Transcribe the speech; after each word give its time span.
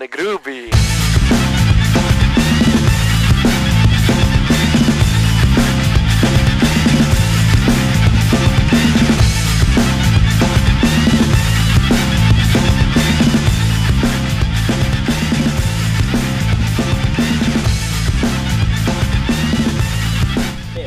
sound 0.00 0.08
groovy. 0.08 0.68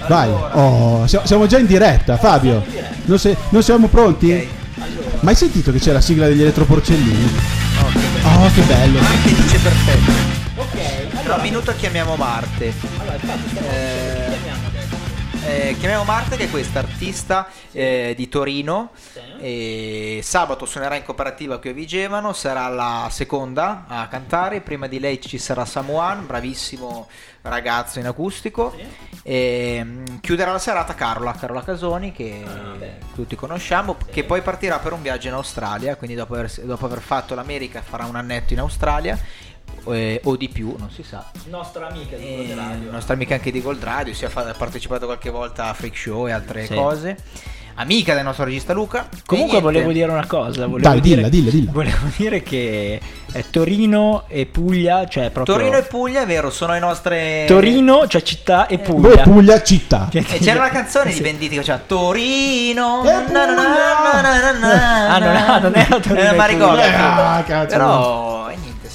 Vai, 0.07 0.29
oh, 0.29 1.07
siamo 1.07 1.47
già 1.47 1.57
in 1.57 1.65
diretta, 1.65 2.17
Fabio. 2.17 2.63
Non, 3.05 3.17
se- 3.17 3.35
non 3.49 3.63
siamo 3.63 3.87
pronti? 3.87 4.47
Ma 5.21 5.29
hai 5.29 5.35
sentito 5.35 5.71
che 5.71 5.79
c'è 5.79 5.91
la 5.91 6.01
sigla 6.01 6.27
degli 6.27 6.41
elettroporcellini? 6.41 7.62
Oh, 8.43 8.51
che 8.53 8.61
bello. 8.63 8.99
Marte 8.99 9.33
dice 9.33 9.57
perfetto. 9.59 10.11
Ok, 10.61 11.23
Tra 11.23 11.35
un 11.35 11.41
minuto 11.41 11.73
chiamiamo 11.75 12.15
Marte. 12.15 12.73
allora 12.99 13.15
infatti 13.15 13.47
stiamo 13.49 13.67
Eh, 13.69 14.25
chiamiamo 14.41 14.67
adesso. 14.67 15.01
Eh, 15.45 15.75
chiamiamo 15.79 16.03
Marte 16.03 16.35
che 16.37 16.43
è 16.45 16.49
questa 16.49 16.79
artista 16.79 17.47
eh, 17.71 18.13
di 18.15 18.27
Torino. 18.27 18.91
Sì. 19.39 20.19
Sabato 20.23 20.65
suonerà 20.65 20.95
in 20.95 21.03
cooperativa 21.03 21.57
qui 21.59 21.69
a 21.69 21.73
Vigevano, 21.73 22.33
sarà 22.33 22.67
la 22.69 23.07
seconda 23.11 23.85
a 23.87 24.07
cantare. 24.07 24.61
Prima 24.61 24.87
di 24.87 24.99
lei 24.99 25.19
ci 25.21 25.37
sarà 25.37 25.65
Samuan, 25.65 26.25
bravissimo 26.25 27.07
ragazzo 27.43 27.99
in 27.99 28.07
acustico. 28.07 28.75
E, 29.25 29.79
mm, 29.83 30.05
chiuderà 30.21 30.51
la 30.51 30.59
serata 30.59 30.95
Carola, 30.95 31.31
Carola 31.33 31.63
Casoni, 31.63 32.11
che 32.11 32.43
tutti 33.15 33.35
conosciamo, 33.35 33.95
che 34.11 34.23
poi 34.23 34.41
partirà 34.41 34.79
per 34.79 34.93
un 34.93 35.01
viaggio 35.01 35.27
in 35.27 35.33
Australia. 35.35 35.95
Quindi, 35.95 36.15
dopo 36.15 36.33
aver, 36.33 36.51
dopo 36.63 36.85
aver 36.85 36.99
fatto 37.01 37.35
l'America, 37.35 37.81
farà 37.81 38.05
un 38.05 38.15
annetto 38.15 38.53
in 38.53 38.59
Australia. 38.59 39.17
eh, 39.87 40.21
o 40.23 40.37
di 40.37 40.47
più, 40.47 40.75
non 40.77 40.89
si 40.91 41.03
sa. 41.03 41.29
Nostra 41.47 41.87
amica 41.87 42.15
di 42.15 42.35
Gold 42.35 42.53
Radio. 42.53 42.91
nostra 42.91 43.13
amica 43.15 43.33
anche 43.35 43.51
di 43.51 43.61
Gold 43.61 43.83
Radio, 43.83 44.13
si 44.13 44.23
è 44.23 44.29
fa- 44.29 44.47
ha 44.47 44.53
partecipato 44.53 45.05
qualche 45.05 45.29
volta 45.29 45.65
a 45.65 45.73
Freak 45.73 45.97
Show 45.97 46.25
e 46.27 46.31
altre 46.31 46.65
Sì. 46.67 46.73
cose. 46.73 47.17
Amica 47.75 48.13
del 48.13 48.23
nostro 48.23 48.45
regista 48.45 48.71
Luca. 48.73 49.07
Comunque 49.25 49.57
E 49.57 49.61
volevo 49.61 49.91
dire 49.91 50.11
una 50.11 50.25
cosa. 50.27 50.67
Volevo 50.67 50.79
Dai, 50.79 50.99
dire, 51.01 51.27
dilla, 51.27 51.29
dilla, 51.29 51.49
dilla. 51.51 51.71
Volevo 51.71 52.07
dire 52.15 52.43
che 52.43 52.99
eh, 53.31 53.45
Torino 53.49 54.23
e 54.27 54.45
Puglia, 54.45 55.07
cioè 55.07 55.31
proprio... 55.31 55.55
Torino 55.55 55.77
e 55.77 55.81
Puglia, 55.83 56.21
è 56.21 56.25
vero, 56.27 56.49
sono 56.51 56.73
le 56.73 56.79
nostre. 56.79 57.45
Torino, 57.47 58.05
cioè 58.07 58.21
città 58.21 58.67
e 58.67 58.77
Voi 58.77 58.85
Puglia. 59.01 59.23
Puglia 59.23 59.61
città. 59.63 60.07
Che- 60.11 60.19
E 60.29 60.37
c'era 60.39 60.59
una 60.59 60.69
canzone 60.71 61.11
di 61.11 61.19
Venditti 61.21 61.55
che 61.55 61.61
faceva 61.61 61.81
Torino. 61.85 63.03
E 63.03 63.11
na, 63.31 63.45
na, 63.45 63.55
na, 64.53 65.07
Ah, 65.07 65.17
non- 65.19 65.35
ah, 65.35 65.57
non 65.59 65.75
era 65.75 65.99
Torino 65.99 66.19
Eh, 66.29 66.33
e 66.33 66.35
ma 66.35 66.45
ricordo. 66.45 66.75
Puglia. 66.81 67.35
Ah, 67.35 67.43
cazzo. 67.43 67.67
Però, 67.69 68.29
e 68.29 68.32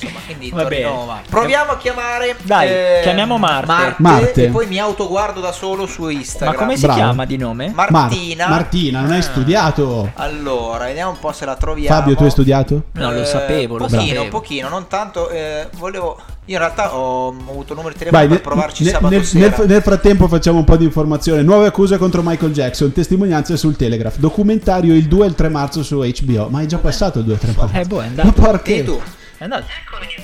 insomma, 0.01 0.21
quindi 0.25 0.51
Va 0.51 0.63
Torino 0.63 1.05
bene. 1.07 1.21
Proviamo 1.29 1.73
a 1.73 1.77
chiamare. 1.77 2.37
Dai, 2.43 2.69
eh, 2.69 3.01
chiamiamo 3.03 3.39
Marte. 3.39 3.95
Marte. 3.99 4.45
E 4.45 4.49
poi 4.49 4.67
mi 4.67 4.79
autoguardo 4.79 5.41
da 5.41 5.53
solo 5.53 5.87
su 5.87 6.03
Ma 6.05 6.13
Instagram. 6.13 6.57
come 6.57 6.77
si 6.77 6.83
Bravo. 6.83 6.99
chiama 6.99 7.25
di 7.25 7.37
nome? 7.37 7.73
Mar- 7.75 7.91
Martina. 7.91 8.49
Martina, 8.49 9.01
non 9.01 9.11
hai 9.13 9.19
Ah. 9.19 9.23
studiato? 9.23 10.11
Allora, 10.15 10.85
vediamo 10.87 11.11
un 11.11 11.19
po' 11.19 11.33
se 11.33 11.45
la 11.45 11.57
troviamo. 11.57 11.97
Fabio, 11.97 12.15
tu 12.17 12.25
hai 12.25 12.31
studiato? 12.31 12.83
No, 12.93 13.13
lo 13.13 13.25
sapevo, 13.25 13.77
lo 13.79 13.85
pochino, 13.87 14.01
sapevo. 14.03 14.23
Un 14.23 14.29
pochino, 14.29 14.69
non 14.69 14.87
tanto. 14.89 15.29
eh, 15.31 15.69
volevo. 15.77 16.19
Io 16.49 16.55
in 16.55 16.61
realtà 16.61 16.97
ho, 16.97 17.29
avuto 17.29 17.73
il 17.75 17.77
numero 17.79 17.91
di 17.93 17.99
telefono 17.99 18.23
Vai, 18.23 18.29
per 18.29 18.41
provarci 18.41 18.83
ne- 18.85 18.91
sabato 18.91 19.15
nel, 19.15 19.25
sera. 19.25 19.55
nel- 19.59 19.67
nel 19.69 19.83
frattempo 19.83 20.29
facciamo 20.29 20.57
un 20.59 20.65
po' 20.65 20.77
di 20.79 20.85
informazione. 20.85 21.43
Nuove 21.43 21.67
accuse 21.67 21.99
contro 21.99 22.23
Michael 22.25 22.53
Jackson, 22.53 22.91
testimonianze 22.91 23.59
sul 23.59 23.77
Telegraph, 23.77 24.17
documentario 24.17 24.95
il 24.95 25.07
2 25.09 25.27
e 25.27 25.29
il 25.29 25.35
3 25.35 25.51
marzo 25.51 25.83
su 25.83 25.99
HBO. 26.01 26.49
Ma 26.49 26.63
è 26.63 26.67
già 26.67 26.79
passato 26.79 27.19
il 27.19 27.25
2 27.27 27.35
e 27.35 27.37
il 27.37 27.43
3 27.43 27.53
marzo. 27.55 27.77
Eh, 27.77 27.85
boh, 27.85 27.97
è 28.01 28.05
Ma 28.05 28.07
andato. 28.07 28.33
porca... 28.33 28.59
Tieni 28.63 28.85
tu. 28.85 28.99
È 29.39 29.45
andato. 29.45 29.67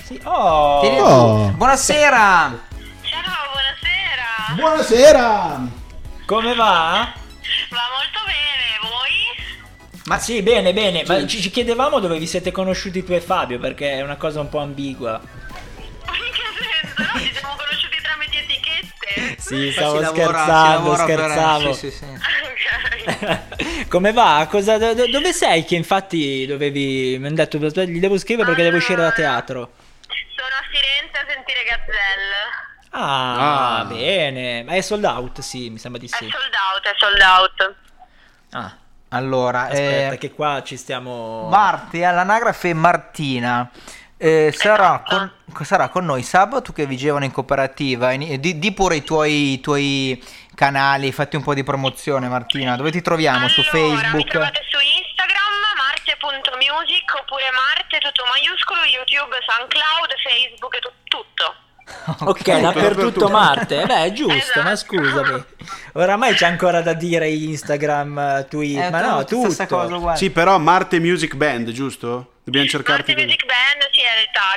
Sì. 0.03 0.21
Oh. 0.25 0.81
Oh. 0.81 1.49
Buonasera. 1.51 2.67
Ciao, 3.03 3.51
buonasera. 3.53 4.55
Buonasera! 4.57 5.61
Come 6.27 6.55
va? 6.55 7.13
Va 7.71 7.83
molto 7.95 8.21
bene, 8.27 8.79
voi? 8.83 9.47
Ma 10.07 10.19
sì, 10.19 10.43
bene, 10.43 10.73
bene. 10.73 11.05
Ma 11.07 11.25
ci, 11.29 11.41
ci 11.41 11.51
chiedevamo 11.51 12.01
dove 12.01 12.19
vi 12.19 12.27
siete 12.27 12.51
conosciuti 12.51 13.05
tu 13.05 13.13
e 13.13 13.21
Fabio, 13.21 13.61
perché 13.61 13.93
è 13.93 14.03
una 14.03 14.17
cosa 14.17 14.41
un 14.41 14.49
po' 14.49 14.59
ambigua. 14.59 15.21
In 15.23 16.33
che 16.33 16.43
senso? 16.59 17.13
No, 17.13 17.21
ci 17.21 17.34
Sì, 19.39 19.71
stavo 19.73 20.01
lavora- 20.01 20.07
scherzando, 20.39 20.91
per- 20.91 20.99
scherzavo. 21.01 21.73
sì, 21.73 21.91
sì, 21.91 21.97
sì. 21.97 23.87
Come 23.89 24.13
va? 24.13 24.47
Cosa- 24.51 24.79
do- 24.79 24.95
do- 24.95 25.07
dove 25.09 25.33
sei? 25.33 25.65
Che 25.65 25.75
infatti 25.75 26.47
dovevi. 26.47 27.17
Mi 27.19 27.27
hanno 27.27 27.37
detto, 27.37 27.59
gli 27.59 28.01
devo 28.01 28.19
scrivere 28.19 28.47
perché 28.49 28.63
devo 28.63 28.77
uscire 28.79 29.03
da 29.03 29.13
teatro. 29.13 29.73
Sono 30.35 30.49
a 30.49 30.63
Firenze 30.71 31.19
a 31.19 31.25
sentire 31.29 31.63
Gazelle. 31.65 32.73
Ah, 32.91 33.79
Ah. 33.81 33.85
bene. 33.85 34.63
Ma 34.65 34.73
è 34.73 34.81
sold 34.81 35.05
out? 35.05 35.41
Sì, 35.41 35.69
mi 35.71 35.79
sembra 35.79 36.01
di 36.01 36.07
È 36.07 36.11
sì. 36.17 36.29
sold 36.29 36.53
out, 36.73 36.87
è 36.87 36.95
sold 36.97 37.21
out. 37.21 37.75
Ah, 38.53 38.77
Allora, 39.11 39.63
aspetta, 39.65 40.15
eh, 40.15 40.19
che 40.19 40.33
qua 40.33 40.63
ci 40.65 40.77
stiamo. 40.77 41.49
Marte 41.49 42.05
all'anagrafe 42.05 42.73
Martina. 42.75 43.69
Eh, 44.17 44.53
sarà, 44.57 45.03
con, 45.07 45.31
sarà 45.65 45.89
con 45.89 46.05
noi 46.05 46.23
sabato 46.23 46.73
che 46.73 46.87
vigevano 46.87 47.25
in 47.25 47.31
cooperativa. 47.33 48.13
In- 48.13 48.41
di, 48.41 48.59
di 48.59 48.73
pure 48.73 48.97
i 48.97 49.03
tuoi, 49.05 49.53
i 49.55 49.61
tuoi 49.61 50.23
canali, 50.55 51.13
fatti 51.13 51.37
un 51.37 51.43
po' 51.43 51.55
di 51.55 51.63
promozione, 51.65 52.29
Martina. 52.29 52.77
Dove 52.77 52.91
ti 52.91 53.01
troviamo? 53.03 53.49
su 53.49 53.61
allora, 53.61 53.79
mi 53.87 54.01
Facebook? 54.01 54.31
trovate 54.31 54.61
su 54.71 54.79
Instagram, 54.79 55.53
marte.music 55.77 57.15
oppure 57.21 57.43
Marte, 57.53 57.99
tutto 57.99 58.25
maiuscolo, 58.31 58.81
YouTube, 58.85 59.37
SoundCloud, 59.47 60.11
Facebook, 60.23 60.79
tu- 60.79 60.93
tutto. 61.05 61.55
Ok, 62.25 62.61
dappertutto 62.61 63.29
Marte. 63.29 63.83
Eh 63.83 63.87
Beh, 63.87 64.05
è 64.05 64.13
giusto, 64.13 64.33
Esatto. 64.35 64.63
ma 64.63 64.75
scusami. 64.77 65.45
Oramai 65.95 66.35
c'è 66.35 66.47
ancora 66.47 66.81
da 66.81 66.95
dire 66.95 67.29
Instagram, 67.29 68.47
Twitter, 68.49 68.87
Eh, 68.87 68.91
ma 68.91 69.01
no, 69.03 69.25
tutto, 69.25 69.67
cosa 69.67 69.95
uguale. 69.97 70.17
Sì, 70.17 70.31
però 70.31 70.59
Marte 70.59 70.99
Music 70.99 71.35
Band, 71.35 71.71
giusto? 71.73 72.33
Dobbiamo 72.45 72.67
cercarti 72.69 73.13
Marte 73.13 73.15
così. 73.15 73.25
Music 73.27 73.45
Band, 73.47 73.64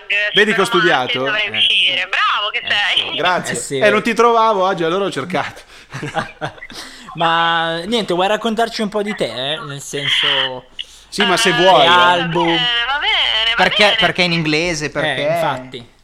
sì, 0.08 0.14
è 0.14 0.18
il 0.18 0.24
tag. 0.28 0.34
Vedi 0.34 0.54
che 0.54 0.62
ho 0.62 0.66
studiato? 0.66 1.20
Dovrei 1.20 1.46
Eh. 1.48 1.50
uscire. 1.58 2.08
Bravo 2.08 2.50
che 2.52 2.62
sei. 2.68 3.16
Grazie. 3.16 3.54
Eh 3.54 3.58
sì. 3.58 3.80
Eh, 3.80 3.90
non 3.90 4.02
ti 4.04 4.14
trovavo 4.14 4.64
oggi, 4.66 4.84
allora 4.84 5.06
ho 5.06 5.12
cercato. 5.12 5.62
Ma 7.16 7.80
niente, 7.86 8.14
vuoi 8.14 8.28
raccontarci 8.28 8.82
un 8.82 8.90
po' 8.90 9.02
di 9.02 9.16
te? 9.16 9.26
eh? 9.54 9.58
Nel 9.60 9.82
senso. 9.82 10.66
Sì, 11.10 11.24
ma 11.26 11.38
se 11.38 11.50
Eh, 11.50 11.54
vuoi. 11.54 11.84
eh. 11.84 11.88
album. 11.88 12.46
Va 12.46 12.52
bene, 12.54 12.86
va 12.86 13.00
bene. 13.00 13.50
va 13.52 13.56
Perché, 13.56 13.84
bene. 13.86 13.96
perché 13.98 14.22
in 14.24 14.34
inglese? 14.34 14.92
Perché... 14.92 15.28
Eh, 15.28 15.34
infatti. 15.34 15.96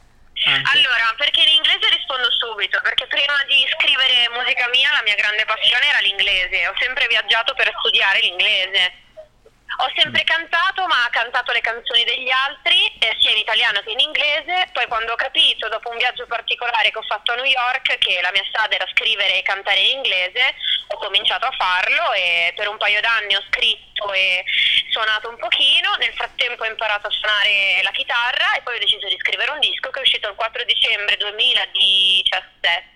Anche. 0.46 0.72
Allora, 0.76 1.14
perché 1.18 1.42
in 1.42 1.56
inglese 1.56 1.88
rispondo 1.96 2.28
subito, 2.32 2.80
perché 2.84 3.06
prima 3.08 3.32
di 3.48 3.64
scrivere 3.80 4.28
musica 4.36 4.68
mia 4.74 4.92
la 4.92 5.02
mia 5.06 5.16
grande 5.16 5.46
passione 5.46 5.88
era 5.88 6.00
l'inglese, 6.00 6.68
ho 6.68 6.74
sempre 6.80 7.08
viaggiato 7.08 7.54
per 7.54 7.72
studiare 7.80 8.20
l'inglese. 8.20 8.92
Ho 9.78 9.92
sempre 9.96 10.24
cantato, 10.24 10.86
ma 10.86 11.08
cantato 11.10 11.52
le 11.52 11.62
canzoni 11.62 12.04
degli 12.04 12.30
altri, 12.30 12.86
eh, 13.00 13.16
sia 13.20 13.32
in 13.32 13.38
italiano 13.38 13.82
che 13.82 13.92
in 13.92 14.00
inglese. 14.00 14.70
Poi 14.72 14.86
quando 14.88 15.14
ho 15.14 15.16
capito, 15.16 15.68
dopo 15.68 15.90
un 15.90 15.98
viaggio 15.98 16.28
particolare 16.28 16.92
che 16.92 16.98
ho 16.98 17.04
fatto 17.04 17.32
a 17.32 17.36
New 17.36 17.46
York, 17.46 17.98
che 17.98 18.20
la 18.22 18.32
mia 18.32 18.46
strada 18.50 18.76
era 18.76 18.88
scrivere 18.94 19.40
e 19.40 19.42
cantare 19.42 19.80
in 19.80 19.98
inglese, 19.98 20.56
ho 20.88 20.98
cominciato 20.98 21.46
a 21.46 21.56
farlo 21.58 22.14
e 22.14 22.54
per 22.56 22.68
un 22.68 22.78
paio 22.78 23.02
d'anni 23.02 23.36
ho 23.36 23.44
scritto 23.50 24.14
e 24.14 24.44
suonato 24.90 25.30
un 25.30 25.38
pochino. 25.38 25.96
Nel 25.96 26.14
frattempo 26.14 26.64
ho 26.64 26.68
imparato 26.68 27.08
a 27.08 27.12
suonare 27.12 27.82
la 27.82 27.92
chitarra 27.92 28.54
e 28.56 28.62
poi 28.62 28.76
ho 28.76 28.80
deciso 28.80 29.08
di 29.08 29.18
scrivere 29.18 29.52
un 29.52 29.60
disco 29.60 29.90
che 29.90 30.00
è 30.00 30.04
uscito 30.04 30.30
il 30.30 30.36
4 30.36 30.64
dicembre 30.66 31.18
2017, 31.18 32.93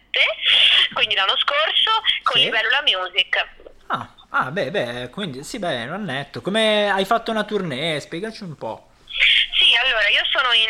quindi 0.94 1.16
l'anno 1.16 1.36
scorso, 1.38 1.92
con 2.24 2.40
Sì. 2.40 2.46
Libellula 2.46 2.82
Music. 2.86 3.48
Ah, 3.88 4.14
ah, 4.30 4.52
beh, 4.52 4.72
beh, 4.72 5.10
quindi 5.10 5.44
sì, 5.44 5.60
beh, 5.60 5.86
non 5.86 6.04
netto. 6.04 6.42
Come 6.42 6.90
hai 6.92 7.06
fatto 7.06 7.32
una 7.32 7.44
tournée? 7.44 8.00
Spiegaci 8.00 8.44
un 8.44 8.56
po'. 8.56 8.90
Sì, 9.58 9.76
allora 9.76 10.08
io 10.10 10.24
sono 10.30 10.54
in, 10.54 10.70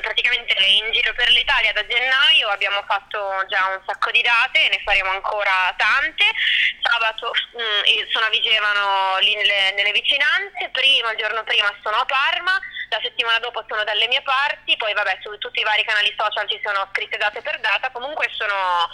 praticamente 0.00 0.54
in 0.64 0.90
giro 0.92 1.14
per 1.14 1.30
l'Italia 1.30 1.72
da 1.72 1.86
gennaio, 1.86 2.48
abbiamo 2.48 2.82
fatto 2.86 3.44
già 3.48 3.66
un 3.66 3.80
sacco 3.86 4.10
di 4.10 4.22
date 4.22 4.68
ne 4.68 4.80
faremo 4.84 5.10
ancora 5.10 5.72
tante. 5.76 6.24
Sabato 6.82 7.30
mm, 7.30 7.84
io 7.84 8.06
sono 8.10 8.26
a 8.26 8.30
Vigevano 8.30 9.18
lì 9.20 9.34
nelle, 9.34 9.72
nelle 9.72 9.92
vicinanze, 9.92 10.68
prima, 10.72 11.12
il 11.12 11.18
giorno 11.18 11.44
prima 11.44 11.72
sono 11.82 11.96
a 11.96 12.04
Parma, 12.04 12.58
la 12.90 13.00
settimana 13.02 13.38
dopo 13.38 13.64
sono 13.68 13.84
dalle 13.84 14.08
mie 14.08 14.22
parti, 14.22 14.76
poi 14.76 14.92
vabbè 14.92 15.18
su 15.20 15.36
tutti 15.38 15.60
i 15.60 15.64
vari 15.64 15.84
canali 15.84 16.12
social 16.16 16.48
ci 16.48 16.60
sono 16.64 16.88
scritte 16.92 17.16
date 17.16 17.40
per 17.42 17.60
data, 17.60 17.90
comunque 17.90 18.28
sono... 18.34 18.88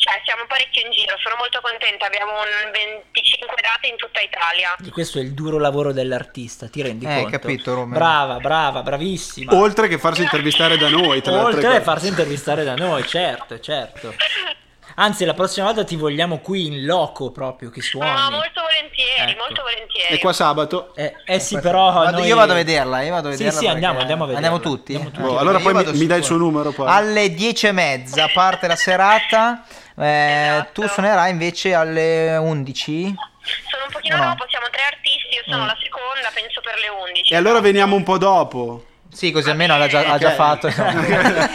Cioè, 0.00 0.18
siamo 0.24 0.44
parecchio 0.48 0.80
in 0.80 0.90
giro, 0.92 1.14
sono 1.18 1.36
molto 1.36 1.60
contenta, 1.60 2.06
abbiamo 2.06 2.32
un 2.32 2.70
25 2.72 3.54
date 3.60 3.86
in 3.86 3.96
tutta 3.96 4.20
Italia. 4.20 4.74
Di 4.78 4.88
questo 4.88 5.18
è 5.18 5.20
il 5.20 5.34
duro 5.34 5.58
lavoro 5.58 5.92
dell'artista, 5.92 6.68
ti 6.68 6.80
rendi 6.80 7.04
Eh, 7.04 7.14
conto? 7.20 7.28
capito, 7.38 7.74
Romeo. 7.74 7.98
Brava, 7.98 8.38
brava, 8.38 8.80
bravissima. 8.82 9.54
Oltre 9.54 9.88
che 9.88 9.98
farsi 9.98 10.22
intervistare 10.22 10.78
da 10.78 10.88
noi, 10.88 11.20
tra 11.20 11.32
le 11.32 11.38
altre 11.38 11.54
Oltre 11.56 11.68
cose. 11.68 11.80
farsi 11.82 12.06
intervistare 12.08 12.64
da 12.64 12.74
noi, 12.76 13.06
certo, 13.06 13.60
certo. 13.60 14.14
Anzi, 15.02 15.24
la 15.24 15.32
prossima 15.32 15.64
volta 15.66 15.82
ti 15.82 15.96
vogliamo 15.96 16.40
qui 16.40 16.66
in 16.66 16.84
loco 16.84 17.30
proprio 17.30 17.70
che 17.70 17.78
Ma 17.80 17.84
suoni. 17.86 18.30
molto 18.36 18.60
volentieri, 18.60 19.30
Ecco. 19.32 19.44
molto 19.46 19.62
volentieri. 19.62 20.14
E 20.14 20.18
qua 20.18 20.32
sabato? 20.34 20.94
Eh, 20.94 21.14
eh 21.24 21.38
sì, 21.38 21.58
però 21.58 21.90
Vado- 22.04 22.18
noi- 22.18 22.26
Io 22.26 22.36
vado 22.36 22.52
a 22.52 22.54
vederla, 22.56 23.00
io 23.02 23.10
vado 23.12 23.28
a 23.28 23.32
Sì, 23.32 23.38
vederla 23.38 23.58
sì, 23.60 23.64
perché- 23.64 23.72
andiamo, 23.74 23.98
andiamo 24.00 24.24
a 24.24 24.26
vederla. 24.26 24.48
Andiamo 24.48 24.74
tutti? 24.76 24.94
Andiamo 24.94 25.14
tutti. 25.16 25.26
Boh, 25.26 25.36
Eh, 25.36 25.40
allora 25.40 25.58
poi 25.58 25.72
mi, 25.74 25.92
mi 25.98 26.06
dai 26.06 26.18
il 26.18 26.24
suo 26.24 26.36
numero 26.36 26.70
poi. 26.72 26.86
Alle 26.86 27.32
10 27.32 27.66
e 27.68 27.72
mezza 27.72 28.28
parte 28.32 28.66
la 28.66 28.76
serata. 28.76 29.64
eh, 29.98 30.48
Esatto. 30.52 30.82
Tu 30.82 30.88
suonerai 30.88 31.30
invece 31.30 31.72
alle 31.74 32.36
11? 32.36 33.14
Sono 33.70 33.84
un 33.86 33.92
pochino 33.92 34.16
No. 34.16 34.24
dopo, 34.24 34.44
siamo 34.50 34.66
tre 34.70 34.82
artisti, 34.82 35.34
io 35.34 35.42
Mm. 35.46 35.50
sono 35.50 35.64
la 35.66 35.76
seconda, 35.82 36.30
penso 36.34 36.60
per 36.60 36.74
le 36.78 36.88
11. 36.88 37.32
E 37.32 37.36
allora 37.36 37.60
veniamo 37.60 37.96
un 37.96 38.02
po' 38.02 38.18
dopo. 38.18 38.84
Sì, 39.12 39.30
così 39.32 39.50
almeno 39.50 39.76
l'ha 39.76 39.88
già, 39.88 40.04
ha 40.12 40.18
già 40.18 40.32
fatto. 40.32 40.68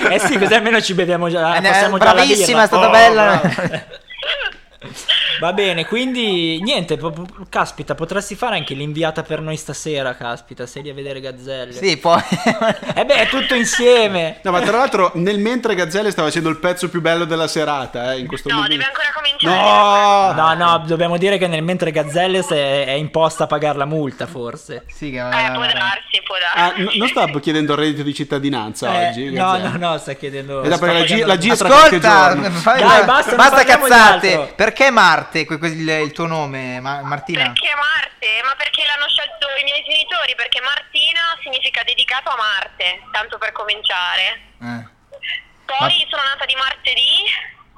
Eh 0.09 0.19
sì, 0.19 0.37
così 0.37 0.53
almeno 0.53 0.81
ci 0.81 0.93
beviamo 0.93 1.29
già. 1.29 1.55
Eh, 1.55 1.61
già 1.61 2.09
alla 2.09 2.13
bravissima, 2.13 2.63
è 2.63 2.67
birra. 2.67 2.67
stata 2.67 2.87
Oh, 2.87 2.91
bella. 2.91 3.41
Va 5.39 5.53
bene, 5.53 5.85
quindi 5.85 6.61
niente, 6.61 6.97
po- 6.97 7.11
po- 7.11 7.25
caspita, 7.49 7.95
potresti 7.95 8.35
fare 8.35 8.55
anche 8.57 8.73
l'inviata 8.73 9.23
per 9.23 9.41
noi 9.41 9.57
stasera, 9.57 10.15
caspita, 10.15 10.65
sei 10.65 10.83
lì 10.83 10.89
a 10.89 10.93
vedere 10.93 11.19
Gazzelle. 11.19 11.73
Sì, 11.73 11.97
poi... 11.97 12.21
Eh 12.95 13.03
beh, 13.05 13.15
è 13.15 13.27
tutto 13.27 13.55
insieme. 13.55 14.39
No, 14.43 14.51
ma 14.51 14.61
tra 14.61 14.77
l'altro, 14.77 15.11
nel 15.15 15.37
mentre 15.39 15.75
Gazzelle 15.75 16.11
sta 16.11 16.23
facendo 16.23 16.49
il 16.49 16.57
pezzo 16.57 16.87
più 16.89 17.01
bello 17.01 17.25
della 17.25 17.47
serata, 17.47 18.13
eh, 18.13 18.19
in 18.19 18.27
questo 18.27 18.47
No, 18.49 18.55
momento. 18.55 18.75
deve 18.77 18.85
ancora 18.87 19.07
cominciare. 19.13 19.55
No! 19.55 20.31
No, 20.33 20.53
no, 20.53 20.83
dobbiamo 20.85 21.17
dire 21.17 21.37
che 21.37 21.47
nel 21.47 21.61
mentre 21.63 21.91
Gazzelle 21.91 22.41
se- 22.41 22.85
è 22.85 22.91
imposta 22.91 23.43
a 23.43 23.47
pagare 23.47 23.77
la 23.77 23.85
multa, 23.85 24.27
forse. 24.27 24.85
Sì, 24.87 25.11
che... 25.11 25.17
Eh, 25.17 25.51
può 25.53 25.61
darsi, 25.65 26.21
può 26.23 26.35
darsi. 26.39 26.57
Ah, 26.57 26.73
n- 26.77 26.97
non 26.97 27.07
sta 27.09 27.25
chiedendo 27.39 27.73
il 27.73 27.79
reddito 27.79 28.03
di 28.03 28.13
cittadinanza 28.13 29.01
Eh, 29.01 29.07
oggi? 29.09 29.25
no, 29.33 29.51
Gazzelle? 29.51 29.77
no, 29.77 29.89
no, 29.89 29.97
sta 29.97 30.13
chiedendo. 30.13 30.61
Eh, 30.63 30.67
dai, 30.69 30.77
sta 30.77 30.85
perché 30.85 30.99
la 30.99 31.15
G- 31.15 31.25
la 31.27 31.35
G- 31.35 31.51
Ascolta, 31.51 32.51
fai- 32.51 32.81
Dai, 32.81 33.05
basta, 33.05 33.35
basta 33.35 33.63
cazzate. 33.63 34.53
Perché 34.55 34.91
Marte, 35.25 35.45
que- 35.45 35.57
que- 35.57 35.67
il, 35.73 35.89
il 35.89 36.11
tuo 36.11 36.27
nome, 36.27 36.79
Ma- 36.79 37.01
Martina? 37.01 37.45
Perché 37.49 37.73
Marte? 37.75 38.41
Ma 38.43 38.53
perché 38.55 38.83
l'hanno 38.85 39.09
scelto 39.09 39.47
i 39.59 39.63
miei 39.63 39.81
genitori? 39.83 40.35
Perché 40.35 40.61
Martina 40.61 41.33
significa 41.41 41.81
dedicato 41.83 42.29
a 42.29 42.35
Marte, 42.37 43.01
tanto 43.11 43.37
per 43.39 43.51
cominciare. 43.51 44.53
Eh, 44.61 44.85
Poi 45.65 46.05
sono 46.09 46.21
nata 46.23 46.45
di 46.45 46.53
martedì 46.55 47.25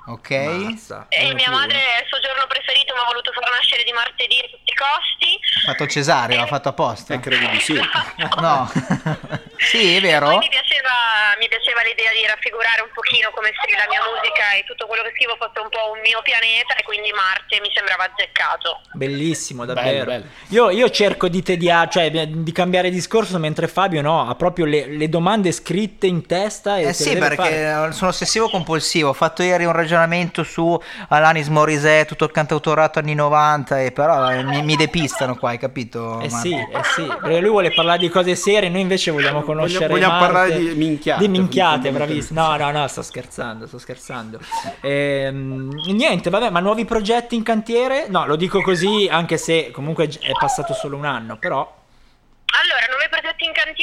ok. 0.08 0.30
Mazza. 0.68 1.06
e 1.10 1.34
mia 1.34 1.50
madre 1.50 1.78
il 2.04 2.08
suo 2.08 2.20
giorno 2.20 2.46
preferito 2.48 2.94
mi 2.94 3.00
ha 3.00 3.06
voluto 3.06 3.32
far 3.32 3.50
nascere 3.50 3.84
di 3.84 3.92
martedì 3.94 4.40
a 4.40 4.48
tutti 4.52 4.72
i 4.72 4.76
costi. 4.76 5.40
Ha 5.64 5.72
fatto 5.72 5.88
cesareo, 5.88 6.40
l'ha 6.42 6.48
fatto 6.48 6.70
apposta. 6.70 7.14
Eh, 7.14 7.20
credo 7.22 7.48
di 7.48 7.60
sì. 7.62 7.80
No. 8.44 8.68
sì, 9.58 9.96
è 9.96 10.02
vero. 10.02 10.38
Mi 10.38 10.50
piaceva, 10.50 11.36
mi 11.40 11.48
piaceva 11.48 11.82
l'idea 11.84 12.12
di 12.14 12.26
raffigurare 12.26 12.82
un 12.82 12.90
pochino 12.94 13.30
come 13.34 13.52
se 13.54 13.66
la 13.76 13.86
mia 13.90 14.02
musica 14.06 14.54
e 14.54 14.64
tutto 14.66 14.86
quello 14.88 15.04
che 15.04 15.12
scrivo 15.16 15.36
fosse 15.38 15.60
un 15.60 15.70
po' 15.70 15.92
un 15.94 16.00
mio 16.02 16.22
pianeta 16.22 16.76
e 16.76 16.84
quindi 16.84 17.12
Marte 17.12 17.60
mi 17.62 17.70
sembrava 17.74 18.06
azzeccato. 18.06 18.82
Bellissimo, 18.94 19.66
davvero. 19.66 20.06
bello. 20.06 20.26
Io, 20.50 20.70
io 20.70 20.90
cerco 20.90 21.28
di 21.28 21.42
tediare, 21.44 21.90
cioè 21.90 22.10
di 22.10 22.52
cambiare 22.52 22.90
discorso, 22.90 23.38
mentre 23.40 23.68
Fabio 23.68 24.02
no, 24.02 24.28
ha 24.28 24.36
proprio 24.36 24.66
le, 24.66 24.88
le 24.88 25.10
domande 25.10 25.52
scritte 25.52 26.08
in 26.08 26.26
testa. 26.26 26.78
E 26.78 26.90
Eh 26.90 26.94
sì, 26.94 27.16
perché 27.18 27.66
fare. 27.74 27.92
sono 27.92 28.10
ossessivo 28.10 28.50
compulsivo. 28.50 29.10
Ho 29.10 29.14
fatto 29.14 29.44
ieri 29.44 29.66
un 29.66 29.74
ragionamento 29.74 30.44
su 30.44 30.80
Alanis 31.10 31.48
Morissette, 31.48 32.06
tutto 32.06 32.26
il 32.26 32.32
cantautorato 32.32 33.00
anni 33.00 33.16
90, 33.16 33.82
e 33.82 33.92
però 33.92 34.32
eh, 34.32 34.44
mi, 34.44 34.62
mi 34.62 34.76
depistano 34.76 35.36
qua, 35.36 35.50
hai 35.50 35.58
capito? 35.58 36.20
Eh 36.20 36.30
Marco? 36.30 36.38
sì, 36.38 36.54
eh 36.54 36.84
sì, 36.96 37.06
perché 37.06 37.40
lui 37.40 37.50
vuole 37.50 37.72
parlare 37.74 38.00
di 38.00 38.10
cose 38.10 38.36
serie, 38.36 38.70
noi 38.70 38.82
invece 38.82 39.12
vogliamo 39.12 39.42
conoscere 39.48 39.88
vogliamo 39.88 40.14
Marte. 40.14 40.26
parlare 40.26 40.60
di 40.60 40.76
minchiate, 40.76 41.22
Di 41.22 41.28
minchiate, 41.30 41.92
bravissimo. 41.92 42.42
No, 42.42 42.58
no, 42.58 42.72
no, 42.72 42.88
sto 42.88 43.02
scherzando, 43.02 43.66
sto 43.68 43.78
scherzando. 43.78 44.40
Ehm, 44.82 45.70
niente, 45.94 46.30
vabbè, 46.30 46.50
ma 46.50 46.60
nuovi 46.60 46.86
progetti 46.86 47.36
in 47.36 47.44
cantiere? 47.44 48.08
No, 48.10 48.26
lo 48.26 48.36
dico 48.36 48.62
così, 48.62 49.08
anche 49.10 49.38
se 49.38 49.72
comunque 49.72 50.08
è 50.08 50.32
passato 50.38 50.74
solo 50.74 50.98
un 50.98 51.06
anno, 51.06 51.38
però... 51.38 51.77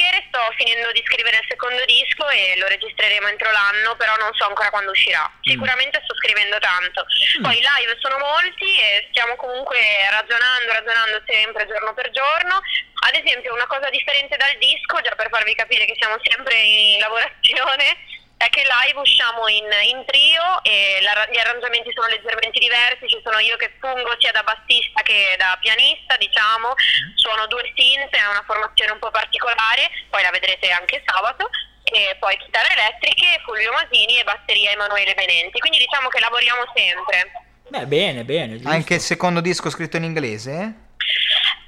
Cantiere, 0.05 0.25
sto 0.29 0.39
finendo 0.55 0.91
di 0.91 1.01
scrivere 1.05 1.37
il 1.37 1.45
secondo 1.49 1.83
disco 1.85 2.29
e 2.29 2.55
lo 2.57 2.67
registreremo 2.67 3.27
entro 3.27 3.49
l'anno, 3.49 3.95
però 3.95 4.15
non 4.17 4.33
so 4.33 4.45
ancora 4.45 4.69
quando 4.69 4.91
uscirà. 4.91 5.25
Sicuramente 5.41 5.99
sto 6.03 6.13
scrivendo 6.15 6.59
tanto. 6.59 7.05
Poi 7.41 7.57
i 7.57 7.65
live 7.65 7.97
sono 7.99 8.17
molti 8.19 8.77
e 8.77 9.07
stiamo 9.09 9.35
comunque 9.35 9.77
ragionando, 10.09 10.71
ragionando 10.71 11.23
sempre 11.25 11.65
giorno 11.65 11.93
per 11.93 12.11
giorno. 12.11 12.61
Ad 13.05 13.15
esempio, 13.15 13.53
una 13.53 13.65
cosa 13.65 13.89
differente 13.89 14.37
dal 14.37 14.55
disco, 14.57 15.01
già 15.01 15.15
per 15.15 15.29
farvi 15.29 15.55
capire 15.55 15.85
che 15.85 15.95
siamo 15.97 16.17
sempre 16.21 16.53
in 16.53 16.99
lavorazione, 16.99 17.97
è 18.45 18.49
che 18.49 18.61
live 18.61 18.99
usciamo 18.99 19.47
in, 19.47 19.65
in 19.89 20.05
trio 20.05 20.61
e 20.61 21.01
la- 21.01 21.27
gli 21.31 21.37
arrangiamenti 21.37 21.91
sono 21.93 22.07
leggermente 22.07 22.59
diversi, 22.59 23.09
ci 23.09 23.19
sono 23.23 23.39
io 23.39 23.57
che 23.57 23.73
fungo 23.79 24.13
sia 24.19 24.31
da 24.31 24.43
bassista 24.43 25.01
che 25.01 25.33
da 25.37 25.57
pianista, 25.59 26.15
diciamo, 26.17 26.73
suono 27.15 27.47
due 27.47 27.65
synth, 27.75 28.13
è 28.13 28.25
una 28.29 28.43
formazione 28.45 28.91
un 28.91 28.99
po' 28.99 29.09
particolare, 29.09 29.89
poi 30.09 30.21
la 30.21 30.29
vedrete 30.29 30.69
anche 30.69 31.01
sabato, 31.05 31.49
e 31.85 32.15
poi 32.19 32.37
chitarre 32.37 32.73
elettriche, 32.73 33.41
Fulvio 33.45 33.71
Masini 33.71 34.19
e 34.19 34.23
batteria 34.23 34.71
Emanuele 34.71 35.13
Benenti, 35.13 35.59
quindi 35.59 35.77
diciamo 35.77 36.09
che 36.09 36.19
lavoriamo 36.19 36.63
sempre. 36.73 37.31
Beh, 37.67 37.85
bene, 37.85 38.23
bene. 38.23 38.53
giusto. 38.53 38.69
Anche 38.69 38.95
il 38.95 39.01
secondo 39.01 39.41
disco 39.41 39.69
scritto 39.69 39.97
in 39.97 40.03
inglese? 40.03 40.84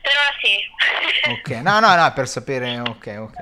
Per 0.08 0.16
ora 0.16 0.34
sì. 0.42 0.56
Ok, 1.30 1.50
no, 1.62 1.80
no, 1.82 1.94
no, 1.96 2.14
per 2.14 2.28
sapere, 2.30 2.80
ok, 2.80 3.16
ok. 3.20 3.36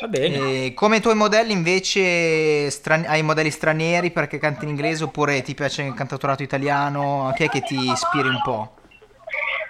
Va 0.00 0.06
bene. 0.06 0.64
E 0.66 0.74
come 0.74 0.98
i 0.98 1.00
tuoi 1.00 1.16
modelli 1.16 1.52
invece 1.52 2.70
stran- 2.70 3.04
hai 3.08 3.22
modelli 3.22 3.50
stranieri 3.50 4.12
perché 4.12 4.38
canti 4.38 4.62
in 4.64 4.70
inglese 4.70 5.02
oppure 5.02 5.42
ti 5.42 5.54
piace 5.54 5.82
il 5.82 5.94
cantautorato 5.94 6.44
italiano? 6.44 7.26
A 7.26 7.32
chi 7.32 7.42
è 7.44 7.48
che 7.48 7.62
ti 7.62 7.90
ispiri 7.90 8.28
un 8.28 8.40
po'? 8.42 8.76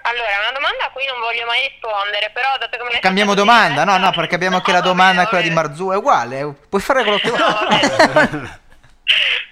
Allora, 0.03 0.29
è 0.29 0.39
una 0.41 0.53
domanda 0.53 0.85
a 0.87 0.91
cui 0.91 1.05
non 1.07 1.19
voglio 1.21 1.47
mai 1.47 1.67
rispondere, 1.69 2.31
però 2.35 2.49
dato 2.59 2.77
che 2.77 2.83
me 2.85 2.91
l'hai 2.91 3.01
Cambiamo 3.01 3.33
domanda, 3.35 3.85
no, 3.85 3.97
no, 3.97 4.11
perché 4.13 4.35
abbiamo 4.35 4.57
anche 4.57 4.73
la 4.73 4.81
No, 4.81 4.85
domanda, 4.85 5.27
quella 5.27 5.45
di. 5.45 5.51
Marzù, 5.51 5.89
è 5.91 5.97
uguale, 5.97 6.55
puoi 6.69 6.83
fare 6.83 7.03
quello 7.03 7.19
che 7.19 7.31
No, 7.31 7.37
vuoi. 7.37 7.89
vabbè. 7.97 8.49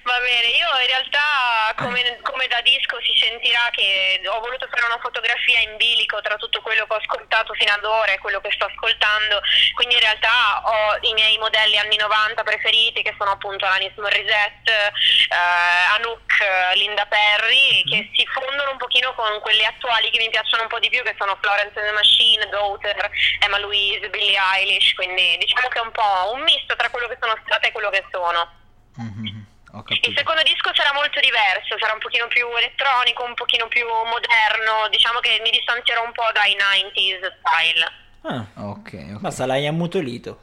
Va 0.02 0.20
bene, 0.20 0.46
io 0.54 0.68
in 0.80 0.86
realtà 0.86 1.74
come, 1.76 2.20
come 2.22 2.46
da 2.46 2.60
disco 2.60 3.00
si 3.00 3.12
sentirà 3.18 3.68
che 3.72 4.20
ho 4.28 4.38
voluto 4.40 4.68
fare 4.70 4.84
una 4.86 5.00
fotografia 5.00 5.58
in 5.60 5.76
bilico 5.76 6.20
tra 6.20 6.36
tutto 6.36 6.60
quello 6.60 6.86
che 6.86 6.92
ho 6.92 6.96
ascoltato 6.96 7.54
fino 7.54 7.72
ad 7.72 7.82
ora 7.84 8.12
e 8.12 8.18
quello 8.18 8.40
che 8.40 8.52
sto 8.52 8.66
ascoltando, 8.66 9.40
quindi 9.74 9.94
in 9.94 10.00
realtà 10.00 10.62
ho 10.62 10.98
i 11.00 11.12
miei 11.14 11.38
modelli 11.38 11.78
anni 11.78 11.96
90 11.96 12.42
preferiti 12.44 13.02
che 13.02 13.14
sono 13.18 13.32
appunto 13.32 13.64
Alanis 13.66 13.96
Morissette, 13.96 14.92
eh, 15.32 15.94
Anouk, 15.96 16.32
Linda 16.74 17.06
Perry, 17.06 17.82
che 17.84 18.10
si 18.14 18.26
fondono 18.26 18.70
un 18.72 18.78
pochino 18.78 19.12
con 19.14 19.40
quelle 19.40 19.64
attuali 19.64 20.10
che 20.10 20.18
mi 20.18 20.30
piacciono 20.30 20.62
un 20.62 20.68
po' 20.68 20.78
di 20.78 20.90
più 20.90 21.02
che 21.02 21.16
sono 21.18 21.36
Florence 21.40 21.78
and 21.80 21.88
the 21.88 21.94
Machine, 21.94 22.48
Daughter, 22.50 23.10
Emma 23.40 23.58
Louise, 23.58 24.08
Billie 24.10 24.38
Eilish, 24.54 24.94
quindi 24.94 25.38
diciamo 25.38 25.68
che 25.68 25.78
è 25.78 25.82
un 25.82 25.90
po' 25.92 26.30
un 26.34 26.42
misto 26.42 26.76
tra 26.76 26.90
quello 26.90 27.08
che 27.08 27.16
sono 27.18 27.34
state 27.44 27.68
e 27.68 27.72
quello 27.72 27.90
che 27.90 28.04
sono. 28.12 28.52
Mhm, 28.98 29.24
Ho 29.26 29.55
Il 30.02 30.14
secondo 30.16 30.42
disco 30.42 30.70
sarà 30.74 30.92
molto 30.94 31.20
diverso, 31.20 31.76
sarà 31.78 31.92
un 31.92 31.98
pochino 31.98 32.26
più 32.28 32.46
elettronico, 32.56 33.24
un 33.24 33.34
pochino 33.34 33.68
più 33.68 33.84
moderno, 33.86 34.88
diciamo 34.90 35.20
che 35.20 35.38
mi 35.42 35.50
distanzierò 35.50 36.04
un 36.04 36.12
po' 36.12 36.30
dai 36.32 36.56
90s 36.56 37.32
style. 37.40 37.84
Ah, 38.22 38.46
Ok, 38.70 38.92
ok. 39.14 39.20
ma 39.20 39.30
l'hai 39.46 39.66
ammutolito. 39.66 40.40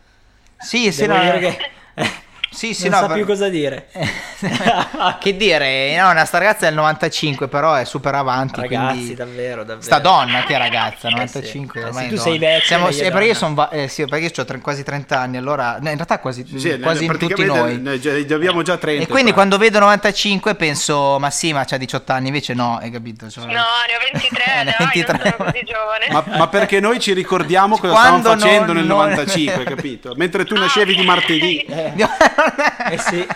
Sì, 0.57 0.91
sì, 0.91 1.07
Devo 1.07 1.15
no, 1.15 1.33
eh, 1.33 1.39
che... 1.39 1.71
eh, 2.53 2.55
sì, 2.55 2.73
sì, 2.73 2.83
non 2.89 2.91
no, 2.93 2.99
sa 2.99 3.07
per- 3.07 3.15
più 3.17 3.25
cosa 3.25 3.49
dire. 3.49 3.87
che 5.19 5.35
dire, 5.35 5.95
no, 5.99 6.09
una 6.11 6.25
sta 6.25 6.37
ragazza 6.37 6.65
è 6.65 6.69
del 6.69 6.75
95, 6.77 7.47
però 7.47 7.73
è 7.75 7.85
super 7.85 8.13
avanti, 8.15 8.59
Ragazzi, 8.61 8.93
quindi... 8.95 9.15
davvero, 9.15 9.63
davvero. 9.63 9.81
Sta 9.81 9.99
donna 9.99 10.43
che 10.43 10.53
è 10.53 10.57
ragazza, 10.57 11.07
Eh 11.07 11.11
sì. 11.11 11.15
95 11.15 11.79
Eh 11.81 11.83
ormai 11.85 12.03
sì, 12.09 12.15
tu 12.15 12.21
sei 12.21 12.37
vecchio, 12.37 12.65
Siamo, 12.65 12.87
eh, 12.89 13.11
perché 13.11 13.25
io 13.27 13.53
va- 13.53 13.69
eh, 13.69 13.87
sì, 13.87 14.05
perché 14.07 14.25
io 14.35 14.43
ho 14.55 14.59
quasi 14.61 14.83
30 14.83 15.19
anni, 15.19 15.37
allora 15.37 15.77
no, 15.79 15.89
in 15.89 15.95
realtà 15.95 16.19
quasi, 16.19 16.45
Sì, 16.57 16.79
quasi 16.79 17.05
tutti 17.07 17.43
noi. 17.45 17.81
già- 17.99 18.25
già 18.25 18.35
abbiamo 18.35 18.61
già 18.61 18.77
30. 18.77 19.03
E 19.03 19.07
quindi 19.07 19.27
tra- 19.31 19.33
quando 19.35 19.57
vedo 19.57 19.79
95 19.79 20.55
penso, 20.55 21.17
ma 21.19 21.29
sì, 21.29 21.53
ma 21.53 21.63
c'ha 21.65 21.77
18 21.77 22.11
anni, 22.11 22.27
invece 22.27 22.53
no, 22.53 22.77
hai 22.81 22.91
capito? 22.91 23.29
Cioè- 23.29 23.45
No, 23.45 23.51
ne 23.51 23.57
ho 23.57 24.11
23, 24.11 24.43
Eh, 24.53 24.63
ne 24.63 24.63
dai, 24.63 24.73
ho 24.79 24.89
23. 24.93 25.17
non 25.17 25.33
sono 25.37 25.51
così 25.51 25.65
giovane. 25.65 26.07
Ma, 26.11 26.37
ma 26.37 26.47
perché 26.47 26.79
noi 26.79 26.99
ci 26.99 27.13
ricordiamo 27.13 27.77
cosa 27.77 27.93
Quando 27.93 28.19
stavamo 28.19 28.41
facendo 28.41 28.65
non- 28.67 28.75
nel 28.75 28.85
non- 28.85 28.97
95, 29.09 29.63
capito? 29.63 30.13
Mentre 30.15 30.45
tu 30.45 30.55
nascevi 30.55 30.95
di 30.95 31.03
martedì. 31.03 31.65
Eh 32.91 32.97
sì. 32.97 33.27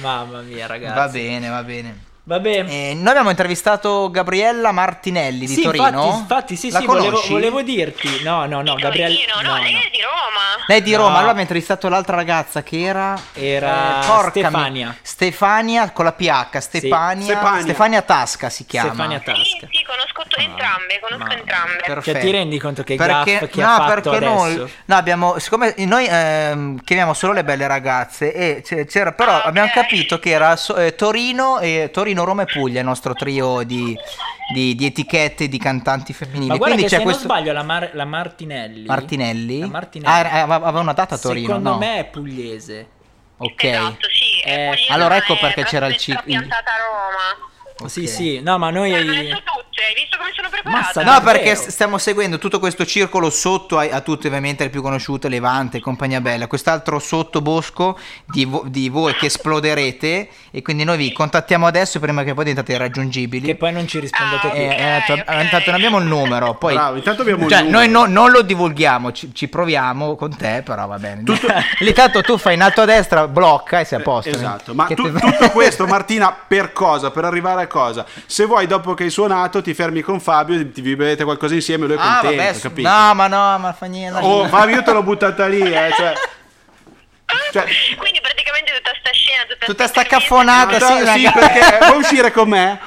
Mamma 0.00 0.40
mia, 0.40 0.66
ragazzi. 0.66 0.94
va 0.94 1.08
bene, 1.08 1.48
va 1.48 1.62
bene. 1.62 2.04
Eh, 2.26 2.94
noi 2.96 3.08
abbiamo 3.08 3.28
intervistato 3.28 4.10
Gabriella 4.10 4.72
Martinelli 4.72 5.40
di 5.46 5.46
sì, 5.56 5.60
Torino. 5.60 5.84
infatti, 5.88 6.16
infatti, 6.20 6.56
sì, 6.56 6.70
La 6.70 6.78
sì, 6.80 6.86
volevo, 6.86 7.22
volevo 7.28 7.60
dirti. 7.60 8.22
No, 8.22 8.46
no, 8.46 8.62
no, 8.62 8.76
Di 8.76 8.80
Gabriele. 8.80 9.14
Torino, 9.14 9.52
no, 9.52 9.62
lei 9.62 9.74
è 9.74 9.90
di 9.90 10.00
Roma. 10.00 10.64
Lei 10.66 10.78
è 10.78 10.82
di 10.82 10.90
No. 10.92 10.96
Roma, 10.96 11.08
allora 11.10 11.22
abbiamo 11.24 11.40
intervistato 11.42 11.86
l'altra 11.90 12.16
ragazza 12.16 12.62
che 12.62 12.80
era... 12.80 13.14
Era 13.34 14.02
eh, 14.02 14.06
porca 14.06 14.30
Stefania. 14.30 14.86
mi- 14.88 14.94
Stefania 15.02 15.90
con 15.90 16.04
la 16.06 16.12
PH, 16.12 16.56
Stefania, 16.60 17.24
Stefania. 17.24 17.60
Stefania 17.62 18.00
Tasca 18.02 18.48
si 18.48 18.64
chiama. 18.64 18.88
Stefania 18.94 19.18
Sì, 19.18 19.24
Tasca. 19.26 19.66
sì, 19.70 19.84
conosco 19.86 20.22
t- 20.26 20.38
entrambe, 20.38 21.00
conosco 21.00 21.24
ma- 21.26 21.36
entrambe. 21.36 21.82
Perfetto. 21.84 22.10
Cioè, 22.10 22.20
ti 22.20 22.30
rendi 22.30 22.58
conto 22.58 22.82
che 22.82 22.94
perché, 22.94 23.38
gaff 23.40 23.50
che 23.50 23.60
no, 23.60 23.68
ha 23.68 23.76
fatto 23.86 24.10
perché 24.10 24.16
adesso? 24.26 24.32
noi 24.32 24.72
no, 24.86 24.96
abbiamo, 24.96 25.38
siccome 25.38 25.74
noi 25.76 26.06
ehm, 26.08 26.80
chiamiamo 26.82 27.12
solo 27.12 27.34
le 27.34 27.44
belle 27.44 27.66
ragazze 27.66 28.32
e 28.32 28.86
c'era, 28.88 29.12
però 29.12 29.32
Ah, 29.32 29.38
ok. 29.40 29.46
abbiamo 29.46 29.70
capito 29.74 30.18
che 30.18 30.30
era 30.30 30.56
so- 30.56 30.76
eh, 30.76 30.94
Torino, 30.94 31.58
e, 31.58 31.90
Torino, 31.92 32.12
Roma 32.22 32.42
e 32.42 32.46
Puglia 32.46 32.78
il 32.78 32.86
nostro 32.86 33.14
trio 33.14 33.64
di, 33.64 33.96
di, 34.52 34.76
di 34.76 34.86
etichette 34.86 35.48
di 35.48 35.58
cantanti 35.58 36.12
femminili. 36.12 36.46
Ma 36.46 36.56
guarda 36.56 36.74
Quindi 36.76 36.82
che 36.90 36.96
c'è 36.96 36.98
se 36.98 37.02
questo 37.02 37.26
non 37.26 37.36
sbaglio 37.36 37.52
la, 37.52 37.62
Mar- 37.64 37.90
la 37.94 38.04
Martinelli 38.04 38.84
Martinelli. 38.84 39.58
La 39.58 39.66
Martinelli. 39.66 40.12
Ah, 40.14 40.18
era- 40.18 40.42
aveva 40.42 40.80
una 40.80 40.92
data 40.92 41.16
a 41.16 41.18
Torino. 41.18 41.46
Secondo 41.46 41.70
no? 41.70 41.78
me 41.78 41.98
è 41.98 42.04
pugliese. 42.04 42.88
Ok. 43.38 43.64
Esatto, 43.64 44.08
sì. 44.10 44.40
è 44.44 44.70
Eh, 44.70 44.86
allora 44.90 45.16
ecco 45.16 45.34
è 45.34 45.38
perché 45.40 45.64
c'era 45.64 45.86
il 45.86 45.92
trasferita 45.94 46.22
cic- 46.22 46.32
il- 46.32 46.38
piantata 46.38 46.70
a 46.70 46.76
Roma. 46.76 47.52
Sì, 47.88 48.00
Ok. 48.02 48.08
sì. 48.08 48.40
No, 48.42 48.58
ma 48.58 48.70
noi 48.70 48.92
Eh, 48.92 49.04
ma 49.04 49.12
le 49.12 49.28
so 49.30 49.36
tutte, 49.36 49.82
hai 49.86 49.94
visto 49.94 50.16
come 50.16 50.30
sono 50.34 50.48
preparata? 50.48 50.80
Massa, 50.80 51.02
No, 51.02 51.20
perché 51.22 51.54
stiamo 51.54 51.98
seguendo 51.98 52.38
tutto 52.38 52.58
questo 52.58 52.84
circolo 52.86 53.30
sotto 53.30 53.78
a, 53.78 53.86
a 53.90 54.00
tutte 54.00 54.26
ovviamente 54.28 54.64
le 54.64 54.70
più 54.70 54.82
conosciute, 54.82 55.28
Levante, 55.28 55.80
Compagnia 55.80 56.20
Bella, 56.20 56.46
quest'altro 56.46 56.98
sotto 56.98 57.40
bosco 57.40 57.98
di, 58.26 58.44
vo- 58.44 58.64
di 58.66 58.88
voi 58.88 59.14
che 59.14 59.26
esploderete 59.26 60.28
e 60.50 60.62
quindi 60.62 60.84
noi 60.84 60.96
vi 60.96 61.12
contattiamo 61.12 61.66
adesso 61.66 61.98
prima 62.00 62.22
che 62.24 62.34
poi 62.34 62.44
diventate 62.44 62.72
irraggiungibili. 62.72 63.46
che 63.46 63.54
poi 63.56 63.72
non 63.72 63.86
ci 63.86 63.98
rispondete 64.00 64.46
Ah, 64.46 64.50
più. 64.50 64.60
Eh, 64.60 64.64
eh, 64.76 64.96
Ok, 64.96 65.04
cioè, 65.06 65.24
ok. 65.26 65.42
intanto 65.42 65.70
non 65.70 65.74
abbiamo 65.74 65.98
il 65.98 66.04
numero, 66.06 66.54
poi 66.58 66.74
Bravo, 66.74 66.96
intanto 66.96 67.22
abbiamo 67.22 67.44
il 67.44 67.50
cioè, 67.50 67.62
numero. 67.62 67.78
noi 67.78 67.88
no- 67.88 68.06
non 68.06 68.30
lo 68.30 68.42
divulghiamo, 68.42 69.12
ci, 69.12 69.34
ci 69.34 69.48
proviamo 69.48 70.14
con 70.16 70.36
te, 70.36 70.62
però 70.64 70.86
va 70.86 70.98
bene. 70.98 71.22
Lì 71.80 71.92
tanto 71.92 72.20
tu 72.22 72.38
fai 72.38 72.54
in 72.54 72.62
alto 72.62 72.82
a 72.82 72.84
destra, 72.84 73.26
blocca 73.28 73.80
e 73.80 73.84
sei 73.84 73.98
a 73.98 74.02
posto. 74.02 74.30
Esatto, 74.30 74.74
ma 74.74 74.86
tu- 74.86 75.12
tutto 75.12 75.50
questo 75.52 75.86
Martina 75.86 76.34
per 76.46 76.72
cosa? 76.72 77.10
Per 77.10 77.24
arrivare 77.24 77.62
a 77.62 77.66
cosa? 77.74 78.06
Se 78.26 78.44
vuoi 78.44 78.68
dopo 78.68 78.94
che 78.94 79.02
hai 79.02 79.10
suonato 79.10 79.60
ti 79.60 79.74
fermi 79.74 80.00
con 80.00 80.20
Fabio, 80.20 80.70
ti 80.70 80.80
vi 80.80 80.94
bevete 80.94 81.24
qualcosa 81.24 81.54
insieme, 81.54 81.86
lui 81.86 81.96
è 81.96 81.98
Ah, 81.98 82.18
contento, 82.20 82.42
vabbè, 82.44 82.60
capito? 82.60 82.88
no, 82.88 83.14
ma 83.14 83.26
no, 83.26 83.58
ma 83.58 83.72
fa 83.72 83.86
niente. 83.86 84.20
Oh, 84.22 84.46
Fabio 84.46 84.76
io 84.76 84.82
te 84.84 84.92
l'ho 84.92 85.02
buttata 85.02 85.46
lì, 85.48 85.60
eh, 85.60 85.90
cioè... 85.96 86.12
cioè 87.52 87.64
Quindi 87.96 88.20
praticamente 88.20 88.72
tutta 88.76 88.92
sta 89.00 89.10
scena, 89.12 89.42
tutta, 89.48 89.66
Tutta 89.66 89.86
sta 89.88 90.02
caffonata, 90.04 90.78
no, 90.78 91.04
sì, 91.04 91.18
sì, 91.18 91.30
perché 91.32 91.78
vuoi 91.86 91.98
uscire 91.98 92.30
con 92.30 92.48
me? 92.48 92.78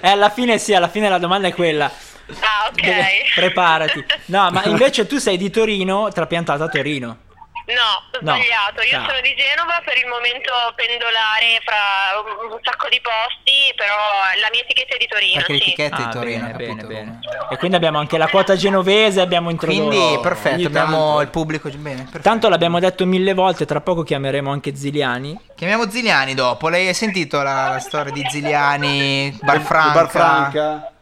Eh, 0.00 0.08
alla 0.08 0.30
fine 0.30 0.58
sì, 0.58 0.72
alla 0.72 0.88
fine 0.88 1.08
la 1.08 1.18
domanda 1.18 1.48
è 1.48 1.52
quella. 1.54 1.86
Ah, 1.86 2.68
ok. 2.70 2.80
Deve- 2.80 3.08
Preparati. 3.34 4.04
No, 4.26 4.50
ma 4.52 4.64
invece 4.66 5.06
tu 5.06 5.18
sei 5.18 5.36
di 5.36 5.50
Torino, 5.50 6.08
trapiantata 6.12 6.64
a 6.64 6.68
Torino. 6.68 7.16
No, 7.62 7.88
ho 8.10 8.18
No. 8.22 8.34
sbagliato. 8.34 8.82
Io 8.82 8.98
Ah. 8.98 9.06
sono 9.06 9.20
di 9.22 9.34
Genova, 9.38 9.80
per 9.84 9.96
il 9.96 10.06
momento 10.06 10.50
pendolare 10.74 11.62
fra 11.62 12.18
un 12.50 12.58
sacco 12.62 12.88
di 12.90 13.00
posti, 13.00 13.70
però 13.76 13.94
la 14.40 14.48
mia 14.50 14.62
etichetta 14.62 14.94
è 14.94 14.98
di 14.98 15.06
Torino, 15.06 15.38
Perché 15.38 15.52
sì. 15.52 15.58
l'etichetta 15.58 15.96
è 15.96 16.00
Ah, 16.02 16.04
di 16.04 16.10
Torino, 16.10 16.46
bene, 16.50 16.56
bene, 16.58 16.82
bene. 16.84 17.18
E 17.50 17.56
quindi 17.58 17.76
abbiamo 17.76 17.98
anche 17.98 18.18
la 18.18 18.26
quota 18.28 18.56
genovese, 18.56 19.20
abbiamo 19.20 19.50
introdotto. 19.50 19.86
Quindi 19.88 20.18
perfetto, 20.20 20.54
ogni 20.56 20.64
abbiamo 20.64 20.96
tanto. 21.06 21.20
il 21.20 21.28
pubblico 21.28 21.68
bene. 21.70 22.02
perfetto. 22.02 22.22
Tanto 22.22 22.48
l'abbiamo 22.48 22.80
detto 22.80 23.06
mille 23.06 23.32
volte, 23.34 23.64
tra 23.64 23.80
poco 23.80 24.02
chiameremo 24.02 24.50
anche 24.50 24.74
Ziliani. 24.74 25.38
Chiamiamo 25.54 25.88
Ziliani 25.88 26.34
dopo. 26.34 26.68
Lei 26.68 26.88
hai 26.88 26.94
sentito 26.94 27.42
la, 27.42 27.68
la 27.68 27.78
storia 27.78 28.12
di 28.12 28.24
Ziliani, 28.28 29.38
Barfranca? 29.40 29.92
Bar 29.92 30.08
Franca? 30.10 30.92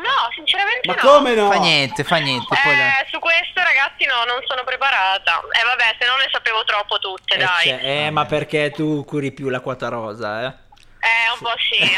No, 0.00 0.30
sinceramente 0.34 0.86
Ma 0.88 0.94
no. 0.94 1.00
come 1.00 1.34
no? 1.34 1.50
Fa 1.50 1.58
niente, 1.58 2.04
fa 2.04 2.16
niente. 2.16 2.46
Poi 2.48 2.76
la- 2.76 3.00
Eh, 3.00 3.06
su 3.10 3.18
questo 3.18 3.60
ragazzi 3.62 4.06
no, 4.06 4.24
non 4.24 4.40
sono 4.46 4.64
preparata. 4.64 5.40
Eh 5.52 5.64
vabbè, 5.64 5.96
se 5.98 6.06
no 6.06 6.16
ne 6.16 6.28
sapevo 6.32 6.64
troppo 6.64 6.98
tutte, 6.98 7.34
Eh, 7.34 7.38
dai. 7.38 7.62
cioè, 7.68 7.78
eh, 7.82 8.10
ma 8.10 8.24
perché 8.24 8.70
tu 8.70 9.04
curi 9.04 9.32
più 9.32 9.48
la 9.48 9.60
quota 9.60 9.88
rosa, 9.88 10.42
eh? 10.46 10.54
Eh, 11.02 11.32
un 11.32 11.38
po' 11.40 11.54
sì. 11.70 11.90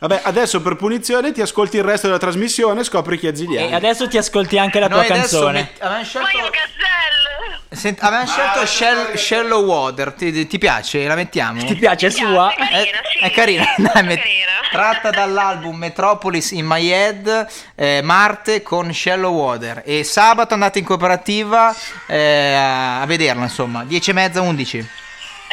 Vabbè, 0.00 0.20
adesso 0.24 0.60
per 0.60 0.74
punizione 0.76 1.30
ti 1.32 1.40
ascolti 1.40 1.76
il 1.76 1.84
resto 1.84 2.06
della 2.08 2.18
trasmissione 2.18 2.80
e 2.80 2.84
scopri 2.84 3.18
chi 3.18 3.28
è 3.28 3.34
Ziliani. 3.34 3.70
E 3.70 3.74
adesso 3.74 4.08
ti 4.08 4.18
ascolti 4.18 4.58
anche 4.58 4.80
la 4.80 4.88
tua 4.88 4.96
Noi 4.98 5.06
canzone. 5.06 5.52
met- 5.52 5.80
avevamo 5.82 6.04
scelto, 6.04 6.28
Gazelle! 6.28 7.60
sent- 7.70 8.02
avevamo 8.02 8.26
scelto 8.28 8.66
Shell- 8.66 9.14
Shallow 9.14 9.64
Water. 9.64 10.12
Ti, 10.12 10.46
ti 10.48 10.58
piace? 10.58 11.06
La 11.06 11.14
mettiamo? 11.14 11.62
Ti 11.64 11.74
piace 11.76 12.06
Mi 12.08 12.12
sua? 12.12 12.52
piace, 12.56 12.70
carina, 12.72 12.98
Eh, 12.98 13.02
sì. 13.12 13.18
è 13.24 13.30
carina, 13.30 13.74
dai, 13.76 14.02
met- 14.02 14.18
Carina. 14.18 14.50
tratta 14.72 15.10
dall'album 15.10 15.76
Metropolis 15.76 16.50
in 16.50 16.66
My 16.66 16.84
Head, 16.90 17.46
eh, 17.76 18.00
Marte 18.02 18.62
con 18.62 18.92
Shallow 18.92 19.32
Water. 19.32 19.82
E 19.84 20.02
sabato 20.02 20.54
andate 20.54 20.80
in 20.80 20.84
cooperativa 20.84 21.72
eh, 22.08 22.54
a 22.54 23.04
vederla, 23.06 23.44
insomma, 23.44 23.84
10 23.84 24.10
e 24.10 24.12
mezza, 24.14 24.40
11. 24.40 24.88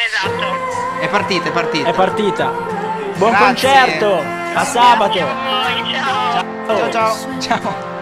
Esatto. 0.05 0.99
È 0.99 1.09
partita, 1.09 1.49
è 1.49 1.51
partita. 1.51 1.89
È 1.89 1.93
partita. 1.93 2.51
Buon 3.15 3.31
Grazie. 3.31 3.45
concerto! 3.45 4.23
A 4.53 4.63
sabato! 4.63 5.11
Poi, 5.11 5.93
ciao. 5.93 6.65
Ciao, 6.65 6.91
ciao. 6.91 7.39
Ciao. 7.39 7.98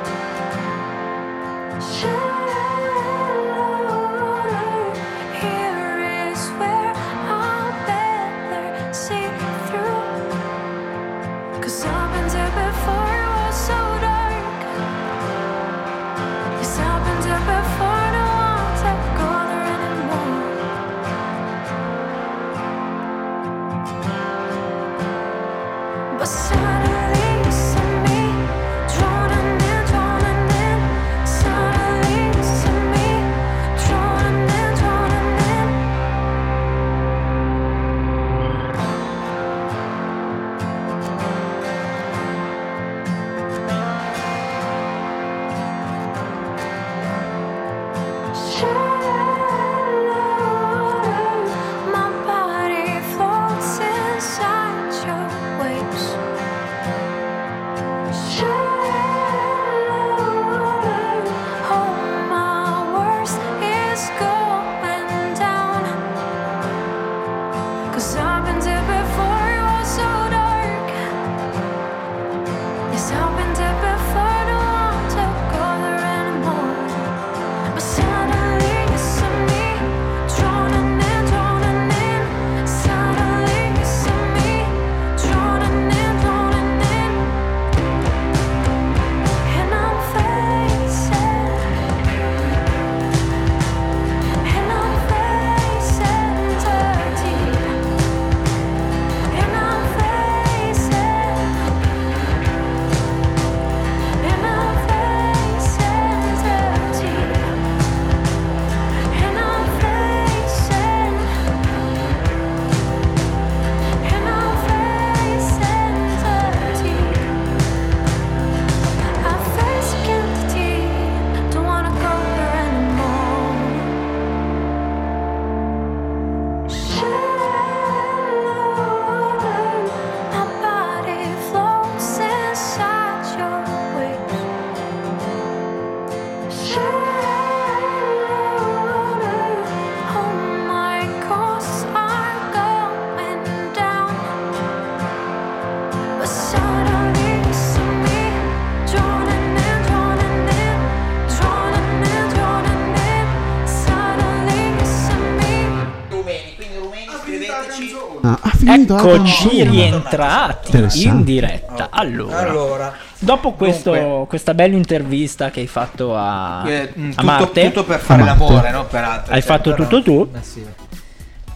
Eccoci 159.15 159.63
rientrati 159.63 160.85
in 161.05 161.23
diretta. 161.23 161.87
Allora, 161.91 162.37
Allora, 162.39 162.93
dopo 163.19 163.53
questo- 163.53 163.93
dunque. 163.93 164.27
questa 164.27 164.53
bella 164.53 164.75
intervista 164.75 165.49
che 165.49 165.61
hai 165.61 165.67
fatto 165.67 166.15
a, 166.15 166.63
eh, 166.67 166.93
mm, 166.97 167.09
a 167.09 167.09
tutto, 167.11 167.23
Marte, 167.25 167.63
tutto 167.65 167.83
per 167.85 167.99
fare 167.99 168.23
Marte. 168.23 168.43
l'amore, 168.43 168.71
no? 168.71 168.85
Per 168.85 169.03
altro. 169.03 169.33
Hai 169.33 169.41
fatto 169.41 169.71
però- 169.71 169.83
tutto 169.87 170.01
tu? 170.03 170.29
Eh 170.35 170.43
sì. 170.43 170.65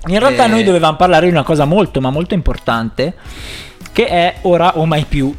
in 0.08 0.17
realtà 0.17 0.46
Eh. 0.46 0.48
noi 0.48 0.63
dovevamo 0.63 0.96
parlare 0.98 1.27
di 1.27 1.31
una 1.31 1.43
cosa 1.43 1.65
molto 1.65 2.01
ma 2.01 2.10
molto 2.10 2.34
importante 2.34 3.13
che 3.91 4.08
è 4.08 4.36
ora 4.41 4.77
o 4.77 4.86
mai 4.88 5.05
più. 5.08 5.31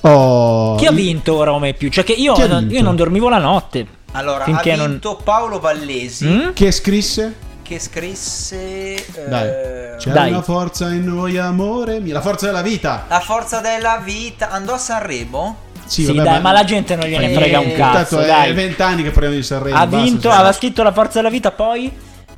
Oh, 0.00 0.74
Chi 0.76 0.86
ha 0.86 0.90
vinto 0.92 1.36
ora 1.36 1.52
o 1.52 1.58
mai 1.60 1.74
più? 1.74 1.88
Cioè 1.90 2.02
che 2.02 2.12
io, 2.14 2.34
non, 2.48 2.68
io 2.70 2.82
non 2.82 2.96
dormivo 2.96 3.28
la 3.28 3.38
notte. 3.38 3.86
Allora, 4.12 4.42
Finché 4.44 4.72
ha 4.72 4.76
non- 4.76 4.90
vinto 4.90 5.20
Paolo 5.22 5.60
Vallesi 5.60 6.26
Mm? 6.26 6.52
Che 6.52 6.70
scrisse? 6.72 7.34
Che 7.68 7.78
scrisse 7.78 8.94
eh, 8.94 9.04
Dai. 9.28 9.96
C'è 9.98 10.10
Dai. 10.10 10.30
una 10.30 10.42
forza 10.42 10.90
in 10.92 11.04
noi, 11.04 11.36
amore 11.38 12.00
mia. 12.00 12.14
La 12.14 12.20
forza 12.22 12.46
della 12.46 12.62
vita. 12.62 13.04
La 13.08 13.20
forza 13.20 13.60
della 13.60 14.00
vita. 14.02 14.50
Andò 14.50 14.74
a 14.74 14.78
Sanremo? 14.78 15.56
Sì, 15.84 16.04
vabbè, 16.04 16.22
dai, 16.22 16.40
ma 16.40 16.52
la 16.52 16.64
gente 16.64 16.96
non 16.96 17.06
gliene 17.08 17.30
Eh, 17.30 17.34
frega 17.34 17.60
un 17.60 17.68
Intanto 17.70 17.98
cazzo, 17.98 18.18
è 18.20 18.26
dai. 18.26 18.52
vent'anni 18.52 19.02
che 19.02 19.10
parliamo 19.10 19.34
di 19.36 19.42
Sanremo. 19.42 19.76
Ha 19.76 19.86
basta, 19.86 20.04
vinto, 20.04 20.30
sì. 20.30 20.34
aveva 20.36 20.52
scritto 20.52 20.82
la 20.82 20.92
forza 20.92 21.12
della 21.14 21.30
vita, 21.30 21.50
poi 21.50 21.90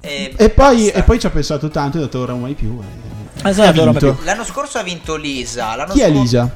E, 0.02 0.32
E 0.36 0.48
poi, 0.50 0.88
e 0.88 1.02
poi 1.02 1.18
ci 1.20 1.26
ha 1.26 1.30
pensato 1.30 1.68
tanto 1.68 1.98
e 1.98 2.00
ha 2.00 2.04
detto 2.04 2.20
ora 2.20 2.34
mai 2.34 2.54
più. 2.54 2.80
eh. 2.80 3.52
Sì, 3.52 3.62
più. 3.72 4.16
L'anno 4.24 4.44
scorso 4.44 4.78
ha 4.78 4.82
vinto 4.82 5.16
Lisa. 5.16 5.74
L'anno 5.74 5.92
Chi 5.92 6.00
è 6.00 6.08
scor- 6.08 6.20
Lisa? 6.20 6.50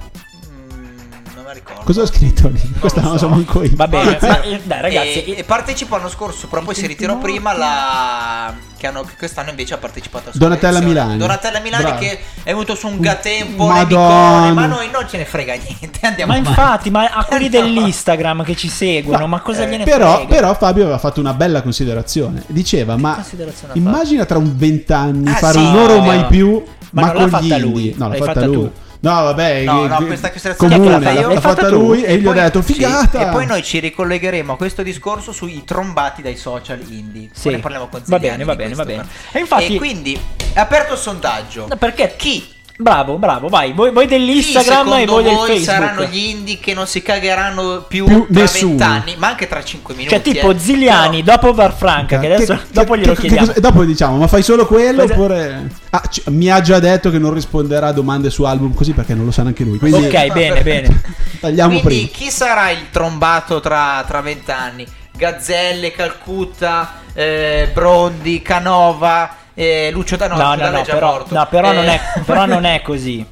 Non 1.55 1.63
ricordo. 1.63 1.83
Cosa 1.85 2.03
ho 2.03 2.07
scritto 2.07 2.49
lì? 2.49 2.61
Questa 2.81 3.01
non 3.01 3.13
lo 3.13 3.19
so 3.19 3.29
manco 3.29 3.63
io. 3.63 3.71
Va 3.75 3.87
bene, 3.87 4.19
ma, 4.21 4.41
eh, 4.43 4.61
dai 4.65 4.81
ragazzi, 4.81 5.25
E, 5.25 5.39
e 5.39 5.45
partecipò 5.45 5.97
l'anno 5.97 6.09
scorso, 6.09 6.49
però 6.49 6.63
poi 6.63 6.75
si 6.75 6.87
ritirò 6.87 7.19
prima 7.19 7.57
la. 7.57 8.53
Che, 8.77 8.87
hanno, 8.89 9.03
che 9.05 9.15
quest'anno 9.17 9.51
invece 9.51 9.75
ha 9.75 9.79
partecipato 9.79 10.29
a 10.31 10.33
Donatella. 10.35 10.81
Milani. 10.81 11.17
Donatella 11.17 11.61
Milani 11.61 11.83
Brava. 11.85 11.99
che 11.99 12.19
è 12.43 12.51
venuto 12.51 12.75
su 12.75 12.87
un 12.89 12.99
gatè 13.01 13.41
un 13.43 13.55
po' 13.55 13.67
Madonna. 13.69 14.41
nemicone, 14.41 14.53
ma 14.53 14.67
noi 14.67 14.91
non 14.91 15.07
ce 15.09 15.17
ne 15.17 15.25
frega 15.25 15.55
niente. 15.55 15.99
Andiamo 16.07 16.33
ma 16.33 16.39
avanti. 16.39 16.61
infatti, 16.61 16.91
ma 16.91 17.05
a 17.09 17.25
quelli 17.25 17.49
dell'Instagram 17.49 18.43
che 18.45 18.57
ci 18.57 18.69
seguono, 18.69 19.27
ma 19.27 19.41
cosa 19.41 19.65
gliene 19.65 19.85
Però, 19.85 20.15
frega? 20.17 20.29
però 20.29 20.55
Fabio 20.55 20.83
aveva 20.83 20.99
fatto 20.99 21.21
una 21.21 21.33
bella 21.35 21.63
considerazione. 21.63 22.43
Diceva: 22.49 22.97
Ma 22.97 23.15
considerazione 23.15 23.73
ha 23.75 23.77
immagina 23.79 24.25
tra 24.27 24.39
un 24.39 24.53
vent'anni 24.57 25.29
Ah, 25.31 25.35
fare 25.37 25.59
sì, 25.59 25.65
un 25.65 25.77
oro 25.77 25.97
no. 25.99 26.05
mai 26.05 26.25
più, 26.27 26.63
Ma 26.91 27.01
ma, 27.03 27.07
non 27.07 27.15
l'ha 27.15 27.21
con 27.23 27.31
fatta 27.31 27.45
gli 27.59 27.61
lui. 27.61 27.95
No, 27.97 28.05
l'ha 28.05 28.09
l'hai 28.09 28.19
fatta, 28.19 28.33
fatta 28.35 28.47
lui. 28.47 28.71
No, 29.05 29.23
vabbè, 29.23 29.65
No, 29.65 29.87
no, 29.87 29.99
eh, 30.01 30.07
questa 30.07 30.31
considerazione 30.31 30.77
comune, 30.77 30.95
l'ho 30.95 31.01
fatta 31.05 31.21
io. 31.21 31.29
l'ha 31.29 31.41
fatta 31.41 31.55
fatta 31.63 31.69
lui 31.69 32.01
tu? 32.01 32.07
e 32.09 32.17
gli 32.19 32.27
ho 32.27 32.33
detto 32.33 32.63
sì, 32.63 32.73
figata. 32.73 33.21
e 33.21 33.31
poi 33.31 33.47
noi 33.47 33.63
ci 33.63 33.79
ricollegheremo 33.81 34.53
a 34.55 34.57
questo 34.57 34.83
discorso 34.83 35.33
sui 35.33 35.63
trombati 35.65 36.23
dai 36.23 36.37
social 36.37 36.81
indie. 36.89 37.29
Sì. 37.33 37.43
Poi 37.43 37.53
ne 37.53 37.59
parliamo 37.59 37.89
con 37.89 38.01
Va 38.07 38.17
Zeliani 38.17 38.37
bene, 38.39 38.45
va 38.45 38.57
bene, 38.57 38.75
va 38.75 38.85
bene. 38.85 39.07
E 39.33 39.39
infatti- 39.41 39.75
E 39.75 39.77
quindi 39.77 40.19
è 40.55 40.59
aperto 40.59 40.95
il 40.95 40.99
sondaggio. 40.99 41.67
No, 41.69 41.77
Perché? 41.77 42.15
Chi? 42.17 42.53
Bravo, 42.77 43.19
bravo, 43.19 43.47
vai. 43.49 43.73
Voi, 43.73 43.93
voi 43.93 44.07
dell'Instagram 44.07 44.85
secondo 44.85 44.97
e 44.97 45.07
voi 45.07 45.23
del 45.23 45.35
voi 45.35 45.47
Facebook. 45.47 45.65
saranno 45.79 46.05
gli 46.07 46.17
indie 46.17 46.59
che 46.59 46.75
non 46.75 46.89
si 46.89 47.03
cagheranno 47.03 47.85
più, 47.87 48.05
Più 48.05 48.27
tra 48.29 48.41
nessuno. 48.41 48.69
vent'anni, 48.71 49.15
ma 49.17 49.29
anche 49.29 49.47
tra 49.47 49.63
5 49.63 49.95
minuti? 49.95 50.13
Cioè, 50.15 50.23
tipo 50.23 50.51
eh. 50.51 50.59
Ziliani 50.59 51.23
Però- 51.23 51.37
dopo 51.41 51.55
Varfranca, 51.55 52.19
che 52.19 52.33
adesso 52.35 52.59
dopo 52.73 52.97
glielo 52.97 53.15
che- 53.15 53.21
chiediamo. 53.21 53.47
che- 53.53 53.59
e 53.59 53.61
dopo 53.61 53.85
diciamo, 53.85 54.17
ma 54.17 54.27
fai 54.27 54.43
solo 54.43 54.67
quello 54.67 55.03
Cosa- 55.03 55.13
oppure... 55.15 55.71
Ah, 55.91 56.01
c- 56.01 56.23
mi 56.31 56.51
ha 56.51 56.61
già 56.61 56.81
detto 56.81 57.11
che 57.13 57.19
non 57.19 57.33
risponderà 57.33 57.87
a 57.87 57.93
domande 57.93 58.29
su 58.31 58.43
album 58.43 58.75
così 58.75 58.93
perché 58.93 59.15
non 59.15 59.25
lo 59.25 59.31
sa 59.31 59.43
neanche 59.43 59.63
lui. 59.63 59.79
Quindi 59.79 60.07
Ok, 60.07 60.27
bene, 60.35 60.63
bene. 60.63 61.03
tagliamo 61.39 61.79
Quindi 61.81 62.09
prima. 62.11 62.27
chi 62.27 62.31
sarà 62.33 62.71
il 62.71 62.91
trombato 62.91 63.61
tra 63.61 64.03
tra 64.05 64.21
vent'anni? 64.21 64.85
Gazzelle, 65.17 65.93
Calcutta, 65.93 66.95
eh, 67.13 67.71
Brondi, 67.73 68.43
Canova, 68.43 69.37
eh, 69.55 69.91
Lucio 69.93 70.17
D'Anotti. 70.17 70.41
No, 70.43 70.55
no, 70.55 70.71
no, 70.71 70.83
però, 70.83 71.25
no, 71.29 71.47
però, 71.49 71.71
Eh, 71.71 71.75
non 71.75 71.89
è, 71.89 72.01
però 72.25 72.47
non 72.47 72.65
è 72.65 72.83
così. 72.85 73.25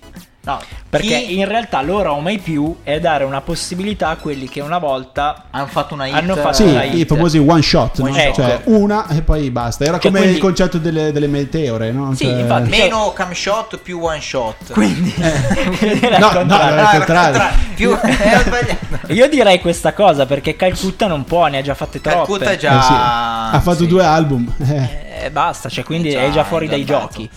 No, 0.44 0.61
Perché 0.90 1.22
chi 1.26 1.38
in 1.38 1.46
realtà 1.48 1.81
l'ora 1.83 2.12
o 2.12 2.20
mai 2.20 2.38
più 2.38 2.76
è 2.83 3.00
dare 3.00 3.24
una 3.24 3.40
possibilità 3.40 4.09
a 4.09 4.16
quelli 4.16 4.48
che 4.48 4.61
una 4.61 4.78
volta 4.78 5.44
hanno 5.50 5.66
fatto 5.66 5.94
una 5.94 6.07
hit. 6.07 6.14
hanno 6.16 6.37
fatto 6.37 6.55
Sì, 6.55 6.62
una 6.64 6.83
i 6.85 6.98
hit. 6.98 7.09
famosi 7.09 7.38
one 7.38 7.62
shot, 7.62 7.98
no? 8.00 8.05
One 8.11 8.20
shot. 8.20 8.35
cioè 8.35 8.61
una 8.64 9.07
e 9.09 9.22
poi 9.22 9.50
basta. 9.50 9.85
Era 9.85 9.94
Cioè, 9.94 10.02
come 10.11 10.18
quindi- 10.18 10.37
il 10.37 10.42
concetto 10.42 10.78
delle, 10.78 11.12
delle 11.12 11.28
meteore, 11.28 11.92
no? 11.92 12.14
Sì, 12.14 12.24
Cioè- 12.24 12.40
infatti. 12.40 12.68
Meno 12.70 13.12
cam 13.14 13.33
shot 13.33 13.78
più 13.78 14.00
one 14.02 14.20
shot. 14.20 14.72
Quindi 14.72 15.14
No, 15.16 16.18
no, 16.18 16.28
contrario. 16.28 16.46
no, 16.46 16.55
al 16.55 16.78
Ah, 16.78 16.96
contrario. 16.96 17.40
Più, 17.74 17.90
eh, 17.92 18.37
ho 18.37 18.40
sbagliato. 18.40 19.12
Io 19.12 19.28
direi 19.28 19.61
questa 19.61 19.92
cosa 19.94 20.26
perché 20.26 20.57
Calcutta 20.57 21.07
non 21.07 21.24
può, 21.24 21.46
ne 21.46 21.59
ha 21.59 21.62
già 21.62 21.74
fatte 21.74 22.00
troppe. 22.00 22.16
Calcutta 22.18 22.50
è 22.50 22.55
Eh 22.55 22.59
già. 22.59 22.83
sì, 22.83 22.92
Ha 22.92 23.61
fatto 23.62 23.78
sì. 23.78 23.87
due 23.87 24.05
album. 24.05 24.52
eh. 24.68 25.24
Eh, 25.24 25.31
basta, 25.31 25.68
cioè 25.68 25.85
quindi 25.85 26.09
Eh, 26.09 26.12
già, 26.12 26.20
è 26.22 26.31
già 26.31 26.44
fuori 26.44 26.66
è 26.66 26.70
dai 26.70 26.85
già 26.85 26.98
giochi. 27.00 27.31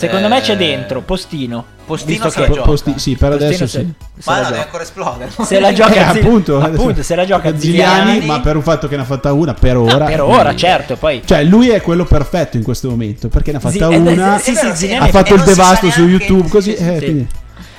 Secondo 0.00 0.26
Eh, 0.26 0.30
me 0.30 0.40
c'è 0.40 0.56
dentro 0.56 1.00
Postino. 1.02 1.64
Postino 1.84 2.10
visto 2.12 2.30
se 2.30 2.40
la 2.40 2.46
che 2.46 2.52
gioca. 2.52 2.64
Posti- 2.66 2.94
sì, 2.98 3.16
per 3.16 3.30
Postino 3.30 3.46
adesso 3.48 3.66
se- 3.66 3.78
sì. 3.80 3.92
se 4.18 4.30
Ma 4.30 4.36
la 4.36 4.40
no, 4.40 4.44
deve 4.44 4.50
gioca. 4.56 4.62
ancora 4.64 4.82
esplodere. 4.82 5.30
Se 5.44 5.60
la 5.60 5.72
gioca 5.74 5.90
Eh, 6.08 6.12
Zi- 6.12 6.18
appunto, 6.20 6.60
appunto, 6.60 7.02
se 7.02 7.14
la 7.16 7.24
gioca 7.26 7.58
Ziliani, 7.58 8.10
Ziliani, 8.12 8.26
ma 8.26 8.40
per 8.40 8.56
un 8.56 8.62
fatto 8.62 8.88
che 8.88 8.96
ne 8.96 9.02
ha 9.02 9.04
fatta 9.04 9.32
una 9.32 9.54
per 9.54 9.74
No, 9.74 9.82
ora. 9.82 10.04
per 10.06 10.18
eh, 10.18 10.20
ora, 10.20 10.42
quindi- 10.42 10.56
certo, 10.58 10.96
poi 10.96 11.22
Cioè, 11.24 11.42
lui 11.44 11.68
è 11.68 11.80
quello 11.82 12.04
perfetto 12.04 12.56
in 12.56 12.62
questo 12.62 12.88
momento 12.88 13.28
perché 13.28 13.50
ne 13.50 13.58
ha 13.58 13.60
fatta 13.60 13.88
Zi- 13.88 13.94
eh, 13.94 13.96
una. 13.96 14.38
sì, 14.38 14.50
È 14.50 14.54
vero, 14.54 14.68
sì, 14.70 14.76
Ziliani 14.76 15.04
ha 15.04 15.08
è- 15.08 15.10
fatto 15.10 15.30
e 15.30 15.34
il 15.34 15.38
non 15.38 15.48
si 15.48 15.54
sa 15.54 15.62
devasto 15.62 15.90
su 15.90 16.04
neanche- 16.04 16.24
YouTube 16.24 16.48
così. 16.48 16.70
sì, 16.70 16.76
sì, 16.76 16.82
eh, 16.88 16.98
sì. 16.98 17.04
quindi- 17.04 17.26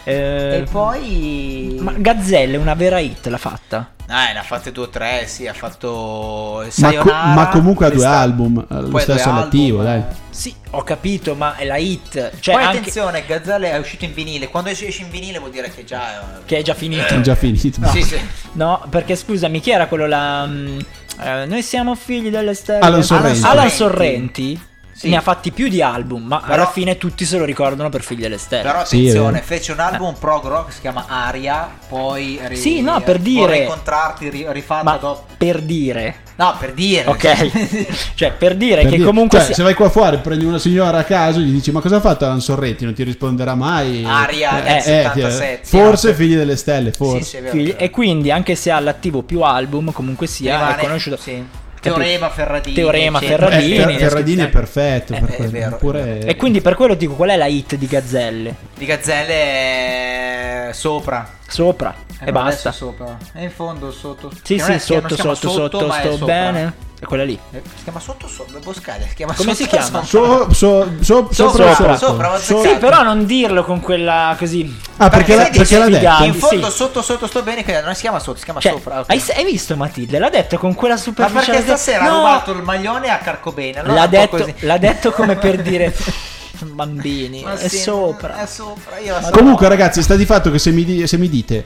eh, 0.03 0.57
E 0.57 0.67
poi. 0.69 1.77
ma 1.79 1.93
Gazzelle 1.97 2.57
una 2.57 2.73
vera 2.73 2.99
hit 2.99 3.27
l'ha 3.27 3.37
fatta. 3.37 3.91
Ah, 4.07 4.33
ne 4.33 4.39
ha 4.39 4.43
fatte 4.43 4.73
due 4.73 4.85
o 4.85 4.89
tre, 4.89 5.25
sì, 5.25 5.47
ha 5.47 5.53
fatto 5.53 6.65
Ma, 6.79 6.93
co- 6.95 7.11
ma 7.13 7.47
comunque 7.49 7.85
ha 7.85 7.89
due 7.89 8.05
album. 8.05 8.59
eh, 8.69 8.81
Lo 8.81 8.97
stesso 8.97 9.29
all'attivo, 9.29 9.79
eh. 9.81 9.83
dai. 9.85 10.03
Sì, 10.29 10.53
ho 10.71 10.83
capito, 10.83 11.33
ma 11.35 11.55
è 11.55 11.63
la 11.65 11.77
hit, 11.77 12.31
cioè 12.41 12.55
Poi 12.55 12.63
anche 12.63 12.77
attenzione, 12.79 13.23
Gazzelle 13.25 13.71
è 13.71 13.77
uscito 13.77 14.03
in 14.03 14.13
vinile. 14.13 14.49
Quando 14.49 14.69
esce 14.69 14.85
in 15.01 15.09
vinile 15.09 15.39
vuol 15.39 15.51
dire 15.51 15.71
che 15.71 15.85
già. 15.85 16.19
eh, 16.19 16.45
che 16.45 16.57
è 16.57 16.61
già 16.61 16.73
finito. 16.73 17.05
È 17.13 17.21
già 17.21 17.35
finito. 17.35 17.87
Sì, 17.87 18.01
sì. 18.03 18.19
No, 18.53 18.83
perché 18.89 19.15
scusami, 19.15 19.61
chi 19.61 19.71
era 19.71 19.87
quello 19.87 20.07
là? 20.07 20.45
mm, 20.45 20.79
eh, 21.21 21.45
noi 21.45 21.61
siamo 21.63 21.95
figli 21.95 22.29
delle 22.29 22.53
stelle. 22.53 22.79
Alan 22.83 23.03
Sorrenti. 23.03 23.45
Alan 23.45 23.69
Sorrenti 23.69 24.61
Sì. 25.01 25.09
ne 25.09 25.15
ha 25.17 25.21
fatti 25.21 25.51
più 25.51 25.67
di 25.67 25.81
album, 25.81 26.23
ma 26.23 26.39
Però- 26.39 26.53
alla 26.53 26.65
fine 26.67 26.97
tutti 26.97 27.25
se 27.25 27.37
lo 27.37 27.45
ricordano 27.45 27.89
per 27.89 28.03
figli 28.03 28.21
delle 28.21 28.37
stelle. 28.37 28.61
Però 28.63 28.85
Sì, 28.85 28.97
attenzione, 28.97 29.31
vero. 29.33 29.45
fece 29.45 29.71
un 29.71 29.79
album 29.79 30.13
prog 30.19 30.45
rock 30.45 30.67
che 30.67 30.73
si 30.73 30.81
chiama 30.81 31.05
Aria. 31.07 31.69
Poi. 31.87 32.39
ri- 32.43 32.55
Sì, 32.55 32.81
no, 32.81 33.01
per 33.01 33.17
dire- 33.19 33.39
Vorrei 33.41 33.61
incontrarti 33.63 34.29
ri- 34.29 34.45
rifatto 34.49 34.83
ma 34.83 34.97
dopo. 34.97 35.25
per 35.37 35.61
dire, 35.61 36.15
No, 36.35 36.55
per 36.59 36.73
dire. 36.73 37.07
ok? 37.09 37.51
cioè, 38.15 38.31
per 38.31 38.55
dire 38.55 38.81
Per 38.81 38.89
che 38.91 38.95
dire- 38.97 39.05
comunque 39.07 39.39
cioè, 39.39 39.47
si- 39.47 39.53
se 39.55 39.63
vai 39.63 39.73
qua 39.73 39.89
fuori, 39.89 40.17
prendi 40.19 40.45
una 40.45 40.57
signora 40.59 40.99
a 40.99 41.03
caso, 41.03 41.39
gli 41.39 41.51
dici: 41.51 41.71
Ma 41.71 41.81
cosa 41.81 41.97
ha 41.97 41.99
fatto 41.99 42.25
Alan 42.25 42.39
Sorrenti? 42.41 42.85
Non 42.85 42.93
ti 42.93 43.03
risponderà 43.03 43.55
mai. 43.55 44.05
Aria 44.05 44.63
Eh, 44.63 44.75
eh, 44.77 44.81
77, 44.81 45.51
eh, 45.53 45.59
forse 45.65 46.09
sì. 46.09 46.13
figli 46.15 46.35
delle 46.35 46.55
stelle, 46.55 46.91
forse. 46.91 47.23
Sì, 47.23 47.29
sì, 47.29 47.37
è 47.37 47.41
vero. 47.41 47.55
figli- 47.55 47.75
e 47.77 47.89
quindi 47.89 48.31
anche 48.31 48.55
se 48.55 48.71
ha 48.71 48.75
all'attivo 48.77 49.21
più 49.23 49.41
album, 49.41 49.91
comunque 49.91 50.27
sia 50.27 50.55
Rimane- 50.57 50.75
è 50.77 50.85
conosciuto. 50.85 51.17
sì. 51.17 51.43
Teorema 51.81 52.29
Ferradini. 52.29 52.75
Teorema 52.75 53.17
eccetera. 53.17 53.47
Eh, 53.47 53.61
Ferradini, 53.61 53.97
Ferradini 53.97 54.41
è 54.43 54.47
perfetto. 54.49 55.13
Eh, 55.13 55.19
per 55.19 55.29
è 55.29 55.35
quello. 55.35 55.51
vero, 55.51 55.69
è 55.69 55.73
Oppure- 55.73 56.19
E 56.25 56.35
quindi 56.35 56.61
per 56.61 56.75
quello 56.75 56.93
dico 56.93 57.15
qual 57.15 57.29
è 57.29 57.35
la 57.35 57.47
hit 57.47 57.75
di 57.75 57.87
Gazzelle? 57.87 58.55
Di 58.77 58.85
Gazzelle 58.85 60.69
è 60.69 60.69
sopra. 60.73 61.27
Sopra 61.47 61.93
Eh, 62.21 62.27
e 62.29 62.31
basta. 62.31 62.71
sopra. 62.71 63.17
È 63.33 63.41
in 63.41 63.51
fondo 63.51 63.91
sotto. 63.91 64.31
Sì, 64.43 64.57
sì, 64.59 64.79
sotto, 64.79 65.15
sotto, 65.15 65.35
sotto, 65.49 65.87
è 65.93 65.99
sto 65.99 66.11
sopra. 66.17 66.25
bene. 66.25 66.73
È 67.01 67.05
quella 67.05 67.23
lì. 67.23 67.33
Eh, 67.51 67.61
Si 67.77 67.81
chiama 67.83 67.99
sotto 67.99 68.27
sopra. 68.27 68.59
Boscaglia 68.59 69.07
si 69.07 69.15
chiama 69.15 69.33
Come 69.33 69.55
sotto 69.55 69.63
si 69.63 69.75
chiama? 69.75 70.03
So- 70.05 70.53
so- 70.53 70.87
so- 71.01 71.27
sopra, 71.31 71.33
Sopra, 71.33 71.73
sopra, 71.73 71.97
sopra, 71.97 72.29
ma 72.29 72.37
So- 72.37 72.61
Sì, 72.61 72.67
Sì, 72.69 72.75
però 72.75 73.01
non 73.01 73.25
dirlo 73.25 73.63
con 73.63 73.79
quella 73.79 74.35
così. 74.37 74.79
Ah, 74.97 75.09
perché, 75.09 75.33
la- 75.35 75.41
Perché 75.45 75.57
perché 75.57 75.77
l'ha 75.79 75.89
detto? 75.89 76.23
In 76.25 76.33
fondo 76.35 76.69
Sì. 76.69 76.75
sotto 76.75 77.01
sotto 77.01 77.25
sto 77.25 77.41
bene 77.41 77.63
che 77.63 77.81
non 77.81 77.95
si 77.95 78.01
chiama 78.01 78.19
sotto, 78.19 78.37
si 78.37 78.43
chiama 78.43 78.59
Cioè, 78.59 78.73
sopra. 78.73 78.99
ok. 78.99 79.09
hai, 79.09 79.23
hai 79.35 79.43
visto 79.45 79.75
Matilde? 79.75 80.19
L'ha 80.19 80.29
detto 80.29 80.59
con 80.59 80.75
quella 80.75 80.93
Ma 80.93 80.99
superficialità. 80.99 81.51
perché 81.53 81.65
stasera 81.67 82.03
No, 82.03 82.09
ha 82.09 82.17
rubato 82.17 82.51
il 82.51 82.61
maglione 82.61 83.09
a 83.09 83.17
Carcobene. 83.17 83.79
allora 83.79 83.93
L'ha 83.95 84.07
detto, 84.07 84.53
l'ha 84.59 84.77
detto 84.77 85.11
come 85.11 85.35
per 85.37 85.59
dire 85.63 85.91
bambini. 86.63 87.41
Ma 87.41 87.57
è 87.57 87.67
sì, 87.67 87.79
sopra. 87.79 88.43
È 88.43 88.45
sopra. 88.45 88.99
Io 88.99 89.13
la 89.15 89.23
so. 89.23 89.31
Comunque, 89.31 89.67
ragazzi, 89.67 90.03
sta 90.03 90.15
di 90.15 90.25
fatto 90.25 90.51
che 90.51 90.59
se 90.59 90.69
mi, 90.71 91.07
se 91.07 91.17
mi 91.17 91.29
dite, 91.29 91.65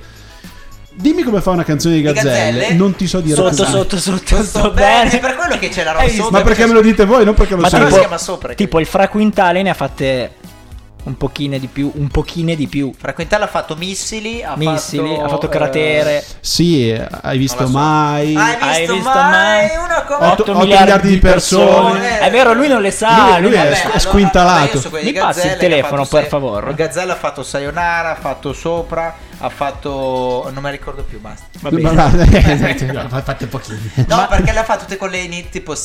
dimmi 0.96 1.24
come 1.24 1.42
fa 1.42 1.52
una 1.52 1.64
canzone 1.64 1.96
di 1.96 2.02
Di 2.02 2.08
Gazzelle, 2.14 2.60
Gazzelle? 2.60 2.74
non 2.76 2.96
ti 2.96 3.08
so 3.08 3.20
dire 3.20 3.36
Sotto, 3.36 3.50
così. 3.50 3.72
sotto, 3.72 3.98
sotto, 4.00 4.44
sto 4.44 4.72
bene. 4.72 5.04
bene. 5.04 5.10
È 5.12 5.20
per 5.20 5.36
quello 5.36 5.58
che 5.60 5.70
c'è 5.70 5.84
la 5.84 5.92
roba 5.92 6.08
sotto. 6.10 6.32
Ma 6.32 6.42
perché 6.42 6.66
me 6.66 6.74
lo 6.74 6.82
dite 6.82 7.06
voi, 7.06 7.26
non 7.26 7.34
perché 7.34 7.56
lo 7.56 7.62
Ma 7.62 7.70
so 7.70 7.78
Però 7.78 7.88
io. 7.88 7.92
si 7.92 7.96
tipo, 8.00 8.08
chiama 8.08 8.22
sopra. 8.22 8.54
tipo 8.54 8.80
il 8.80 8.86
Fra 8.86 9.08
Quintale 9.08 9.62
ne 9.62 9.70
ha 9.70 9.74
fatte 9.74 10.32
un 11.06 11.18
pochino 11.18 11.58
di 11.58 11.68
più, 11.68 11.92
un 11.96 12.08
pochino 12.08 12.54
di 12.56 12.68
più. 12.68 12.92
Fra 12.98 13.14
Quintale 13.14 13.44
ha 13.44 13.48
fatto 13.48 13.76
missili, 13.76 14.44
ha 14.44 14.56
Missili, 14.56 15.10
fatto, 15.10 15.24
ha 15.24 15.30
fatto 15.30 15.46
eh, 15.46 15.50
cratere. 15.50 16.26
Sì, 16.40 16.92
hai 17.22 17.38
visto 17.38 17.66
so. 17.66 17.72
mai? 17.72 18.36
Hai 18.36 18.52
visto, 18.54 18.66
Hai 18.66 18.88
visto 18.88 19.02
mai 19.14 19.30
mai? 19.30 19.78
una 19.84 20.04
cosa? 20.04 20.32
8 20.32 20.42
otto 20.42 20.52
miliardi, 20.54 20.68
miliardi 20.84 21.10
di 21.10 21.18
persone. 21.20 22.00
persone. 22.00 22.20
È 22.20 22.32
vero, 22.32 22.54
lui 22.54 22.68
non 22.68 22.82
le 22.82 22.92
sa. 22.92 23.38
Lui- 23.40 23.50
lui 23.50 23.54
è- 23.54 23.64
non- 23.64 23.92
è 23.94 24.00
squintalato. 24.00 24.60
vabbè, 24.60 24.74
io 24.76 24.82
so 24.82 24.90
Mi 25.06 25.14
passi 25.14 25.48
il 25.48 25.58
telefono, 25.58 26.04
fatto 26.04 26.16
per 26.16 26.22
Say- 26.22 26.30
favore? 26.30 26.70
Il 26.70 26.76
Gazzella 26.76 27.14
ha 27.14 27.18
fatto 27.18 27.44
Sayonara, 27.44 28.12
ha 28.12 28.16
fatto 28.16 28.54
Sopra, 28.54 29.16
ha 29.38 29.50
fatto... 29.50 30.50
non 30.52 30.64
mi 30.64 30.72
ricordo 30.72 31.04
più, 31.04 31.20
basta. 31.20 31.46
Va 31.60 31.70
Ma 31.70 31.78
bene. 31.78 31.94
guarda, 31.94 32.24
eh, 32.76 32.92
no, 32.92 33.08
fate 33.24 33.46
pochini. 33.48 33.92
No, 34.08 34.26
perché 34.28 34.52
le 34.52 34.60
ha 34.60 34.64
fatto 34.64 34.82
tutte 34.86 34.98
con 34.98 35.10
le 35.10 35.28
tipo... 35.50 35.76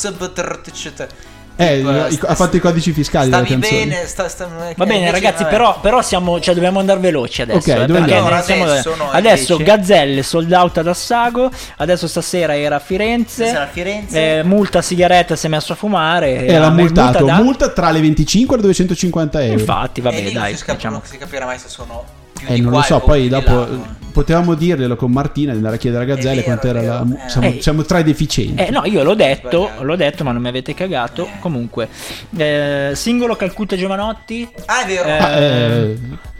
Eh, 1.57 1.85
sta- 2.11 2.29
ha 2.29 2.35
fatto 2.35 2.57
i 2.57 2.59
codici 2.61 2.93
fiscali 2.93 3.29
Stavi 3.29 3.57
bene, 3.57 4.07
sta, 4.07 4.29
sta- 4.29 4.47
Va 4.47 4.73
bene, 4.87 4.95
invece- 4.95 5.11
ragazzi, 5.13 5.43
vabbè. 5.43 5.55
però, 5.55 5.79
però 5.81 6.01
siamo, 6.01 6.41
cioè, 6.41 6.55
dobbiamo 6.55 6.79
andare 6.79 7.01
veloci 7.01 7.43
adesso. 7.43 7.59
Ok, 7.59 7.69
eh, 7.69 7.85
dove 7.85 8.01
perché 8.01 8.43
siamo- 8.45 8.65
Adesso 8.65 8.95
noi 8.97 9.09
adesso 9.13 9.57
Gazzelle 9.59 10.23
sold 10.23 10.51
out 10.53 10.79
ad 10.79 10.87
Assago. 10.87 11.51
Adesso 11.77 12.09
stasera 12.09 12.57
era 12.57 12.77
a 12.77 12.79
Firenze. 12.79 13.45
Stasera 13.45 13.65
a 13.65 13.67
Firenze. 13.67 14.39
eh, 14.39 14.43
multa 14.43 14.81
sigaretta 14.81 15.37
si 15.37 15.47
è 15.47 15.49
messo 15.51 15.73
a 15.73 15.77
fumare. 15.77 16.47
E 16.47 16.59
l'ha 16.59 16.67
eh, 16.69 16.71
multato. 16.71 17.25
da- 17.25 17.35
Multa 17.35 17.69
tra 17.71 17.91
le 17.91 18.01
25 18.01 18.55
e 18.55 18.59
le 18.59 18.63
250 18.65 19.43
euro. 19.45 19.59
Infatti, 19.59 20.01
e 20.01 20.03
vabbè, 20.03 20.17
lì 20.21 20.33
dai. 20.33 20.53
non 20.53 20.57
si, 20.59 20.65
diciamo. 20.67 21.03
si 21.05 21.19
capirà 21.19 21.45
mai 21.45 21.59
se 21.59 21.69
sono 21.69 22.05
Eh, 22.47 22.55
di 22.55 22.61
non 22.61 22.73
lo 22.73 22.83
so, 22.83 22.99
poi 23.01 23.23
di 23.23 23.29
dopo 23.29 23.53
là, 23.55 23.67
eh, 23.67 23.71
no? 23.71 23.97
potevamo 24.13 24.55
dirglielo 24.55 24.97
con 24.97 25.13
Martina 25.13 25.51
di 25.53 25.59
andare 25.59 25.77
a 25.77 25.79
chiedere 25.79 26.03
a 26.03 26.07
Gazzelle 26.07 26.43
quanto 26.43 26.67
era 26.69 26.83
la. 26.83 27.03
eh. 27.25 27.29
Siamo, 27.31 27.47
Eh. 27.47 27.59
siamo 27.61 27.83
tra 27.83 27.99
i 27.99 28.05
deficienti. 28.05 28.63
Eh, 28.63 28.71
no, 28.71 28.83
io 28.85 29.03
l'ho 29.03 29.15
detto, 29.15 29.63
Sbagliato. 29.67 29.83
l'ho 29.85 29.97
detto, 29.97 30.25
ma 30.25 30.33
non 30.33 30.43
mi 30.43 30.49
avete 30.49 30.75
cagato. 30.75 31.29
Comunque, 31.41 31.89
eh, 32.37 32.91
singolo 32.95 33.37
Calcutta 33.37 33.77
Giovanotti. 33.77 34.49
Ah, 34.67 34.83
è 34.85 34.87
vero. 34.87 35.09
Eh, 35.09 35.13
Ah, 35.19 35.31
eh, 35.39 35.99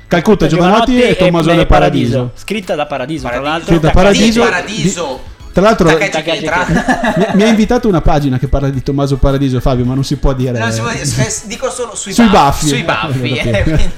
Calcutta 0.09 0.47
Giovanotti 0.49 1.01
e 1.01 1.17
Tommaso 1.17 1.55
Beh, 1.55 1.67
Paradiso. 1.67 2.33
Scritta 2.35 2.75
da 2.75 2.87
Paradiso, 2.87 3.29
tra 3.29 3.39
Paradiso. 3.39 3.49
l'altro. 3.49 3.75
Scritta 3.77 3.91
Taccagli- 3.93 4.05
Paradiso. 4.05 4.41
Di 4.43 4.51
Paradiso. 4.51 5.21
Tra 5.53 5.63
l'altro, 5.63 5.89
mi, 7.35 7.43
ha 7.43 7.47
invitato 7.49 7.89
una 7.89 8.01
pagina 8.01 8.39
che 8.39 8.47
parla 8.47 8.71
di 8.71 8.83
Tommaso 8.85 9.17
Paradiso, 9.17 9.59
Fabio, 9.61 9.85
ma 9.85 9.95
non 9.95 10.05
si 10.05 10.17
può 10.17 10.33
dire. 10.33 10.59
Non 10.59 10.71
si 10.73 10.81
può 10.81 10.91
dire, 10.91 11.05
dico 11.47 11.69
solo 11.71 11.95
sui, 11.97 12.13
Sui 12.13 12.27
baffi. 12.29 12.67
baffi. 12.67 12.69
Sui 12.69 12.83
baffi. 12.83 13.33
Eh, 13.39 13.49
eh, 13.59 13.63
quindi- 13.63 13.91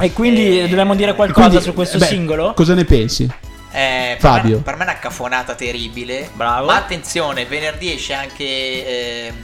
E 0.00 0.12
quindi 0.12 0.60
Eh, 0.62 0.68
dobbiamo 0.68 0.94
dire 0.94 1.14
qualcosa 1.14 1.46
Quindi, 1.48 1.64
su 1.64 1.74
questo 1.74 1.98
beh, 1.98 2.06
singolo? 2.06 2.52
Cosa 2.54 2.74
ne 2.74 2.84
pensi? 2.84 3.24
Eh, 3.72 4.16
per 4.18 4.18
Fabio. 4.18 4.56
me- 4.56 4.62
Per 4.62 4.74
me, 4.76 4.80
è 4.80 4.84
una 4.84 4.98
caffonata 4.98 5.54
terribile. 5.54 6.28
Bravo. 6.32 6.66
Ma 6.66 6.76
attenzione, 6.76 7.44
venerdì 7.44 7.92
esce 7.92 8.14
anche 8.14 9.26
ehm, 9.26 9.34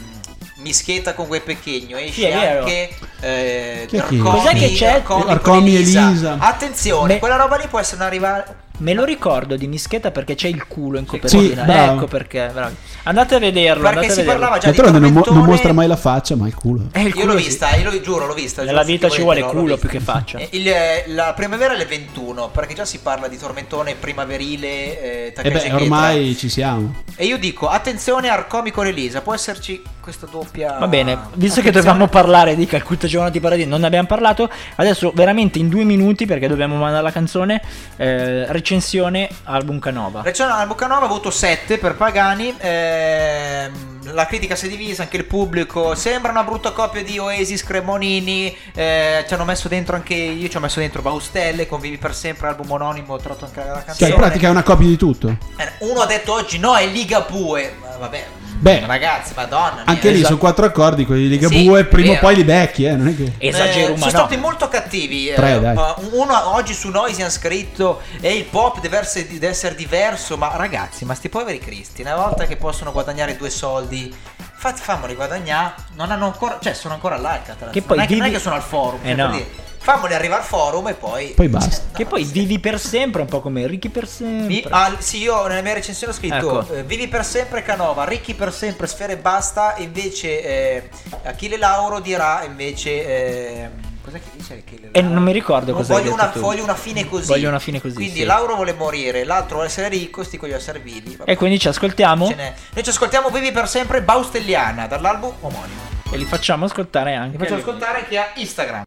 Mischeta 0.56 1.14
con 1.14 1.26
quel 1.28 1.42
pecchegno. 1.42 1.96
Esce 1.98 2.12
Sì, 2.12 2.32
anche 2.32 2.88
eh? 3.20 3.86
Arcomi, 3.94 4.18
Cos'è 4.20 4.54
che 4.54 4.72
c'è? 4.72 4.94
Arcomi, 4.94 5.30
Arcomi, 5.30 5.74
Elisa. 5.76 6.36
Attenzione, 6.38 7.14
Me- 7.14 7.18
quella 7.20 7.36
roba 7.36 7.56
lì 7.56 7.66
può 7.68 7.78
essere 7.78 7.96
una 8.00 8.08
rivale. 8.08 8.44
Me 8.78 8.92
lo 8.92 9.04
ricordo 9.04 9.56
di 9.56 9.66
Mischetta 9.68 10.10
perché 10.10 10.34
c'è 10.34 10.48
il 10.48 10.66
culo 10.66 10.98
in 10.98 11.06
copertina. 11.06 11.62
bravo. 11.64 11.96
ecco 11.96 12.06
perché, 12.06 12.50
bravi. 12.52 12.74
Andate 13.04 13.34
a 13.36 13.38
vederlo. 13.38 13.82
Perché 13.88 14.02
si 14.02 14.08
vederlo. 14.08 14.30
parlava 14.32 14.58
già 14.58 14.70
di 14.70 14.76
D'altronde 14.76 14.98
non, 14.98 15.08
mo- 15.08 15.14
non 15.14 15.24
tormentone. 15.24 15.52
mostra 15.52 15.72
mai 15.72 15.86
la 15.86 15.96
faccia, 15.96 16.36
ma 16.36 16.46
il 16.46 16.54
culo. 16.54 16.88
Eh, 16.92 17.00
il 17.00 17.06
Io 17.06 17.12
culo 17.20 17.32
l'ho 17.32 17.38
sì. 17.38 17.44
vista, 17.46 17.74
io 17.76 17.90
lo 17.90 18.00
giuro, 18.00 18.26
l'ho 18.26 18.34
vista. 18.34 18.62
Nella 18.64 18.82
vita 18.82 19.08
ci 19.08 19.22
vuole 19.22 19.42
culo 19.42 19.76
più 19.78 19.88
che 19.88 20.00
faccia. 20.00 20.38
Eh, 20.38 20.48
il- 20.52 21.14
la 21.14 21.32
primavera 21.34 21.74
è 21.74 21.80
il 21.80 21.86
21, 21.86 22.48
perché 22.50 22.74
già 22.74 22.84
si 22.84 22.98
parla 22.98 23.28
di 23.28 23.38
tormentone 23.38 23.94
primaverile. 23.94 24.66
Eh, 24.68 25.26
E 25.28 25.32
Takagi 25.32 25.68
beh, 25.68 25.74
ormai 25.74 26.36
ci 26.36 26.48
siamo. 26.48 27.02
E 27.16 27.24
io 27.24 27.38
dico, 27.38 27.68
attenzione 27.68 28.28
Arcomi 28.28 28.70
con 28.70 28.86
Elisa, 28.86 29.22
può 29.22 29.32
esserci 29.34 29.82
questa 30.06 30.28
doppia... 30.30 30.76
Va 30.78 30.86
bene, 30.86 31.18
visto 31.34 31.60
che 31.60 31.72
dovevamo 31.72 32.06
parlare 32.06 32.54
di 32.54 32.64
Calcutta 32.64 33.08
Giovanotti 33.08 33.40
Paradiso, 33.40 33.68
non 33.68 33.80
ne 33.80 33.86
abbiamo 33.88 34.06
parlato. 34.06 34.48
Adesso, 34.76 35.10
veramente 35.12 35.58
in 35.58 35.68
due 35.68 35.82
minuti, 35.82 36.26
perché 36.26 36.46
dobbiamo 36.46 36.76
mandare 36.76 37.02
la 37.02 37.10
canzone, 37.10 37.60
eh, 37.96 38.46
recensione 38.52 39.28
album 39.42 39.80
Canova. 39.80 40.20
Recensione 40.22 40.60
al 40.60 40.68
Bucanova, 40.68 41.08
voto 41.08 41.32
7 41.32 41.78
per 41.78 41.96
Pagani. 41.96 42.54
ehm, 42.56 44.12
la 44.12 44.26
critica 44.26 44.54
si 44.54 44.66
è 44.66 44.68
divisa, 44.68 45.02
anche 45.02 45.16
il 45.16 45.24
pubblico. 45.24 45.96
Sembra 45.96 46.30
una 46.30 46.44
brutta 46.44 46.70
coppia 46.70 47.02
di 47.02 47.18
Oasis, 47.18 47.64
Cremonini. 47.64 48.56
eh, 48.76 49.24
ci 49.26 49.34
hanno 49.34 49.44
messo 49.44 49.66
dentro 49.66 49.96
anche. 49.96 50.14
Io 50.14 50.48
ci 50.48 50.56
ho 50.56 50.60
messo 50.60 50.78
dentro 50.78 51.02
Baustelle. 51.02 51.66
Convivi 51.66 51.98
per 51.98 52.14
sempre, 52.14 52.46
album 52.46 52.70
anonimo, 52.70 53.16
tratto 53.16 53.46
anche 53.46 53.60
Cioè, 53.60 53.84
canzone. 53.84 54.10
in 54.12 54.16
pratica 54.16 54.46
è 54.46 54.50
una 54.50 54.62
copia 54.62 54.86
di 54.86 54.96
tutto. 54.96 55.36
Eh, 55.56 55.72
Uno 55.80 56.00
ha 56.02 56.06
detto 56.06 56.32
oggi 56.32 56.60
no, 56.60 56.76
è 56.76 56.86
Liga. 56.86 57.26
Ma 57.26 57.96
vabbè, 57.98 58.24
Beh, 58.58 58.84
ragazzi, 58.86 59.32
madonna. 59.36 59.82
Anche 59.84 60.08
lì 60.08 60.14
esatto. 60.14 60.26
sono 60.28 60.38
quattro 60.38 60.64
accordi, 60.64 61.04
quelli 61.04 61.22
di 61.22 61.28
Liga 61.28 61.48
Sì, 61.48 61.70
prima 61.88 62.12
o 62.14 62.18
poi 62.18 62.34
li 62.36 62.44
becchi, 62.44 62.84
eh, 62.84 62.96
non 62.96 63.08
è 63.08 63.16
che... 63.16 63.32
Esagero, 63.38 63.88
Eh, 63.94 63.98
ma 63.98 64.08
sono 64.08 64.10
no. 64.10 64.18
stati 64.18 64.36
molto 64.36 64.68
cattivi. 64.68 65.28
eh, 65.28 65.34
Tre, 65.34 65.60
dai. 65.60 65.74
ma 65.74 65.94
uno 66.12 66.54
oggi 66.54 66.72
su 66.72 66.88
noi 66.88 67.12
si 67.14 67.20
hanno 67.20 67.30
scritto 67.30 68.00
e 68.20 68.34
il 68.34 68.44
pop 68.44 68.80
deve 68.80 68.98
essere, 68.98 69.26
deve 69.28 69.48
essere 69.48 69.74
diverso. 69.74 70.36
Ma 70.36 70.56
ragazzi, 70.56 71.04
ma 71.04 71.14
sti 71.14 71.28
poveri 71.28 71.58
cristi, 71.58 72.00
una 72.02 72.16
volta 72.16 72.46
che 72.46 72.56
possono 72.56 72.92
guadagnare 72.92 73.36
due 73.36 73.50
soldi, 73.50 74.12
fatti 74.54 74.80
fammoli 74.80 75.14
guadagnare. 75.14 75.74
Non 75.94 76.10
hanno 76.10 76.24
ancora, 76.24 76.58
cioè, 76.60 76.72
sono 76.72 76.94
ancora 76.94 77.16
all'Alcatraz. 77.16 77.72
Che 77.72 77.82
poi 77.82 77.96
non, 77.96 78.04
è 78.06 78.08
che, 78.08 78.14
non 78.14 78.22
è 78.22 78.26
vivi- 78.28 78.36
che 78.38 78.42
sono 78.42 78.56
al 78.56 78.62
forum. 78.62 79.00
Eh, 79.02 79.06
cioè, 79.08 79.14
no. 79.14 79.64
Fammoli 79.86 80.14
arrivare 80.14 80.40
al 80.42 80.46
forum 80.46 80.88
e 80.88 80.94
poi. 80.94 81.28
Poi 81.28 81.48
basta. 81.48 81.84
no, 81.86 81.90
Che 81.96 82.06
poi 82.06 82.24
sì. 82.24 82.32
vivi 82.32 82.58
per 82.58 82.80
sempre, 82.80 83.20
un 83.22 83.28
po' 83.28 83.40
come 83.40 83.64
Ricky 83.68 83.88
per 83.88 84.08
sempre. 84.08 84.46
Vi- 84.48 84.66
ah, 84.68 84.96
sì, 84.98 85.18
io 85.22 85.46
nella 85.46 85.62
mia 85.62 85.74
recensione 85.74 86.12
ho 86.12 86.16
scritto 86.16 86.60
Ecco. 86.62 86.74
eh, 86.74 86.82
Vivi 86.82 87.06
per 87.06 87.24
sempre 87.24 87.62
Canova, 87.62 88.04
Ricchi 88.04 88.34
per 88.34 88.52
sempre 88.52 88.88
Sfere 88.88 89.12
e 89.12 89.16
basta. 89.18 89.74
E 89.76 89.84
invece 89.84 90.42
eh, 90.42 90.90
Achille 91.22 91.56
Lauro 91.56 92.00
dirà 92.00 92.42
invece. 92.44 92.90
eh, 93.06 93.68
cos'è 94.02 94.18
che 94.20 94.28
dice 94.36 94.62
Achille 94.66 94.88
E 94.90 95.00
Lauro? 95.00 95.14
non 95.14 95.22
mi 95.22 95.32
ricordo 95.32 95.72
cosa 95.72 95.92
voglio 95.94 96.10
detto 96.10 96.14
una, 96.22 96.26
tu. 96.32 96.40
voglio 96.40 96.62
una 96.64 96.74
fine 96.74 97.08
così. 97.08 97.26
Voglio 97.28 97.48
una 97.48 97.58
fine 97.60 97.80
così, 97.80 97.94
Quindi 97.94 98.18
sì. 98.20 98.24
Lauro 98.24 98.54
vuole 98.56 98.72
morire, 98.72 99.22
l'altro 99.24 99.54
vuole 99.54 99.68
essere 99.68 99.88
ricco, 99.88 100.24
sti 100.24 100.36
voglio 100.36 100.56
essere 100.56 100.80
vivi. 100.80 101.14
Vabbè, 101.16 101.30
E 101.30 101.36
quindi 101.36 101.58
ci 101.60 101.68
ascoltiamo. 101.68 102.26
Noi 102.26 102.82
ci 102.82 102.90
ascoltiamo 102.90 103.28
Vivi 103.30 103.52
per 103.52 103.68
sempre 103.68 104.02
Baustelliana 104.02 104.86
dall'album 104.88 105.32
omonimo. 105.40 105.80
e 106.10 106.16
li 106.16 106.24
facciamo 106.24 106.64
ascoltare 106.64 107.14
anche. 107.14 107.36
Vi 107.36 107.44
faccio 107.44 107.56
ascoltare 107.60 108.06
chi 108.08 108.16
ha 108.16 108.26
Instagram. 108.34 108.84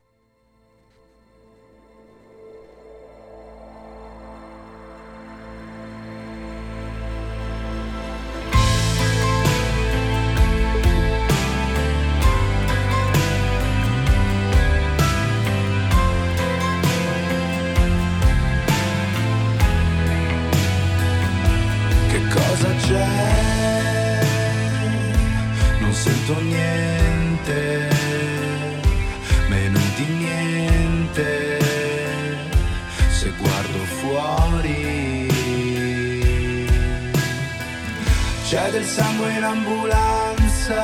C'è 38.49 38.71
del 38.71 38.83
sangue 38.83 39.31
in 39.33 39.43
ambulanza, 39.43 40.81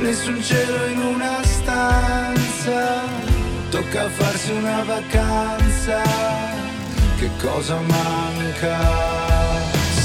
nessun 0.00 0.42
cielo 0.42 0.86
in 0.86 0.98
una 0.98 1.44
stanza. 1.44 3.02
Tocca 3.68 4.08
farsi 4.08 4.52
una 4.52 4.82
vacanza, 4.82 6.02
che 7.18 7.28
cosa 7.38 7.78
manca? 7.80 8.78
Ti 9.94 10.00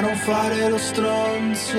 non 0.00 0.16
fare 0.16 0.68
lo 0.68 0.78
stronzo. 0.78 1.78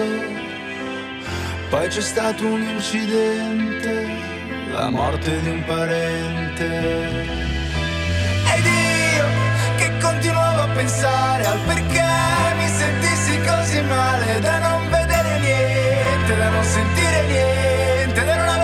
Poi 1.69 1.87
c'è 1.87 2.01
stato 2.01 2.45
un 2.45 2.61
incidente, 2.61 4.07
la 4.71 4.89
morte 4.89 5.39
di 5.41 5.49
un 5.49 5.63
parente. 5.65 6.65
Ed 8.55 8.65
io 8.65 9.25
che 9.77 9.91
continuavo 9.99 10.61
a 10.61 10.67
pensare 10.67 11.45
al 11.45 11.59
perché 11.65 12.03
mi 12.57 12.67
sentissi 12.67 13.39
così 13.41 13.81
male 13.81 14.39
da 14.39 14.59
non 14.59 14.89
vedere 14.89 15.39
niente, 15.39 16.37
da 16.37 16.49
non 16.49 16.63
sentire 16.63 17.25
niente, 17.27 18.25
da 18.25 18.35
non 18.35 18.47
avere 18.47 18.60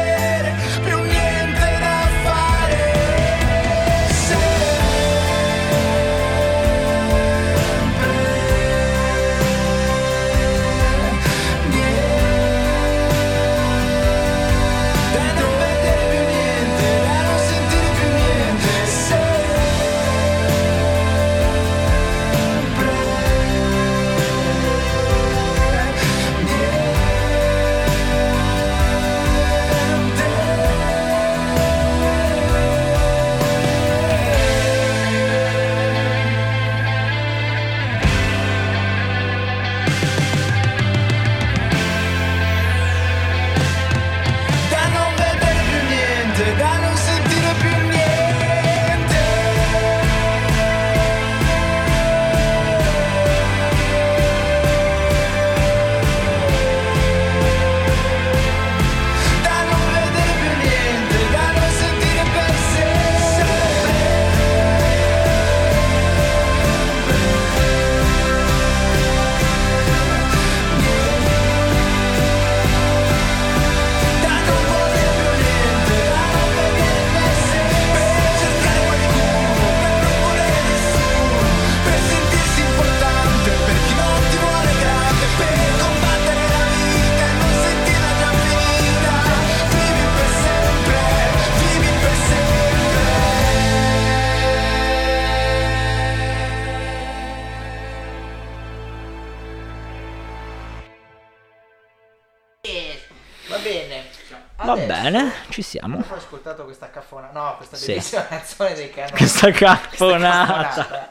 bene, 105.10 105.32
ci 105.50 105.62
siamo. 105.62 106.04
Ho 106.10 106.16
ascoltato 106.16 106.64
questa 106.66 106.90
caffona, 106.90 107.30
no, 107.34 107.56
questa 107.58 107.76
Sì. 107.76 107.88
bellissima 107.88 108.26
canzone 108.28 108.74
dei 108.74 108.90
Canon. 108.90 109.12
Questa 109.16 109.52
caffonata. 109.52 110.74
caffonata. 110.74 111.10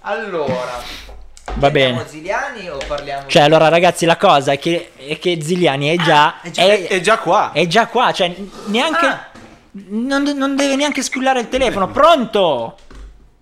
Allora, 0.00 0.82
Va 1.44 1.52
parliamo 1.60 1.96
bene. 1.96 2.08
Ziliani 2.08 2.68
o 2.70 2.78
parliamo 2.86 3.26
Cioè, 3.28 3.42
allora, 3.42 3.68
ragazzi, 3.68 4.04
la 4.04 4.16
cosa 4.16 4.52
è 4.52 4.58
che, 4.58 4.92
è 4.96 5.18
che 5.18 5.38
Ziliani 5.42 5.88
è 5.96 6.02
già. 6.02 6.40
è 6.42 6.50
già- 6.50 6.62
è, 6.62 6.86
È 6.86 7.00
già 7.00 7.18
qua. 7.18 7.50
è 7.52 7.66
già 7.66 7.86
qua, 7.86 8.12
cioè, 8.12 8.34
neanche. 8.66 9.06
Ah. 9.06 9.28
Non, 9.88 10.22
non 10.22 10.56
deve 10.56 10.74
neanche 10.74 11.02
squillare 11.02 11.40
il 11.40 11.48
telefono. 11.48 11.88
Pronto? 11.88 12.78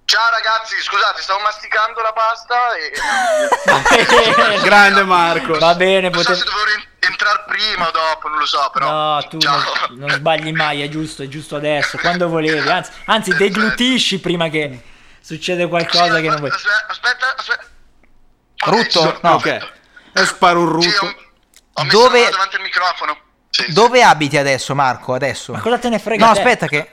Ciao 0.07 0.31
ragazzi, 0.31 0.75
scusate, 0.83 1.23
stavo 1.23 1.41
masticando 1.41 2.01
la 2.03 2.13
pasta 2.13 2.75
e 2.77 2.93
Grande 4.63 5.03
Marco. 5.03 5.59
Va 5.59 5.75
bene, 5.75 6.09
non 6.11 6.23
so 6.23 6.35
se 6.35 6.45
dovevo 6.45 6.67
en- 6.77 6.85
entrare 7.11 7.45
prima 7.47 7.89
o 7.89 7.91
dopo, 7.91 8.29
non 8.29 8.39
lo 8.39 8.47
so, 8.47 8.71
però. 8.73 8.91
No, 8.91 9.27
tu 9.29 9.39
non, 9.41 9.65
non 9.99 10.11
sbagli 10.11 10.53
mai, 10.53 10.83
è 10.83 10.89
giusto, 10.89 11.23
è 11.23 11.29
giusto 11.29 11.57
adesso, 11.57 11.97
quando 11.99 12.29
volevi. 12.29 12.69
Anzi, 12.69 12.91
anzi 13.07 13.35
deglutisci 13.35 14.21
prima 14.21 14.49
che 14.49 14.83
succede 15.21 15.67
qualcosa 15.69 16.17
Sì, 16.17 16.21
che 16.23 16.29
non 16.29 16.39
vuoi. 16.39 16.51
Aspetta, 16.51 16.85
aspetta, 16.89 17.35
aspetta. 17.37 17.65
Ok, 18.67 18.73
Rutto? 18.75 19.19
No. 19.23 19.37
perfetto. 19.39 19.73
E 20.13 20.27
sparo 20.27 20.61
un 20.61 20.81
Sì, 20.83 20.91
rutto. 20.91 21.07
ho, 21.07 21.15
ho 21.73 21.83
messo 21.85 21.97
Dove- 21.99 22.31
davanti 22.31 22.57
al 22.57 22.63
microfono. 22.63 23.19
Sì, 23.51 23.65
sì. 23.65 23.73
Dove 23.73 24.03
abiti 24.03 24.37
adesso, 24.37 24.75
Marco? 24.75 25.15
Adesso? 25.15 25.53
Ma 25.53 25.61
cosa 25.61 25.79
te 25.79 25.89
ne 25.89 25.99
frega? 25.99 26.27
No, 26.27 26.33
te? 26.33 26.39
aspetta 26.41 26.67
che 26.67 26.91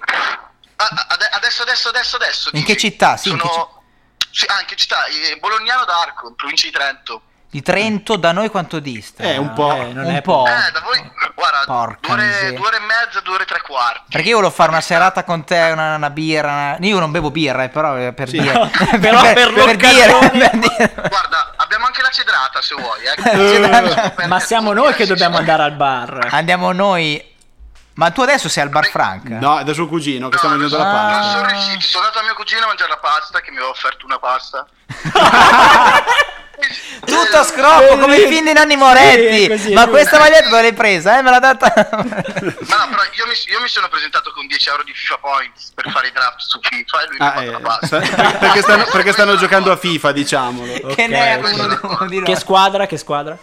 adesso, 1.36 1.62
adesso, 1.64 1.90
adesso, 1.90 2.16
adesso. 2.16 2.50
In 2.54 2.60
dimmi. 2.62 2.66
che 2.66 2.78
città? 2.78 3.18
Sì, 3.18 3.30
in 3.30 3.38
che 3.38 3.48
Sono... 3.48 3.82
Sì, 4.32 4.46
ah, 4.48 4.60
in 4.62 4.66
che 4.66 4.76
città? 4.76 5.04
Bolognano 5.40 5.84
d'Arco, 5.86 6.30
in 6.30 6.36
provincia 6.36 6.66
di 6.68 6.72
Trento. 6.72 7.22
di 7.50 7.62
Trento 7.62 8.16
da 8.16 8.32
noi 8.32 8.48
quanto 8.50 8.80
dista? 8.80 9.24
Eh, 9.24 9.36
un 9.38 9.52
po'. 9.54 9.74
Eh, 9.74 9.92
non 9.92 10.06
un 10.06 10.16
è 10.16 10.22
po'. 10.22 10.46
Eh, 10.48 10.72
da 10.72 10.80
voi, 10.80 11.12
guarda, 11.36 11.64
Porca 11.66 11.98
due 12.00 12.14
ore, 12.14 12.54
due 12.54 12.66
ore 12.68 12.78
e 12.78 12.80
mezza, 12.80 13.20
due 13.20 13.34
ore 13.34 13.44
e 13.44 13.46
tre 13.46 13.60
quarti. 13.62 14.04
Perché 14.10 14.30
io 14.30 14.36
volevo 14.36 14.54
fare 14.54 14.70
una 14.70 14.80
serata 14.80 15.26
con 15.26 15.44
te, 15.44 15.60
una, 15.74 15.96
una 15.96 16.10
birra. 16.10 16.48
una- 16.50 16.78
Io 16.80 16.98
non 17.00 17.12
bevo 17.12 17.30
birra, 17.30 17.64
eh, 17.64 17.70
però 17.70 17.98
eh, 17.98 18.14
per 18.14 18.30
Sì. 18.30 18.40
dire. 18.40 18.54
No, 18.92 19.00
però 19.00 19.22
per 19.22 19.50
dire, 19.52 19.66
l'occasione. 19.66 20.30
per 20.40 20.58
dire. 20.60 20.94
Guarda, 21.10 21.54
abbiamo 21.58 21.86
anche 21.88 22.02
la 22.02 22.10
cedrata 22.10 22.62
se 22.62 22.76
vuoi. 22.76 23.02
Eh. 23.04 24.28
Ma 24.28 24.40
siamo 24.40 24.72
noi 24.72 24.94
che 24.94 25.06
dobbiamo 25.06 25.36
andare 25.38 25.64
al 25.64 25.74
bar. 25.74 26.28
Andiamo 26.32 26.72
noi. 26.72 27.30
Ma 28.02 28.10
tu 28.10 28.22
adesso 28.22 28.50
sei 28.50 28.64
al 28.64 28.70
bar 28.70 28.88
Frank? 28.90 29.26
No, 29.30 29.60
è 29.60 29.64
da 29.64 29.74
suo 29.74 29.88
cugino 29.88 30.28
che 30.28 30.38
sta 30.40 30.48
No, 30.48 30.54
non 30.56 30.62
mangiando 30.62 30.84
la 30.84 30.90
sono, 30.90 31.04
non 31.04 31.12
pasta. 31.22 31.38
sono 31.38 31.46
riusciti. 31.52 31.86
Sono 31.86 32.04
andato 32.06 32.20
a 32.20 32.24
mio 32.24 32.34
cugino 32.34 32.64
a 32.64 32.68
mangiare 32.68 32.90
la 32.90 32.98
pasta 32.98 33.42
che 33.42 33.52
mi 33.52 33.58
aveva 33.58 33.70
offerto 33.72 34.06
una 34.08 34.18
pasta. 34.18 34.66
Tutto 37.06 37.38
a 37.38 37.44
scroppo, 37.44 37.98
come 38.00 38.18
i 38.18 38.28
film 38.28 38.46
di 38.46 38.54
Nanni 38.54 38.76
Moretti. 38.76 39.42
Sì, 39.44 39.48
così, 39.50 39.74
Ma 39.74 39.84
lui. 39.84 39.92
questa 39.92 40.18
maglietta 40.18 40.50
dove 40.50 40.62
l'hai 40.64 40.74
presa? 40.74 41.20
Eh, 41.20 41.22
me 41.22 41.30
l'ha 41.30 41.40
data. 41.40 41.72
Ma 41.78 41.92
no, 41.94 42.90
però 42.90 43.04
io 43.14 43.26
mi, 43.28 43.34
io 43.52 43.62
mi 43.62 43.68
sono 43.68 43.88
presentato 43.88 44.32
con 44.32 44.48
10 44.48 44.70
euro 44.70 44.82
di 44.84 44.94
FIFA 44.94 45.18
Points 45.18 45.72
per 45.76 45.90
fare 45.92 46.08
i 46.08 46.12
draft 46.12 46.40
su 46.40 46.60
FIFA 46.60 47.02
e 47.04 47.08
lui 47.08 47.18
mi 47.20 47.26
ha 47.26 47.30
Ah, 47.30 47.34
fatto 47.34 47.42
eh, 47.46 47.52
la 47.52 47.60
pasta. 47.60 48.04
sta- 48.04 48.32
perché, 48.40 48.62
stanno, 48.64 48.86
perché 48.92 49.12
stanno 49.12 49.36
giocando 49.38 49.72
a 49.72 49.78
FIFA, 49.78 50.12
diciamolo. 50.12 50.74
che 50.74 50.82
Ok, 50.86 50.98
nerd 51.08 51.44
ok. 51.46 51.52
uno 51.54 51.68
di- 51.68 51.80
uno 51.84 52.06
di 52.10 52.22
Che 52.24 52.36
squadra? 52.36 52.86
Che 52.88 52.98
squadra? 52.98 53.38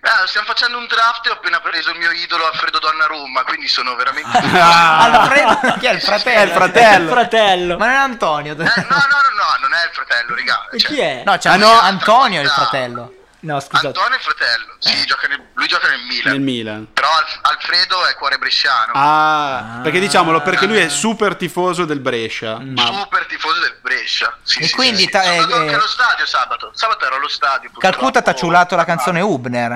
Ah, 0.00 0.26
stiamo 0.26 0.46
facendo 0.46 0.78
un 0.78 0.86
draft 0.86 1.26
e 1.26 1.30
ho 1.30 1.34
appena 1.34 1.60
preso 1.60 1.90
il 1.90 1.98
mio 1.98 2.10
idolo 2.12 2.46
Alfredo 2.46 2.78
Donnarumma, 2.78 3.42
quindi 3.42 3.66
sono 3.68 3.94
veramente... 3.96 4.28
Ah, 4.56 4.98
Alfredo, 5.22 5.76
chi 5.78 5.86
è 5.86 5.92
il 5.92 6.00
fratello? 6.00 6.38
È 6.38 6.42
il 6.44 6.50
fratello. 6.50 7.04
Il 7.04 7.10
fratello. 7.10 7.76
Ma 7.78 7.86
non 7.86 7.94
è 7.94 7.98
Antonio. 7.98 8.52
Eh, 8.52 8.56
no, 8.56 8.64
no, 8.64 8.72
no, 8.74 8.86
no, 8.86 9.56
non 9.60 9.74
è 9.74 9.84
il 9.84 9.90
fratello, 9.92 10.34
raga. 10.34 10.66
Cioè, 10.70 10.80
chi 10.88 11.00
è? 11.00 11.22
No, 11.24 11.36
c'è 11.36 11.50
Ah, 11.50 11.56
no. 11.56 11.70
Antonio 11.80 12.40
è 12.40 12.44
il 12.44 12.50
fratello. 12.50 13.12
No, 13.40 13.60
scusate. 13.60 13.86
Antonio 13.86 14.10
è 14.10 14.14
il 14.16 14.20
fratello, 14.20 14.74
sì, 14.80 15.04
gioca 15.06 15.28
nel- 15.28 15.46
lui 15.54 15.66
gioca 15.68 15.88
nel 15.88 16.00
Milan. 16.02 16.32
nel 16.32 16.40
Milan. 16.40 16.92
Però 16.92 17.06
Alf- 17.08 17.38
Alfredo 17.42 18.04
è 18.06 18.14
cuore 18.16 18.36
bresciano. 18.38 18.92
Ah, 18.94 19.78
perché 19.82 20.00
diciamolo, 20.00 20.42
perché 20.42 20.66
lui 20.66 20.78
è 20.78 20.88
super 20.88 21.36
tifoso 21.36 21.84
del 21.84 22.00
Brescia. 22.00 22.58
Ma 22.58 22.86
Super 22.86 23.26
tifoso 23.26 23.60
del 23.60 23.76
Brescia. 23.80 24.36
Sì, 24.42 24.58
E 24.62 24.66
sì, 24.66 24.74
quindi 24.74 25.02
sì, 25.02 25.08
ta- 25.10 25.22
sì. 25.22 25.38
Sono 25.38 25.54
eh, 25.54 25.58
anche 25.58 25.70
eh, 25.70 25.74
allo 25.74 25.86
stadio 25.86 26.26
sabato. 26.26 26.70
Sabato 26.74 27.04
ero 27.06 27.14
allo 27.16 27.28
stadio. 27.28 27.70
Calcutta 27.78 27.90
purtroppo. 28.10 28.20
t'ha 28.22 28.34
ciulato 28.34 28.74
la 28.76 28.84
canzone 28.84 29.20
Hubner. 29.20 29.72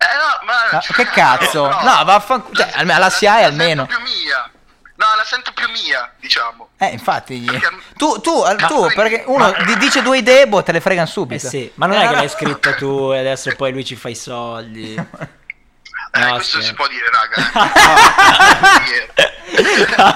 Eh 0.00 0.06
no, 0.06 0.44
ma 0.46 0.78
Ah, 0.78 0.80
che 0.80 1.04
cazzo? 1.10 1.62
però- 1.62 1.82
No, 1.82 2.04
vaffanculo. 2.04 2.54
Cioè, 2.56 2.70
almeno 2.74 2.96
alla 2.98 3.10
SIAE 3.10 3.44
almeno. 3.44 3.86
più 3.86 3.98
mia. 4.00 4.50
No, 4.98 5.06
la 5.16 5.22
sento 5.24 5.52
più 5.52 5.68
mia, 5.70 6.12
diciamo. 6.18 6.70
Eh, 6.76 6.86
infatti. 6.88 7.38
Perché- 7.40 7.68
Tu, 7.96 8.20
tu, 8.20 8.42
tu 8.42 8.66
quindi- 8.78 8.94
perché 8.94 9.22
uno 9.26 9.54
di- 9.64 9.76
dice 9.78 10.02
due 10.02 10.18
idee, 10.18 10.48
boh, 10.48 10.62
te 10.64 10.72
le 10.72 10.80
fregano 10.80 11.06
Eh 11.06 11.10
subito. 11.10 11.48
sì, 11.48 11.70
ma 11.76 11.86
non 11.86 11.98
è 11.98 12.08
che 12.08 12.14
l'hai 12.16 12.28
scritto 12.28 12.74
tu 12.74 13.12
e 13.14 13.18
adesso 13.18 13.54
poi 13.54 13.70
lui 13.70 13.84
ci 13.84 13.94
fa 13.94 14.08
i 14.08 14.16
soldi. 14.16 14.94
Eh, 14.94 15.06
No, 16.20 16.30
questo 16.34 16.60
scherzo. 16.60 16.66
si 16.68 16.74
può 16.74 16.86
dire, 16.88 17.04
raga. 17.12 17.36
eh. 18.84 19.08
No, 19.96 20.14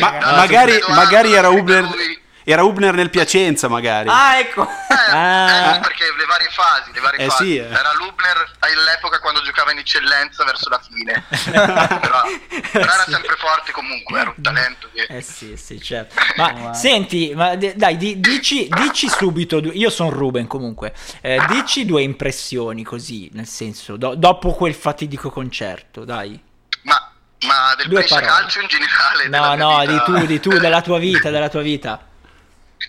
Ma- 0.00 0.10
No, 0.18 0.36
magari, 0.36 0.78
magari 0.88 1.32
era 1.32 1.48
perché 1.48 1.60
Hubner, 1.60 1.82
lui- 1.84 2.15
era 2.48 2.62
Hubner 2.62 2.94
nel 2.94 3.10
Piacenza, 3.10 3.66
magari. 3.68 4.08
Ah, 4.08 4.38
ecco. 4.38 4.62
Eh, 4.68 4.94
Ah. 5.12 5.76
eh, 5.76 5.80
perché 5.80 6.04
le 6.16 6.24
varie 6.26 6.48
fasi, 6.50 6.90
le 6.92 7.00
varie 7.00 7.24
Eh, 7.24 7.28
fasi. 7.28 7.44
sì, 7.44 7.56
eh. 7.56 7.64
Era 7.64 7.92
Lubner 7.98 8.50
all'epoca 8.60 9.18
quando 9.18 9.42
giocava 9.42 9.72
in 9.72 9.78
eccellenza 9.78 10.44
verso 10.44 10.68
la 10.68 10.80
fine. 10.80 11.24
però, 11.50 12.22
però 12.70 12.84
era 12.92 13.02
Sì. 13.04 13.10
sempre 13.12 13.34
forte 13.36 13.72
comunque, 13.72 14.20
era 14.20 14.32
un 14.36 14.42
talento 14.42 14.88
che... 14.92 15.02
Eh 15.08 15.20
sì, 15.22 15.56
sì, 15.56 15.80
certo. 15.80 16.14
Ma 16.36 16.72
senti, 16.74 17.32
ma 17.34 17.56
de- 17.56 17.74
dai, 17.76 17.96
di- 17.96 18.20
dici, 18.20 18.68
dici 18.68 19.08
subito, 19.08 19.60
due- 19.60 19.72
io 19.74 19.90
sono 19.90 20.10
Ruben 20.10 20.46
comunque, 20.46 20.94
eh, 21.22 21.40
dici 21.48 21.84
due 21.84 22.02
impressioni 22.02 22.84
così, 22.84 23.28
nel 23.32 23.46
senso, 23.46 23.96
do- 23.96 24.14
dopo 24.14 24.52
quel 24.54 24.74
fatidico 24.74 25.30
concerto, 25.30 26.04
dai. 26.04 26.40
Ma, 26.82 27.10
ma 27.46 27.74
del 27.76 27.86
Due 27.88 27.98
Brescia 27.98 28.14
parole. 28.20 28.32
calcio 28.40 28.60
in 28.60 28.68
generale? 28.68 29.28
No, 29.28 29.54
no, 29.54 29.80
vita? 29.80 29.92
di 29.92 30.02
tu, 30.04 30.26
di 30.26 30.40
tu, 30.40 30.50
della 30.58 30.80
tua 30.80 30.98
vita, 30.98 31.30
della 31.30 31.48
tua 31.48 31.62
vita. 31.62 32.00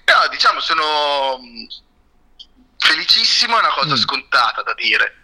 No, 0.10 0.28
diciamo, 0.30 0.60
sono 0.62 1.38
mh, 1.40 1.68
felicissimo, 2.78 3.58
è 3.58 3.60
una 3.60 3.74
cosa 3.74 3.94
Mm. 3.94 3.98
scontata 3.98 4.62
da 4.64 4.74
dire. 4.74 5.16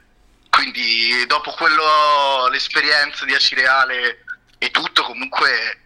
Quindi, 0.49 1.25
dopo 1.25 1.51
quello, 1.51 2.47
l'esperienza 2.49 3.25
di 3.25 3.33
Acireale 3.33 4.23
e 4.57 4.69
tutto, 4.71 5.03
comunque, 5.03 5.79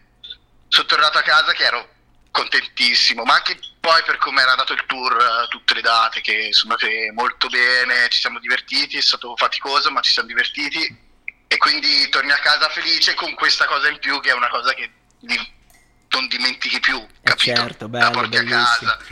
sono 0.68 0.86
tornato 0.86 1.18
a 1.18 1.22
casa 1.22 1.52
che 1.52 1.64
ero 1.64 1.88
contentissimo, 2.30 3.24
ma 3.24 3.34
anche 3.34 3.58
poi 3.80 4.02
per 4.02 4.18
come 4.18 4.42
era 4.42 4.50
andato 4.50 4.72
il 4.74 4.84
tour, 4.86 5.16
eh, 5.16 5.48
tutte 5.48 5.74
le 5.74 5.80
date 5.80 6.20
che 6.20 6.48
sono 6.52 6.74
andate 6.74 7.10
molto 7.12 7.48
bene, 7.48 8.08
ci 8.10 8.18
siamo 8.18 8.38
divertiti, 8.40 8.98
è 8.98 9.00
stato 9.00 9.34
faticoso, 9.36 9.90
ma 9.90 10.00
ci 10.02 10.12
siamo 10.12 10.28
divertiti. 10.28 11.06
E 11.46 11.56
quindi 11.56 12.08
torni 12.10 12.30
a 12.32 12.38
casa 12.38 12.68
felice 12.68 13.14
con 13.14 13.32
questa 13.34 13.64
cosa 13.64 13.88
in 13.88 13.98
più, 13.98 14.20
che 14.20 14.30
è 14.30 14.34
una 14.34 14.48
cosa 14.48 14.74
che 14.74 14.90
non 16.10 16.26
dimentichi 16.28 16.80
più, 16.80 17.04
capito? 17.22 17.56
certo, 17.56 17.88
La 17.90 18.10
bello. 18.10 18.28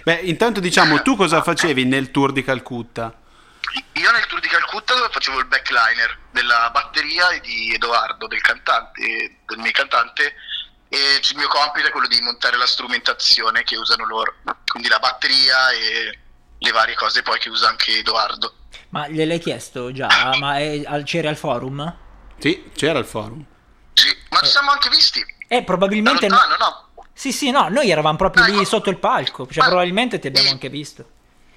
Beh, 0.05 0.21
intanto 0.25 0.61
diciamo, 0.61 1.03
tu 1.03 1.17
cosa 1.17 1.43
facevi 1.43 1.85
nel 1.85 2.11
tour 2.11 2.33
di 2.33 2.43
Calcutta? 2.43 3.15
Io 3.93 4.11
nel 4.11 4.25
tour 4.27 4.41
di 4.41 4.49
Calcutta 4.49 4.95
facevo 5.11 5.39
il 5.39 5.47
backliner 5.47 6.19
della 6.31 6.71
batteria 6.73 7.27
di 7.43 7.75
Edoardo, 7.75 8.27
del 8.27 8.41
cantante, 8.41 9.39
del 9.47 9.59
mio 9.59 9.71
cantante, 9.73 10.35
e 10.89 11.21
il 11.23 11.37
mio 11.37 11.49
compito 11.49 11.87
è 11.87 11.91
quello 11.91 12.07
di 12.07 12.21
montare 12.23 12.57
la 12.57 12.67
strumentazione 12.67 13.65
che 13.65 13.77
usano 13.77 14.07
loro, 14.07 14.35
quindi 14.71 14.89
la 14.89 14.99
batteria 14.99 15.71
e 15.73 16.19
le 16.59 16.71
varie 16.71 16.95
cose 16.95 17.23
poi 17.23 17.39
che 17.39 17.49
usa 17.51 17.69
anche 17.69 17.99
Edoardo. 17.99 18.55
Ma 18.91 19.09
gliel'hai 19.09 19.39
chiesto 19.41 19.93
già? 19.93 20.35
Ma 20.39 20.59
è, 20.59 20.83
al- 20.87 21.03
c'eri 21.05 21.27
al 21.27 21.37
forum? 21.37 21.95
Sì, 22.39 22.71
c'era 22.75 22.99
il 22.99 23.05
forum. 23.07 23.45
Sì, 23.93 24.15
ma 24.31 24.41
ci 24.41 24.51
siamo 24.51 24.71
anche 24.71 24.89
visti. 24.89 25.21
Eh, 25.49 25.59
Da 25.59 25.65
probabilmente... 25.65 26.29
lontano, 26.29 26.57
no? 26.59 26.86
Sì, 27.19 27.33
sì, 27.33 27.51
no, 27.51 27.69
noi 27.71 27.91
eravamo 27.91 28.17
proprio 28.19 28.45
lì 28.45 28.57
Ecco. 28.57 28.65
sotto 28.67 28.91
il 28.91 28.99
palco, 28.99 29.47
cioè 29.47 29.63
Ma- 29.63 29.69
probabilmente 29.71 30.19
ti 30.19 30.27
abbiamo 30.27 30.49
sì. 30.49 30.53
anche 30.53 30.69
visto. 30.69 31.05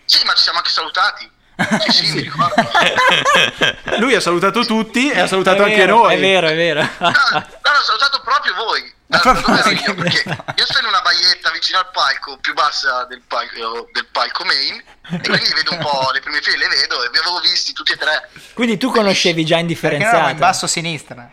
Sì, 0.06 0.24
ma 0.26 0.34
ci 0.34 0.44
siamo 0.44 0.60
anche 0.60 0.70
salutati. 0.70 1.30
Sì, 1.90 1.92
sì, 1.92 2.12
mi 2.14 2.22
ricordo. 2.22 2.56
Lui 4.00 4.16
ha 4.16 4.22
salutato 4.22 4.64
tutti 4.66 5.12
e 5.12 5.20
ha 5.20 5.28
salutato 5.28 5.64
È 5.64 5.66
anche 5.66 5.76
vero, 5.76 5.98
noi. 5.98 6.16
È 6.16 6.20
vero, 6.20 6.48
è 6.48 6.56
vero. 6.56 6.80
No, 7.00 7.10
no, 7.10 7.10
ho 7.10 7.84
salutato 7.84 8.22
proprio 8.22 8.54
voi. 8.56 8.94
Ero 9.10 9.70
io? 9.72 9.96
Perché 9.96 10.24
io 10.56 10.66
sto 10.66 10.80
in 10.80 10.86
una 10.86 11.02
baietta 11.02 11.52
vicino 11.52 11.80
al 11.80 11.90
palco, 11.92 12.38
più 12.38 12.54
bassa 12.54 13.04
del 13.06 13.22
palco, 13.28 13.90
del 13.92 14.06
palco 14.12 14.46
main, 14.46 14.82
e 15.10 15.20
quindi 15.20 15.52
vedo 15.54 15.74
un 15.74 15.80
po' 15.80 16.10
le 16.14 16.22
prime 16.22 16.40
file, 16.42 16.58
le 16.58 16.68
vedo 16.70 17.04
e 17.04 17.10
vi 17.10 17.18
avevo 17.18 17.40
visti 17.42 17.74
tutti 17.74 17.92
e 17.92 17.98
tre. 17.98 18.30
Quindi 18.54 18.78
tu 18.78 18.90
conoscevi 18.92 19.44
già 19.44 19.56
Perché 19.56 19.56
no, 19.56 19.60
indifferenziato. 19.62 20.30
in 20.30 20.38
basso 20.38 20.66
a 20.66 20.68
sinistra. 20.70 21.30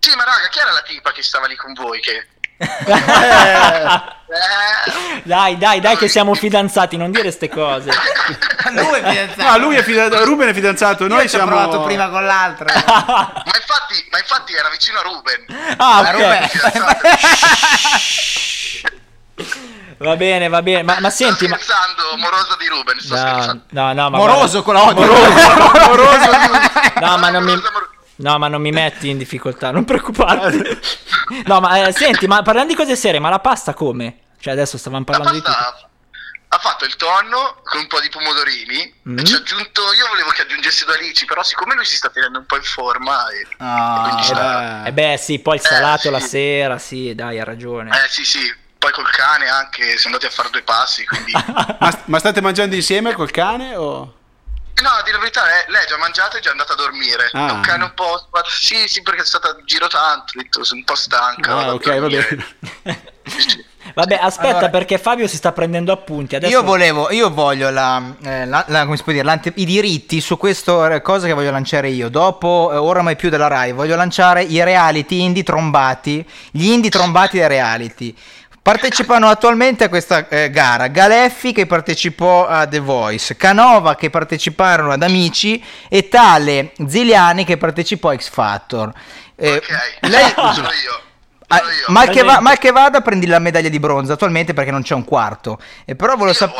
Sì, 0.00 0.14
ma 0.16 0.24
raga, 0.24 0.48
chi 0.48 0.58
era 0.58 0.72
la 0.72 0.82
tipa 0.82 1.12
che 1.12 1.22
stava 1.22 1.46
lì 1.46 1.56
con 1.56 1.72
voi? 1.72 2.00
Che... 2.00 2.26
Eh, 2.56 2.66
Dai, 5.22 5.56
dai, 5.58 5.80
dai, 5.80 5.96
che 5.96 6.08
siamo 6.08 6.34
fidanzati, 6.34 6.96
non 6.96 7.10
dire 7.12 7.30
ste 7.30 7.48
cose. 7.48 7.90
Lui 8.74 8.98
è 8.98 9.02
fidanzato. 9.08 9.42
No, 9.48 9.58
lui 9.58 9.76
è 9.76 9.82
fidanzato, 9.82 10.24
Ruben 10.24 10.48
è 10.48 10.54
fidanzato, 10.54 11.06
noi 11.06 11.18
Io 11.18 11.22
ci 11.24 11.28
siamo... 11.28 11.46
provato 11.46 11.82
prima 11.82 12.08
con 12.08 12.24
l'altro. 12.24 12.64
ma, 12.74 13.42
infatti, 13.44 14.06
ma 14.10 14.18
infatti 14.18 14.54
era 14.54 14.68
vicino 14.70 14.98
a 14.98 15.02
Ruben. 15.02 15.44
Ah, 15.76 16.02
Ma 16.02 16.08
ok. 16.08 16.12
Ruben-. 16.12 16.48
Va 19.98 20.16
bene, 20.16 20.48
va 20.48 20.62
bene. 20.62 20.82
Ma, 20.82 20.96
ma 21.00 21.10
senti, 21.10 21.46
sto 21.46 21.48
ma... 21.48 21.56
scherzando, 21.56 22.16
morosa 22.16 22.56
di 22.58 22.66
Ruben, 22.66 22.98
sto 23.00 23.14
No, 23.14 23.20
scherzando. 23.20 23.62
no, 23.70 23.92
no, 23.92 24.10
ma 24.10 24.16
Moroso 24.18 24.62
con 24.62 24.74
la 24.74 24.82
O. 24.82 24.92
guarda- 24.94 27.00
No, 27.00 27.16
ma 27.18 27.30
non 27.30 27.44
mi... 27.44 27.50
Morosa, 27.52 27.70
mor- 27.72 27.88
No, 28.16 28.38
ma 28.38 28.48
non 28.48 28.60
mi 28.60 28.70
metti 28.70 29.08
in 29.08 29.18
difficoltà, 29.18 29.70
non 29.70 29.84
preoccuparti. 29.84 30.62
No, 31.46 31.58
ma 31.58 31.86
eh, 31.86 31.92
senti, 31.92 32.26
ma 32.26 32.42
parlando 32.42 32.68
di 32.72 32.76
cose 32.76 32.96
serie, 32.96 33.18
ma 33.18 33.30
la 33.30 33.38
pasta 33.38 33.72
come? 33.72 34.18
Cioè, 34.38 34.52
adesso 34.52 34.76
stavamo 34.76 35.04
La 35.06 35.10
parlando 35.16 35.38
di 35.38 35.42
tutto. 35.44 35.56
pasta 35.56 35.88
ha 36.48 36.58
fatto 36.58 36.84
il 36.84 36.94
tonno 36.96 37.60
con 37.64 37.80
un 37.80 37.86
po' 37.88 37.98
di 37.98 38.08
pomodorini 38.10 38.94
Mm. 39.08 39.18
e 39.18 39.24
ci 39.24 39.32
ha 39.34 39.38
aggiunto, 39.38 39.80
io 39.98 40.06
volevo 40.08 40.28
che 40.30 40.42
aggiungesse 40.42 40.84
due 40.84 40.94
alici, 40.96 41.24
però 41.24 41.42
siccome 41.42 41.74
lui 41.74 41.84
si 41.86 41.96
sta 41.96 42.10
tenendo 42.10 42.38
un 42.38 42.46
po' 42.46 42.56
in 42.56 42.62
forma 42.62 43.26
e, 43.30 43.46
Ah. 43.58 43.96
e 43.96 44.02
quindi 44.08 44.22
sta... 44.22 44.84
Eh, 44.84 44.88
Eh 44.88 44.92
beh, 44.92 45.16
sì, 45.16 45.38
poi 45.40 45.56
il 45.56 45.62
Eh, 45.64 45.66
salato 45.68 46.00
sì. 46.02 46.10
la 46.10 46.20
sera, 46.20 46.78
sì, 46.78 47.14
dai, 47.14 47.40
ha 47.40 47.44
ragione. 47.44 47.90
Eh 47.90 48.08
sì 48.08 48.24
sì, 48.24 48.54
poi 48.78 48.92
col 48.92 49.10
cane 49.10 49.48
anche, 49.48 49.96
siamo 49.98 50.14
andati 50.16 50.26
a 50.26 50.30
fare 50.30 50.50
due 50.50 50.62
passi, 50.62 51.04
quindi... 51.06 51.32
ma, 51.80 52.02
ma 52.04 52.18
state 52.20 52.40
mangiando 52.42 52.74
insieme 52.76 53.14
col 53.14 53.30
cane 53.32 53.74
o... 53.74 54.14
No, 54.82 54.88
a 54.88 55.02
dire 55.02 55.12
la 55.12 55.18
verità, 55.18 55.46
eh, 55.46 55.70
lei 55.70 55.82
ha 55.82 55.86
già 55.86 55.96
mangiato 55.98 56.36
e 56.36 56.40
è 56.40 56.42
già 56.42 56.50
andata 56.50 56.72
a 56.72 56.76
dormire. 56.76 57.30
Ah. 57.32 57.48
È 57.48 57.52
un 57.52 57.60
cane 57.60 57.84
un 57.84 57.92
po'. 57.94 58.28
Sì, 58.48 58.86
sì, 58.86 59.02
perché 59.02 59.22
è 59.22 59.24
stata 59.24 59.56
giro 59.64 59.86
tanto. 59.86 60.32
sono 60.64 60.80
un 60.80 60.84
po' 60.84 60.94
stanca. 60.94 61.56
Ah, 61.56 61.74
ok, 61.74 61.98
va 61.98 62.06
bene. 62.08 62.46
Vabbè, 63.94 64.18
aspetta, 64.20 64.48
Allora- 64.48 64.70
perché 64.70 64.98
Fabio 64.98 65.28
si 65.28 65.36
sta 65.36 65.52
prendendo 65.52 65.92
appunti. 65.92 66.34
Adesso... 66.36 66.50
Io 66.50 66.62
volevo, 66.62 67.10
io 67.12 67.30
voglio 67.30 67.68
la, 67.70 68.02
eh, 68.22 68.46
la- 68.46 68.64
la- 68.68 68.84
come 68.84 68.96
si 68.96 69.02
può 69.02 69.12
dire, 69.12 69.40
i 69.54 69.64
diritti 69.64 70.20
su 70.20 70.38
questa 70.38 71.00
cosa 71.02 71.26
che 71.26 71.32
voglio 71.34 71.50
lanciare 71.50 71.90
io. 71.90 72.08
Dopo, 72.08 72.70
eh, 72.72 72.76
ora 72.76 73.02
mai 73.02 73.14
più 73.16 73.28
della 73.28 73.46
Rai, 73.46 73.72
voglio 73.72 73.94
lanciare 73.94 74.42
i 74.42 74.62
reality 74.64 75.20
indie 75.20 75.42
trombati, 75.42 76.26
gli 76.50 76.66
indie 76.66 76.90
trombati 76.90 77.38
dei 77.38 77.46
reality. 77.48 78.16
Partecipano 78.64 79.28
attualmente 79.28 79.84
a 79.84 79.90
questa 79.90 80.26
eh, 80.26 80.48
gara 80.48 80.86
Galeffi 80.88 81.52
che 81.52 81.66
partecipò 81.66 82.46
a 82.46 82.66
The 82.66 82.78
Voice, 82.80 83.36
Canova 83.36 83.94
che 83.94 84.08
parteciparono 84.08 84.90
ad 84.92 85.02
Amici 85.02 85.62
e 85.86 86.08
tale 86.08 86.72
Ziliani 86.88 87.44
che 87.44 87.58
partecipò 87.58 88.08
a 88.08 88.16
X 88.16 88.30
Factor. 88.30 88.90
Eh, 89.36 89.56
Ok, 89.56 90.08
lei- 90.08 90.32
sono 90.54 90.68
io. 90.82 91.00
Ah, 91.48 91.58
Sono 91.58 91.70
io. 91.72 91.84
mal, 91.88 92.08
che 92.08 92.22
va- 92.22 92.40
mal 92.40 92.56
che 92.56 92.70
vada 92.70 93.02
prendi 93.02 93.26
la 93.26 93.38
medaglia 93.38 93.68
di 93.68 93.78
bronzo 93.78 94.14
attualmente 94.14 94.54
perché 94.54 94.70
non 94.70 94.80
c'è 94.80 94.94
un 94.94 95.04
quarto. 95.04 95.58
E 95.84 95.94
però 95.94 96.12
volevo 96.12 96.28
Io, 96.30 96.34
sapere... 96.34 96.56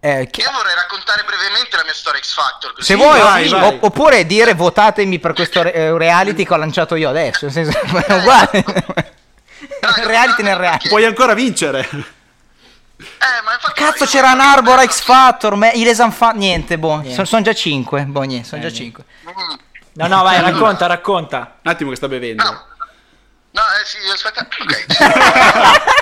guarda, 0.00 0.30
che- 0.30 0.40
io 0.42 0.50
vorrei 0.50 0.74
raccontare 0.74 1.22
brevemente 1.24 1.76
la 1.76 1.84
mia 1.84 1.94
storia 1.94 2.20
X 2.20 2.34
Factor. 2.34 2.74
se 2.82 2.96
vuoi, 2.96 3.20
vai, 3.20 3.46
o- 3.46 3.58
vai. 3.60 3.78
oppure 3.82 4.26
dire 4.26 4.54
votatemi 4.54 5.20
per 5.20 5.34
questo 5.34 5.62
re- 5.62 5.72
eh, 5.72 5.96
reality 5.96 6.44
che 6.44 6.52
ho 6.52 6.56
lanciato 6.56 6.96
io 6.96 7.08
adesso. 7.08 7.44
Nel 7.44 7.52
senso, 7.54 7.78
è 7.78 8.12
uguale. 8.14 8.64
Reality 9.96 10.42
nel 10.42 10.56
reality. 10.56 10.88
Puoi 10.88 11.04
ancora 11.04 11.34
vincere. 11.34 11.88
Eh, 13.00 13.42
ma 13.44 13.52
infatti 13.54 13.80
Cazzo, 13.80 14.04
io- 14.04 14.10
c'era 14.10 14.34
Narbor, 14.34 14.84
X 14.84 15.00
Factor, 15.02 15.54
me- 15.54 15.70
i 15.70 15.84
Lesan 15.84 16.12
Fa- 16.12 16.30
Niente, 16.32 16.78
boh. 16.78 16.98
Niente. 16.98 17.24
Sono 17.24 17.42
già 17.42 17.54
5. 17.54 18.02
Boh, 18.04 18.22
niente, 18.22 18.48
sono 18.48 18.60
già 18.62 18.72
5. 18.72 19.04
Mm. 19.24 19.30
No, 19.94 20.06
no, 20.06 20.22
vai, 20.22 20.40
racconta, 20.40 20.86
racconta. 20.86 21.58
Un 21.62 21.70
attimo 21.70 21.90
che 21.90 21.96
sta 21.96 22.08
bevendo. 22.08 22.42
No, 22.42 22.50
no, 23.50 23.62
eh 23.80 23.84
sì, 23.84 23.98
aspetta. 24.12 24.46
Ok. 24.60 24.86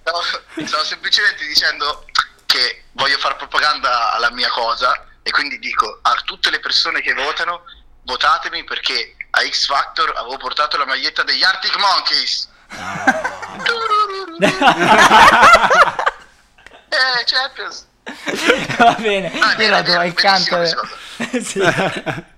stavo, 0.00 0.20
stavo 0.66 0.84
semplicemente 0.84 1.46
dicendo 1.46 2.04
che 2.46 2.84
voglio 2.92 3.18
fare 3.18 3.36
propaganda 3.36 4.12
alla 4.12 4.30
mia 4.30 4.48
cosa 4.50 5.04
e 5.22 5.30
quindi 5.30 5.58
dico 5.58 5.98
a 6.02 6.14
tutte 6.24 6.50
le 6.50 6.60
persone 6.60 7.00
che 7.00 7.14
votano, 7.14 7.62
votatemi 8.04 8.64
perché 8.64 9.14
a 9.30 9.40
X 9.48 9.66
Factor 9.66 10.12
avevo 10.16 10.36
portato 10.38 10.76
la 10.76 10.86
maglietta 10.86 11.22
degli 11.22 11.42
Arctic 11.42 11.76
Monkeys. 11.78 12.48
Eh, 16.88 17.24
Champions. 17.24 17.86
Va 18.78 18.94
bene. 18.94 19.38
Ah, 19.38 19.54
è 19.56 19.62
Io 19.62 19.70
la 19.70 19.82
vero, 19.82 19.94
do 19.94 20.00
è 20.00 20.06
il 20.06 20.14
canto. 20.14 20.56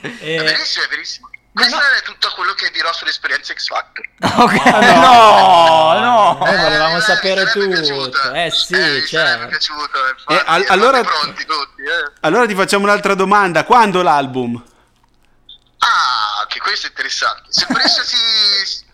È 0.00 0.04
Eh, 0.20 0.38
verissimo, 0.38 0.84
è 0.84 0.88
verissimo. 0.88 1.28
Questo 1.52 1.76
è 1.76 2.02
tutto 2.04 2.30
quello 2.36 2.52
che 2.54 2.70
dirò 2.70 2.92
sull'esperienza 2.92 3.52
X 3.52 3.66
Factor. 3.66 4.06
Ok, 4.40 4.64
no, 4.64 5.98
no. 5.98 6.38
Noi 6.44 6.56
volevamo 6.56 6.98
Eh, 6.98 7.00
sapere 7.00 7.46
tutto. 7.50 8.32
Eh 8.32 8.48
sì, 8.52 8.74
mi 8.74 8.80
sarebbe 8.80 9.06
certo. 9.08 9.46
piaciuto, 9.48 10.06
eh, 10.06 10.10
infatti, 10.10 10.32
Eh, 10.34 10.36
al- 10.46 10.60
eravate 10.62 10.72
allora- 10.72 11.00
pronti 11.02 11.44
tutti, 11.44 11.82
eh. 11.82 12.12
Allora 12.20 12.46
ti 12.46 12.54
facciamo 12.54 12.84
un'altra 12.84 13.14
domanda. 13.14 13.64
Quando 13.64 14.02
l'album? 14.02 14.62
Ah, 15.78 16.46
che 16.46 16.60
questo 16.60 16.86
è 16.86 16.90
interessante. 16.90 17.46
Se 17.48 17.66
Brescia 17.68 18.02
si 18.04 18.16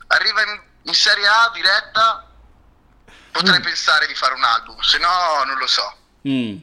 arriva 0.07 0.41
in, 0.43 0.61
in 0.85 0.95
Serie 0.95 1.27
A 1.27 1.51
diretta, 1.53 2.27
potrei 3.33 3.59
Mm. 3.59 3.63
pensare 3.63 4.07
di 4.07 4.15
fare 4.15 4.35
un 4.35 4.45
album, 4.45 4.79
se 4.81 4.99
no 4.99 5.45
non 5.47 5.59
lo 5.59 5.67
so. 5.67 5.95
Mm. 6.29 6.57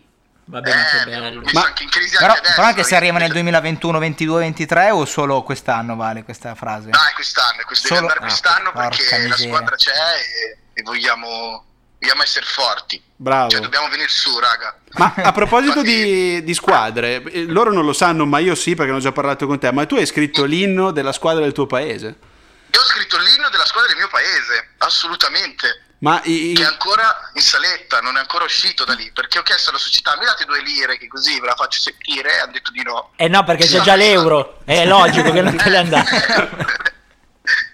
Va 0.45 0.59
bene, 0.59 0.83
che 0.91 1.01
Eh, 1.01 1.05
bello. 1.19 1.41
Ma- 1.53 1.63
anche 1.65 1.83
in 1.83 1.89
crisi 1.89 2.15
Però, 2.17 2.25
anche 2.27 2.39
adesso. 2.39 2.55
però 2.55 2.67
anche 2.67 2.83
se 2.83 2.95
arriva 2.95 3.17
nel 3.17 3.27
io- 3.27 3.33
2021, 3.33 3.99
22, 3.99 4.39
23 4.39 4.89
o 4.89 5.05
solo 5.05 5.43
quest'anno 5.43 5.95
vale 5.95 6.23
questa 6.23 6.55
frase? 6.55 6.89
No, 6.89 6.97
è 7.09 7.13
quest'anno, 7.13 7.61
è 7.61 7.63
questo 7.63 7.87
deve 7.87 7.99
Solo- 7.99 8.11
andare 8.11 8.27
quest'anno 8.27 8.69
ah, 8.69 8.87
perché 8.89 9.03
la 9.17 9.23
miseria. 9.27 9.47
squadra 9.55 9.75
c'è 9.75 9.91
e, 9.93 10.57
e 10.73 10.81
vogliamo, 10.83 11.65
vogliamo 11.99 12.21
essere 12.23 12.45
forti. 12.45 13.01
Bravo. 13.15 13.49
Cioè, 13.49 13.61
dobbiamo 13.61 13.87
venire 13.87 14.09
su, 14.09 14.37
raga. 14.39 14.75
Ma 14.93 15.13
a 15.23 15.31
proposito 15.31 15.79
Infatti- 15.79 16.03
di, 16.03 16.43
di 16.43 16.53
squadre, 16.53 17.23
eh, 17.23 17.45
loro 17.45 17.71
non 17.71 17.85
lo 17.85 17.93
sanno, 17.93 18.25
ma 18.25 18.39
io 18.39 18.55
sì 18.55 18.75
perché 18.75 18.91
ne 18.91 18.97
ho 18.97 19.01
già 19.01 19.11
parlato 19.13 19.47
con 19.47 19.57
te, 19.57 19.71
ma 19.71 19.85
tu 19.85 19.95
hai 19.95 20.05
scritto 20.05 20.43
l'inno 20.43 20.91
della 20.91 21.13
squadra 21.13 21.43
del 21.43 21.53
tuo 21.53 21.65
paese. 21.67 22.17
Io 22.73 22.79
ho 22.79 22.85
scritto 22.85 23.17
l'inno 23.17 23.49
della 23.49 23.65
squadra 23.65 23.89
del 23.89 23.97
mio 23.97 24.07
paese, 24.09 24.69
assolutamente. 24.79 25.83
Ma 25.99 26.19
i- 26.23 26.51
i- 26.51 26.53
Che 26.55 26.63
è 26.63 26.65
ancora 26.65 27.29
in 27.33 27.41
saletta, 27.41 27.99
non 28.01 28.15
è 28.17 28.19
ancora 28.19 28.43
uscito 28.45 28.85
da 28.85 28.93
lì. 28.93 29.11
Perché 29.11 29.37
ho 29.39 29.43
chiesto 29.43 29.69
alla 29.69 29.77
società, 29.79 30.17
mi 30.17 30.25
date 30.25 30.45
due 30.45 30.61
lire 30.63 30.97
che 30.97 31.07
così 31.07 31.39
ve 31.39 31.45
la 31.47 31.55
faccio 31.55 31.79
sentire? 31.79 32.33
E 32.35 32.39
hanno 32.39 32.53
detto 32.53 32.71
di 32.71 32.81
no. 32.81 33.11
Eh 33.17 33.27
no, 33.27 33.43
perché 33.43 33.67
c'è 33.67 33.81
già 33.81 33.95
l'euro. 33.95 34.61
È 34.65 34.85
logico 34.87 35.31
che 35.31 35.41
non 35.41 35.55
te 35.57 35.69
ne 35.69 35.77
andare. 35.77 36.89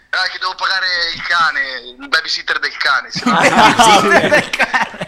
Ah, 0.10 0.28
che 0.30 0.40
devo 0.40 0.56
pagare 0.56 0.88
il 1.14 1.22
cane, 1.22 1.62
il 2.00 2.08
babysitter 2.08 2.58
del 2.58 2.76
cane. 2.78 3.12
se 3.12 3.22
no- 3.30 3.38
Ah, 3.38 3.98
ok. 4.00 5.08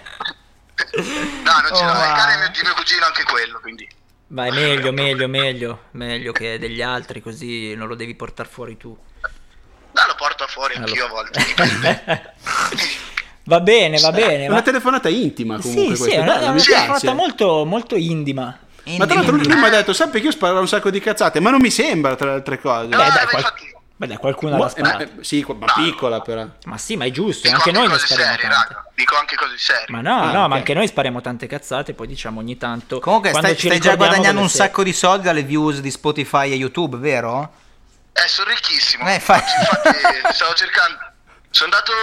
No, 1.43 1.59
non 1.61 1.75
ce 1.75 1.83
Oh, 1.83 1.85
l'ho. 1.85 1.91
Il 1.93 1.97
wow. 1.97 2.15
cane 2.15 2.33
è 2.33 2.37
mio- 2.37 2.49
di 2.51 2.59
mio 2.61 2.73
cugino 2.75 3.05
anche 3.05 3.23
quello, 3.23 3.59
quindi. 3.59 3.89
Vai, 4.27 4.51
meglio, 4.51 4.91
meglio, 4.91 5.27
meglio. 5.27 5.85
Meglio 5.91 6.31
che 6.31 6.59
degli 6.59 6.81
altri, 6.83 7.21
così 7.21 7.73
non 7.73 7.87
lo 7.87 7.95
devi 7.95 8.13
portare 8.13 8.47
fuori 8.49 8.77
tu. 8.77 8.95
No, 10.01 10.07
lo 10.07 10.15
porto 10.15 10.45
fuori 10.47 10.75
anch'io 10.75 11.05
a 11.05 11.09
volte. 11.09 11.39
Va 13.43 13.59
bene, 13.61 13.99
va 13.99 14.11
bene. 14.11 14.43
è 14.45 14.47
Ma... 14.47 14.53
una 14.53 14.61
telefonata 14.61 15.09
intima 15.09 15.57
comunque 15.59 15.95
Sì, 15.95 15.95
sì, 15.95 16.01
questa, 16.03 16.19
è 16.19 16.21
una, 16.21 16.39
è 16.39 16.47
una 16.49 16.61
telefonata 16.61 17.13
molto, 17.13 17.65
molto 17.65 17.95
indima. 17.95 18.55
Ma 18.97 19.05
tra 19.05 19.15
l'altro 19.15 19.35
lui 19.35 19.47
mi 19.47 19.53
ha 19.65 19.69
detto, 19.69 19.91
sappi 19.93 20.19
che 20.19 20.27
io 20.27 20.31
sparo 20.31 20.59
un 20.59 20.67
sacco 20.67 20.89
di 20.91 20.99
cazzate, 20.99 21.39
ma 21.39 21.49
non 21.49 21.59
mi 21.59 21.71
sembra 21.71 22.15
tra 22.15 22.27
le 22.27 22.33
altre 22.33 22.59
cose. 22.59 22.87
No, 22.87 22.97
Beh, 22.97 23.03
dai, 23.03 23.11
ma 23.11 23.25
qual- 23.41 23.53
Beh, 23.95 24.07
dai, 24.07 24.17
qualcuno 24.17 24.55
Boh, 24.55 24.63
l'ha 24.63 24.73
eh, 24.75 24.81
ma- 24.81 24.87
sparato. 24.89 25.19
eh, 25.19 25.23
sì, 25.23 25.45
ma 25.57 25.73
piccola 25.73 26.21
però. 26.21 26.45
Ma 26.65 26.77
sì, 26.77 26.95
ma 26.95 27.05
è 27.05 27.11
giusto, 27.11 27.47
dico 27.47 27.55
anche 27.59 27.71
noi 27.71 27.87
ne 27.87 27.93
cose 27.93 28.05
spariamo 28.05 28.31
serie, 28.35 28.49
tante. 28.49 28.67
raga. 28.73 28.85
Dico 28.95 29.15
anche 29.17 29.35
cose 29.35 29.57
serie. 29.57 29.85
Ma 29.89 30.01
no, 30.01 30.21
Ah, 30.21 30.31
no, 30.31 30.43
ok. 30.43 30.47
ma 30.49 30.55
anche 30.55 30.73
noi 30.75 30.87
spariamo 30.87 31.21
tante 31.21 31.47
cazzate, 31.47 31.93
poi 31.93 32.07
diciamo 32.07 32.39
ogni 32.39 32.55
tanto. 32.57 32.99
Comunque 32.99 33.31
stai, 33.31 33.57
ci 33.57 33.65
stai 33.67 33.79
già 33.79 33.95
guadagnando 33.95 34.41
un 34.41 34.49
sacco 34.49 34.83
di 34.83 34.93
soldi 34.93 35.23
dalle 35.23 35.43
views 35.43 35.79
di 35.79 35.91
Spotify 35.91 36.51
e 36.51 36.55
YouTube, 36.55 36.97
vero? 36.97 37.51
Eh, 38.23 38.27
sono 38.27 38.49
ricchissimo. 38.49 39.07
Eh, 39.09 39.19
fa- 39.19 39.35
infatti, 39.35 40.33
stavo 40.33 40.53
cercando. 40.53 40.97
Sono 41.51 41.71
andato. 41.73 41.93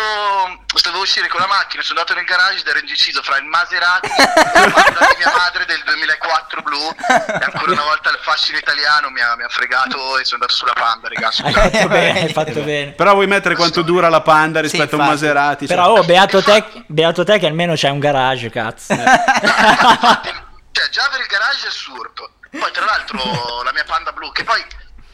Stavo 0.74 1.00
uscire 1.00 1.28
con 1.28 1.40
la 1.40 1.46
macchina, 1.46 1.82
sono 1.82 2.00
andato 2.00 2.18
nel 2.18 2.26
garage 2.26 2.60
ed 2.60 2.66
ero 2.66 2.78
indeciso 2.78 3.22
fra 3.22 3.36
il 3.36 3.44
Maserati 3.44 4.08
e 4.08 4.14
la 4.18 5.14
mia 5.18 5.32
madre 5.36 5.64
del 5.66 5.82
2004 5.84 6.62
blu. 6.62 6.78
E 6.78 7.44
ancora 7.44 7.72
una 7.72 7.82
volta 7.82 8.10
il 8.10 8.18
fascino 8.20 8.58
italiano 8.58 9.10
mi 9.10 9.20
ha, 9.20 9.36
mi 9.36 9.44
ha 9.44 9.48
fregato 9.48 10.18
e 10.18 10.24
sono 10.24 10.42
andato 10.42 10.54
sulla 10.54 10.72
Panda, 10.72 11.08
ragazzi. 11.08 11.42
Hai 11.42 11.52
fatto 11.52 11.88
bene, 11.88 12.20
hai 12.22 12.32
fatto 12.32 12.60
bene. 12.62 12.92
Però 12.92 13.12
vuoi 13.12 13.26
mettere 13.26 13.54
quanto 13.54 13.82
dura 13.82 14.08
la 14.08 14.22
Panda 14.22 14.60
rispetto 14.60 14.96
a 14.96 14.98
un. 15.00 15.06
Maserati? 15.06 15.66
Però, 15.66 15.84
cioè. 15.84 15.98
oh, 15.98 16.04
beato 16.04 16.42
te, 16.42 16.84
beato 16.86 17.24
te 17.24 17.38
che 17.38 17.46
almeno 17.46 17.74
c'hai 17.76 17.90
un 17.90 18.00
garage, 18.00 18.50
cazzo. 18.50 18.92
Infatti, 18.94 20.34
cioè, 20.72 20.88
già 20.88 21.04
avere 21.04 21.22
il 21.22 21.28
garage 21.28 21.66
è 21.66 21.68
assurdo. 21.68 22.30
Poi, 22.50 22.72
tra 22.72 22.84
l'altro, 22.84 23.62
la 23.62 23.72
mia 23.72 23.84
Panda 23.84 24.12
blu, 24.12 24.32
che 24.32 24.44
poi 24.44 24.64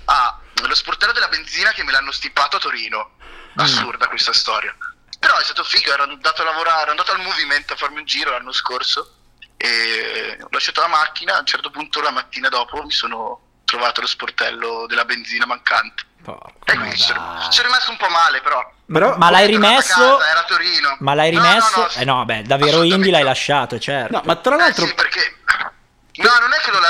ha 0.07 0.38
lo 0.68 0.74
sportello 0.74 1.12
della 1.12 1.28
benzina 1.28 1.70
che 1.72 1.82
me 1.84 1.92
l'hanno 1.92 2.12
stippato 2.12 2.56
a 2.56 2.60
Torino. 2.60 3.10
Assurda 3.56 4.08
questa 4.08 4.32
storia. 4.32 4.74
Però 5.18 5.36
è 5.38 5.42
stato 5.44 5.62
figo, 5.62 5.92
ero 5.92 6.04
andato 6.04 6.42
a 6.42 6.44
lavorare, 6.46 6.82
ero 6.82 6.90
andato 6.90 7.12
al 7.12 7.20
movimento 7.20 7.74
a 7.74 7.76
farmi 7.76 7.98
un 7.98 8.04
giro 8.06 8.30
l'anno 8.30 8.52
scorso 8.52 9.14
e 9.56 10.38
ho 10.40 10.48
lasciato 10.50 10.80
la 10.80 10.88
macchina, 10.88 11.36
a 11.36 11.40
un 11.40 11.46
certo 11.46 11.70
punto 11.70 12.00
la 12.00 12.10
mattina 12.10 12.48
dopo 12.48 12.82
mi 12.82 12.90
sono 12.90 13.40
trovato 13.64 14.00
lo 14.00 14.06
sportello 14.06 14.86
della 14.88 15.04
benzina 15.04 15.46
mancante. 15.46 16.02
Porco, 16.22 16.52
E 16.64 16.76
quindi 16.76 16.96
sono, 16.96 17.40
sono 17.50 17.66
rimasto 17.66 17.90
un 17.90 17.96
po' 17.96 18.08
male 18.08 18.40
però. 18.40 18.72
Però- 18.86 19.16
ma 19.16 19.30
l'hai 19.30 19.46
rimesso? 19.46 19.94
casa, 20.18 20.28
era 20.30 20.44
Torino. 20.44 20.96
Ma 21.00 21.14
l'hai 21.14 21.30
No, 21.32 21.40
no, 21.42 21.48
rimesso? 21.48 21.80
no, 21.80 21.88
eh 21.90 22.04
no, 22.04 22.24
beh, 22.24 22.42
davvero 22.42 22.82
indie 22.82 23.10
l'hai 23.10 23.22
no. 23.22 23.28
lasciato, 23.28 23.78
certo. 23.78 24.16
No, 24.16 24.22
ma 24.24 24.36
tra 24.36 24.54
Eh 24.54 24.58
l'altro... 24.58 24.86
sì, 24.86 24.94
perché... 24.94 25.36
No, 26.14 26.30
non 26.40 26.52
è 26.52 26.56
che 26.62 26.70
l'ho, 26.70 26.80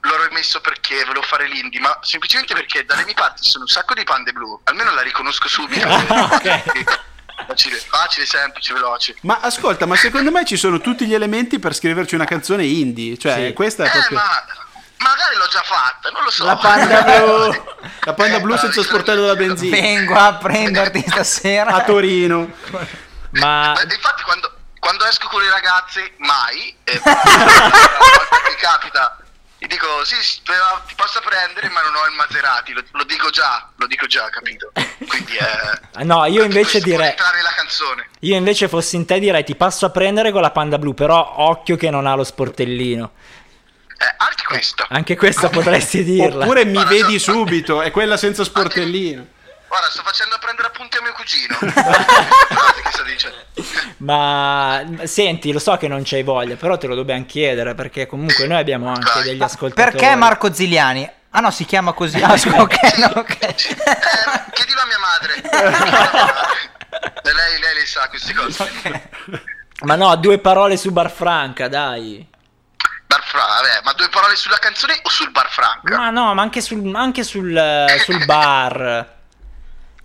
l'ho 0.00 0.26
rimesso 0.26 0.60
perché 0.60 1.04
volevo 1.04 1.22
fare 1.24 1.46
l'indie, 1.46 1.78
ma 1.80 1.96
semplicemente 2.02 2.52
perché 2.54 2.84
dalle 2.84 3.04
mie 3.04 3.14
parti 3.14 3.42
ci 3.42 3.50
sono 3.50 3.64
un 3.64 3.70
sacco 3.70 3.94
di 3.94 4.02
pande 4.04 4.32
blu. 4.32 4.60
Almeno 4.64 4.92
la 4.92 5.02
riconosco 5.02 5.48
subito. 5.48 5.86
Ah. 6.12 6.40
Facile, 7.46 7.76
facile, 7.76 8.24
semplice, 8.26 8.72
veloce. 8.72 9.16
Ma 9.22 9.40
ascolta, 9.40 9.84
ma 9.84 9.96
secondo 9.96 10.30
me 10.30 10.44
ci 10.44 10.56
sono 10.56 10.78
tutti 10.80 11.06
gli 11.06 11.14
elementi 11.14 11.58
per 11.58 11.74
scriverci 11.74 12.14
una 12.14 12.24
canzone 12.24 12.64
indie. 12.64 13.18
Cioè, 13.18 13.46
Sì. 13.48 13.52
questa 13.52 13.82
è 13.84 13.86
Eh, 13.88 13.90
proprio... 13.90 14.18
ma, 14.18 14.44
magari 14.98 15.36
l'ho 15.36 15.48
già 15.48 15.62
fatta, 15.62 16.10
non 16.10 16.22
lo 16.22 16.30
so. 16.30 16.44
La 16.44 16.56
panda 16.56 17.02
blu. 17.02 17.64
La 18.04 18.14
panda 18.14 18.38
blu 18.38 18.56
senza 18.56 18.82
sportello 18.82 19.26
da 19.26 19.34
benzina. 19.34 19.74
Vengo 19.76 20.14
a 20.14 20.34
prenderti 20.34 21.02
stasera. 21.08 21.70
A 21.72 21.82
Torino. 21.82 22.48
Ma 23.30 23.72
Eh, 23.80 23.92
Infatti 23.92 24.22
quando, 24.22 24.52
quando 24.82 25.06
esco 25.06 25.28
con 25.28 25.40
le 25.40 25.48
ragazze, 25.48 26.14
mai, 26.16 26.74
eh, 26.82 27.00
che 27.00 28.56
capita, 28.60 29.16
gli 29.56 29.68
dico 29.68 29.86
sì, 30.04 30.16
ti 30.16 30.94
posso 30.96 31.20
prendere 31.20 31.68
ma 31.68 31.82
non 31.82 31.94
ho 31.94 32.06
il 32.06 32.14
Maserati, 32.16 32.72
lo, 32.72 32.82
lo 32.90 33.04
dico 33.04 33.30
già, 33.30 33.70
lo 33.76 33.86
dico 33.86 34.06
già, 34.06 34.28
capito? 34.28 34.72
Quindi 35.06 35.36
eh, 35.36 36.02
no, 36.02 36.24
io 36.24 36.42
anche 36.42 36.58
invece 36.58 36.80
questo 36.80 36.88
direi 36.88 37.10
entrare 37.10 37.36
nella 37.36 37.52
canzone. 37.54 38.08
io 38.18 38.34
invece 38.34 38.66
fossi 38.66 38.96
in 38.96 39.06
te 39.06 39.20
direi 39.20 39.44
ti 39.44 39.54
passo 39.54 39.86
a 39.86 39.90
prendere 39.90 40.32
con 40.32 40.42
la 40.42 40.50
panda 40.50 40.78
blu, 40.78 40.94
però 40.94 41.34
occhio 41.36 41.76
che 41.76 41.88
non 41.88 42.08
ha 42.08 42.16
lo 42.16 42.24
sportellino. 42.24 43.12
Eh, 43.98 44.14
anche 44.16 44.42
questo. 44.48 44.84
Anche 44.88 45.16
questa 45.16 45.48
potresti 45.48 46.02
dirla. 46.02 46.42
Oppure 46.42 46.64
mi 46.64 46.84
vedi 46.86 47.20
so- 47.20 47.30
subito, 47.30 47.82
è 47.82 47.92
quella 47.92 48.16
senza 48.16 48.42
sportellino. 48.42 49.26
Guarda, 49.72 49.88
sto 49.88 50.02
facendo 50.02 50.36
prendere 50.38 50.68
appunti 50.68 50.98
a 50.98 51.00
mio 51.00 51.14
cugino. 51.14 51.56
Ma 54.04 54.84
senti, 55.04 55.50
lo 55.50 55.58
so 55.58 55.78
che 55.78 55.88
non 55.88 56.02
c'hai 56.04 56.22
voglia, 56.22 56.56
però 56.56 56.76
te 56.76 56.86
lo 56.86 56.94
dobbiamo 56.94 57.24
chiedere 57.24 57.74
perché 57.74 58.06
comunque 58.06 58.46
noi 58.46 58.58
abbiamo 58.58 58.90
anche 58.90 59.22
degli 59.22 59.42
ascoltatori. 59.42 59.90
Perché 59.92 60.14
Marco 60.14 60.52
Ziliani? 60.52 61.10
Ah 61.30 61.40
no, 61.40 61.50
si 61.50 61.64
chiama 61.64 61.94
così. 61.94 62.20
Ah, 62.20 62.36
scusa, 62.36 62.60
ok, 62.60 62.96
no, 62.98 63.12
ok. 63.14 63.40
Eh, 63.40 63.56
chiedilo 64.52 64.80
a 64.82 64.84
mia 64.84 64.98
madre. 64.98 65.40
Chiedilo 65.40 65.66
a 65.66 65.70
mia 65.70 65.90
madre. 65.90 66.70
E 67.22 67.32
lei, 67.32 67.58
lei 67.58 67.74
le 67.74 67.86
sa 67.86 68.08
queste 68.10 68.34
cose. 68.34 68.70
Ma 69.84 69.94
no, 69.94 70.14
due 70.16 70.38
parole 70.38 70.76
su 70.76 70.90
Bar 70.90 71.10
Franca, 71.10 71.68
dai. 71.68 72.28
Bar 73.06 73.24
Fra- 73.24 73.46
vabbè, 73.46 73.80
ma 73.84 73.94
due 73.94 74.10
parole 74.10 74.36
sulla 74.36 74.58
canzone 74.58 75.00
o 75.02 75.08
sul 75.08 75.30
bar 75.30 75.48
franca? 75.50 75.96
Ma 75.96 76.10
no, 76.10 76.34
ma 76.34 76.42
anche 76.42 76.60
sul, 76.60 76.94
anche 76.94 77.24
sul, 77.24 77.56
eh, 77.56 77.98
sul 78.04 78.22
bar. 78.26 79.20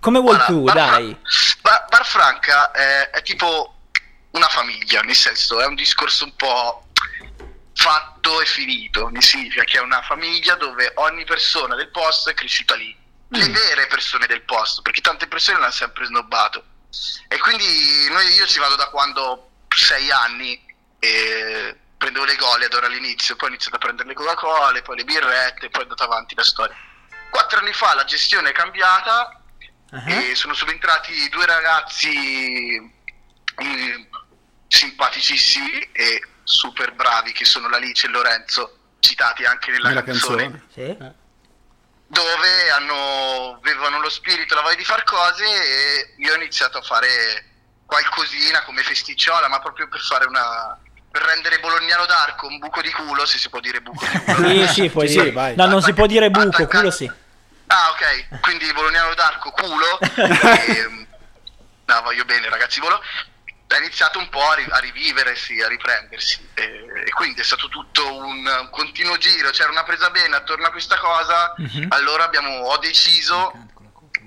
Come 0.00 0.20
vuoi 0.20 0.36
Guarda, 0.36 0.52
tu, 0.52 0.62
Bar 0.62 0.74
dai. 0.74 1.16
Bar, 1.60 2.06
Franca 2.06 2.70
è, 2.70 3.10
è 3.10 3.22
tipo 3.22 3.74
una 4.30 4.48
famiglia, 4.48 5.00
nel 5.00 5.14
senso 5.14 5.60
è 5.60 5.66
un 5.66 5.74
discorso 5.74 6.24
un 6.24 6.34
po' 6.36 6.86
fatto 7.74 8.40
e 8.40 8.46
finito, 8.46 9.08
ne 9.08 9.20
significa 9.20 9.64
che 9.64 9.78
è 9.78 9.80
una 9.80 10.02
famiglia 10.02 10.54
dove 10.54 10.92
ogni 10.96 11.24
persona 11.24 11.74
del 11.74 11.90
posto 11.90 12.30
è 12.30 12.34
cresciuta 12.34 12.74
lì, 12.74 12.96
le 13.28 13.48
vere 13.48 13.86
persone 13.86 14.26
del 14.26 14.42
posto, 14.42 14.82
perché 14.82 15.00
tante 15.00 15.26
persone 15.26 15.58
l'hanno 15.58 15.72
sempre 15.72 16.04
snobbato. 16.06 16.64
E 17.28 17.38
quindi 17.38 18.08
noi, 18.10 18.32
io 18.34 18.46
ci 18.46 18.58
vado 18.58 18.76
da 18.76 18.88
quando 18.88 19.22
ho 19.22 19.50
sei 19.68 20.10
anni 20.10 20.64
e 20.98 21.76
prendevo 21.96 22.24
le 22.24 22.36
Goliath 22.36 22.74
all'inizio, 22.74 23.36
poi 23.36 23.48
ho 23.48 23.52
iniziato 23.52 23.76
a 23.76 23.80
prendere 23.80 24.08
le 24.08 24.14
Coca-Cola, 24.14 24.80
poi 24.82 24.96
le 24.96 25.04
birrette, 25.04 25.68
poi 25.68 25.80
è 25.80 25.84
andata 25.84 26.04
avanti 26.04 26.34
la 26.34 26.44
storia. 26.44 26.76
Quattro 27.30 27.58
anni 27.58 27.72
fa 27.72 27.94
la 27.94 28.04
gestione 28.04 28.50
è 28.50 28.52
cambiata 28.52 29.37
e 30.06 30.34
sono 30.34 30.52
subentrati 30.54 31.28
due 31.30 31.46
ragazzi 31.46 32.78
mm, 33.62 34.02
simpaticissimi 34.66 35.80
e 35.92 36.22
super 36.44 36.92
bravi 36.94 37.32
che 37.32 37.44
sono 37.44 37.68
l'Alice 37.68 38.06
e 38.06 38.10
Lorenzo, 38.10 38.76
citati 39.00 39.44
anche 39.44 39.70
nella, 39.70 39.88
Nella 39.88 40.02
canzone, 40.02 40.42
canzone. 40.50 40.62
Sì? 40.72 41.16
dove 42.10 42.70
hanno, 42.70 43.58
avevano 43.62 44.00
lo 44.00 44.08
spirito, 44.08 44.54
la 44.54 44.62
voglia 44.62 44.76
di 44.76 44.84
fare 44.84 45.04
cose 45.04 45.44
e 45.44 46.14
io 46.16 46.32
ho 46.32 46.36
iniziato 46.36 46.78
a 46.78 46.82
fare 46.82 47.44
qualcosina 47.84 48.62
come 48.64 48.82
festicciola, 48.82 49.46
ma 49.48 49.58
proprio 49.60 49.88
per 49.88 50.00
fare 50.00 50.26
una... 50.26 50.78
per 51.10 51.22
rendere 51.22 51.60
Bolognano 51.60 52.06
d'Arco 52.06 52.46
un 52.46 52.58
buco 52.58 52.80
di 52.80 52.90
culo, 52.92 53.26
se 53.26 53.36
si 53.38 53.48
può 53.50 53.60
dire 53.60 53.80
buco 53.82 54.06
di 54.06 54.18
culo. 54.24 54.66
Sì, 54.66 54.72
sì, 54.72 54.88
puoi 54.90 55.06
Sì, 55.08 55.14
dire. 55.14 55.24
sì, 55.28 55.32
vai. 55.32 55.54
No, 55.56 55.66
non 55.66 55.82
si 55.82 55.92
può 55.92 56.06
dire 56.06 56.30
buco, 56.30 56.48
Attacca- 56.48 56.78
culo 56.78 56.90
sì. 56.90 57.10
Ah, 57.68 57.90
ok, 57.90 58.40
quindi 58.40 58.72
Bolognano 58.72 59.14
d'Arco, 59.14 59.50
culo. 59.50 59.98
e, 60.00 61.06
no, 61.84 62.02
voglio 62.02 62.24
bene, 62.24 62.48
ragazzi, 62.48 62.80
volo. 62.80 63.00
Ha 63.70 63.76
iniziato 63.76 64.18
un 64.18 64.28
po' 64.30 64.48
a, 64.48 64.54
ri- 64.54 64.66
a 64.70 64.78
riviversi, 64.78 65.60
a 65.60 65.68
riprendersi. 65.68 66.48
E, 66.54 66.62
e 67.04 67.10
quindi 67.10 67.40
è 67.40 67.44
stato 67.44 67.68
tutto 67.68 68.16
un, 68.16 68.46
un 68.46 68.70
continuo 68.70 69.18
giro. 69.18 69.50
C'era 69.50 69.70
una 69.70 69.84
presa 69.84 70.08
bene 70.10 70.36
attorno 70.36 70.66
a 70.66 70.70
questa 70.70 70.96
cosa. 70.98 71.52
Mhm. 71.58 71.86
Allora 71.90 72.24
abbiamo, 72.24 72.50
ho 72.50 72.78
deciso 72.78 73.52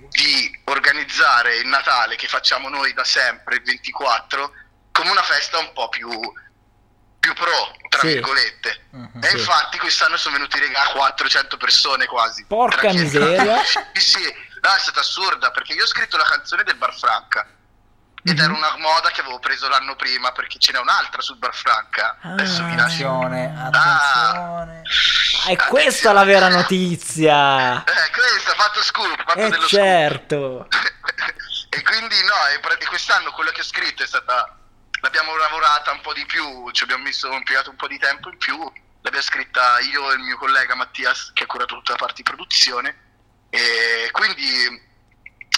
di 0.10 0.62
organizzare 0.66 1.56
il 1.58 1.68
Natale 1.68 2.16
che 2.16 2.28
facciamo 2.28 2.70
noi 2.70 2.94
da 2.94 3.04
sempre, 3.04 3.56
il 3.56 3.64
24, 3.64 4.54
come 4.92 5.10
una 5.10 5.24
festa 5.24 5.58
un 5.58 5.72
po' 5.74 5.90
più, 5.90 6.10
più 7.22 7.34
pro, 7.34 7.72
tra 7.88 8.00
Sì. 8.02 8.08
virgolette. 8.08 8.88
Mhm, 8.92 9.22
e 9.24 9.28
sì. 9.28 9.38
infatti 9.38 9.78
quest'anno 9.78 10.18
sono 10.18 10.36
venuti 10.36 10.60
regà 10.60 10.82
400 10.92 11.56
persone 11.56 12.08
quasi. 12.08 12.44
Porca 12.48 12.92
miseria. 12.92 13.62
sì, 13.94 14.02
sì, 14.02 14.24
no, 14.62 14.74
è 14.74 14.80
stata 14.80 15.00
assurda 15.02 15.52
perché 15.52 15.74
io 15.74 15.84
ho 15.84 15.88
scritto 15.88 16.18
la 16.18 16.24
canzone 16.26 16.64
del 16.64 16.76
Bar 16.76 16.94
Franca. 16.98 17.46
Ed 18.24 18.38
Mhm. 18.38 18.44
era 18.44 18.54
una 18.54 18.76
moda 18.78 19.10
che 19.12 19.22
avevo 19.22 19.40
preso 19.40 19.68
l'anno 19.68 19.96
prima 19.96 20.32
perché 20.32 20.58
ce 20.60 20.72
n'è 20.74 20.80
un'altra 20.80 21.22
sul 21.22 21.38
Bar 21.38 21.56
Franca. 21.56 22.18
Adesso 22.22 22.62
lascio. 22.62 22.74
Attenzione, 22.76 23.54
Ah. 23.56 23.66
attenzione. 23.68 24.82
È 25.48 25.56
questa 25.68 26.12
la 26.12 26.24
vera 26.24 26.48
notizia. 26.50 27.84
Eh, 27.86 28.10
questo, 28.12 28.52
ha 28.52 28.56
fatto 28.56 28.82
scoop, 28.84 29.24
fatto 29.26 29.40
Eh 29.40 29.50
dello 29.50 29.66
certo. 29.68 30.68
scoop. 30.70 30.74
e 31.70 31.82
quindi 31.84 32.16
no, 32.24 32.48
e 32.80 32.86
quest'anno 32.86 33.32
quello 33.32 33.52
che 33.52 33.62
ho 33.62 33.64
scritto 33.64 34.04
è 34.04 34.08
stata. 34.08 34.56
L'abbiamo 35.02 35.36
lavorata 35.36 35.92
un 35.92 36.02
po' 36.02 36.14
di 36.14 36.26
più, 36.26 36.70
ci 36.72 36.84
abbiamo 36.84 37.04
messo, 37.04 37.32
impiegato 37.32 37.72
un 37.72 37.76
po' 37.76 37.88
di 37.88 37.98
tempo 37.98 38.30
in 38.30 38.38
più. 38.38 38.58
L'abbiamo 39.02 39.26
scritta 39.26 39.80
io 39.80 40.12
e 40.12 40.14
il 40.14 40.20
mio 40.22 40.38
collega 40.38 40.76
Mattias, 40.76 41.32
che 41.34 41.44
ha 41.44 41.48
curato 41.48 41.76
tutta 41.76 41.94
la 41.94 41.98
parte 41.98 42.18
di 42.18 42.24
produzione. 42.24 43.10
E 43.50 44.10
quindi 44.12 44.90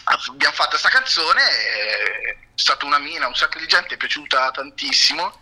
abbiamo 0.05 0.55
fatto 0.55 0.69
questa 0.69 0.89
canzone, 0.89 1.41
è 1.41 2.37
stata 2.55 2.85
una 2.85 2.99
mina, 2.99 3.27
un 3.27 3.35
sacco 3.35 3.59
di 3.59 3.67
gente, 3.67 3.95
è 3.95 3.97
piaciuta 3.97 4.51
tantissimo. 4.51 5.41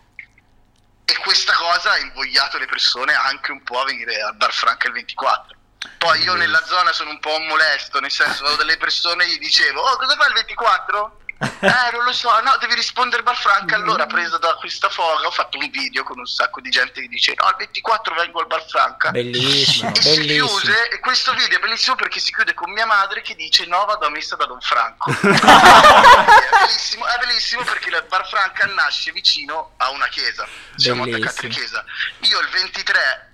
E 1.05 1.17
questa 1.17 1.53
cosa 1.53 1.91
ha 1.91 1.99
invogliato 1.99 2.57
le 2.57 2.65
persone 2.65 3.13
anche 3.13 3.51
un 3.51 3.61
po' 3.61 3.81
a 3.81 3.85
venire 3.85 4.19
al 4.21 4.35
Bar 4.35 4.51
Franca 4.53 4.87
il 4.87 4.93
24. 4.93 5.57
Poi 5.97 6.21
io 6.21 6.33
nella 6.33 6.63
zona 6.65 6.91
sono 6.91 7.11
un 7.11 7.19
po' 7.19 7.35
un 7.35 7.45
molesto, 7.45 7.99
nel 7.99 8.11
senso, 8.11 8.43
vado 8.43 8.55
dalle 8.55 8.77
persone 8.77 9.25
e 9.25 9.27
gli 9.29 9.39
dicevo, 9.39 9.81
oh, 9.81 9.95
cosa 9.97 10.15
fai 10.15 10.27
il 10.27 10.33
24? 10.33 11.20
Eh, 11.41 11.89
non 11.91 12.03
lo 12.03 12.13
so, 12.13 12.29
no, 12.41 12.55
devi 12.59 12.75
rispondere 12.75 13.23
Bar 13.23 13.35
Franca. 13.37 13.75
Allora, 13.75 14.05
preso 14.05 14.37
da 14.37 14.53
questa 14.55 14.89
foga, 14.89 15.25
ho 15.25 15.31
fatto 15.31 15.57
un 15.57 15.69
video 15.71 16.03
con 16.03 16.19
un 16.19 16.25
sacco 16.25 16.61
di 16.61 16.69
gente 16.69 17.01
che 17.01 17.07
dice, 17.07 17.33
no, 17.35 17.47
il 17.49 17.55
24 17.57 18.13
vengo 18.13 18.39
al 18.39 18.47
Bar 18.47 18.63
Franca. 18.67 19.09
Bellissimo, 19.11 19.91
E 19.93 20.01
si 20.01 20.09
bellissimo. 20.19 20.47
chiuse, 20.47 20.89
e 20.89 20.99
questo 20.99 21.33
video 21.33 21.57
è 21.57 21.61
bellissimo 21.61 21.95
perché 21.95 22.19
si 22.19 22.31
chiude 22.33 22.53
con 22.53 22.71
mia 22.71 22.85
madre 22.85 23.21
che 23.21 23.33
dice 23.35 23.65
no 23.65 23.83
vado 23.85 24.05
a 24.05 24.09
messa 24.09 24.35
da 24.35 24.45
Don 24.45 24.61
Franco. 24.61 25.09
è, 25.11 25.15
bellissimo, 25.15 27.05
è 27.07 27.17
bellissimo 27.19 27.63
perché 27.63 27.89
il 27.89 28.05
Bar 28.07 28.27
Franca 28.27 28.65
nasce 28.67 29.11
vicino 29.11 29.73
a 29.77 29.89
una 29.89 30.07
chiesa, 30.07 30.47
siamo 30.75 31.03
Bellissimo. 31.03 31.25
attaccati 31.25 31.45
alla 31.47 31.55
chiesa. 31.55 31.85
Io 32.19 32.39
il 32.39 32.49
23 32.49 33.29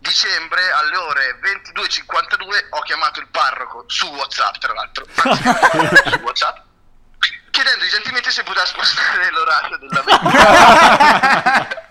dicembre 0.00 0.70
alle 0.70 0.96
ore 0.96 1.38
22.52 1.74 2.66
ho 2.70 2.80
chiamato 2.82 3.20
il 3.20 3.28
parroco 3.28 3.84
su 3.88 4.06
Whatsapp 4.06 4.54
tra 4.58 4.72
l'altro, 4.72 5.04
su 5.12 6.18
Whatsapp, 6.22 6.56
chiedendogli 7.58 7.90
gentilmente 7.90 8.30
se 8.30 8.42
poteva 8.44 8.64
spostare 8.66 9.30
l'orario 9.30 9.78
della 9.78 10.02
vendita. 10.06 11.90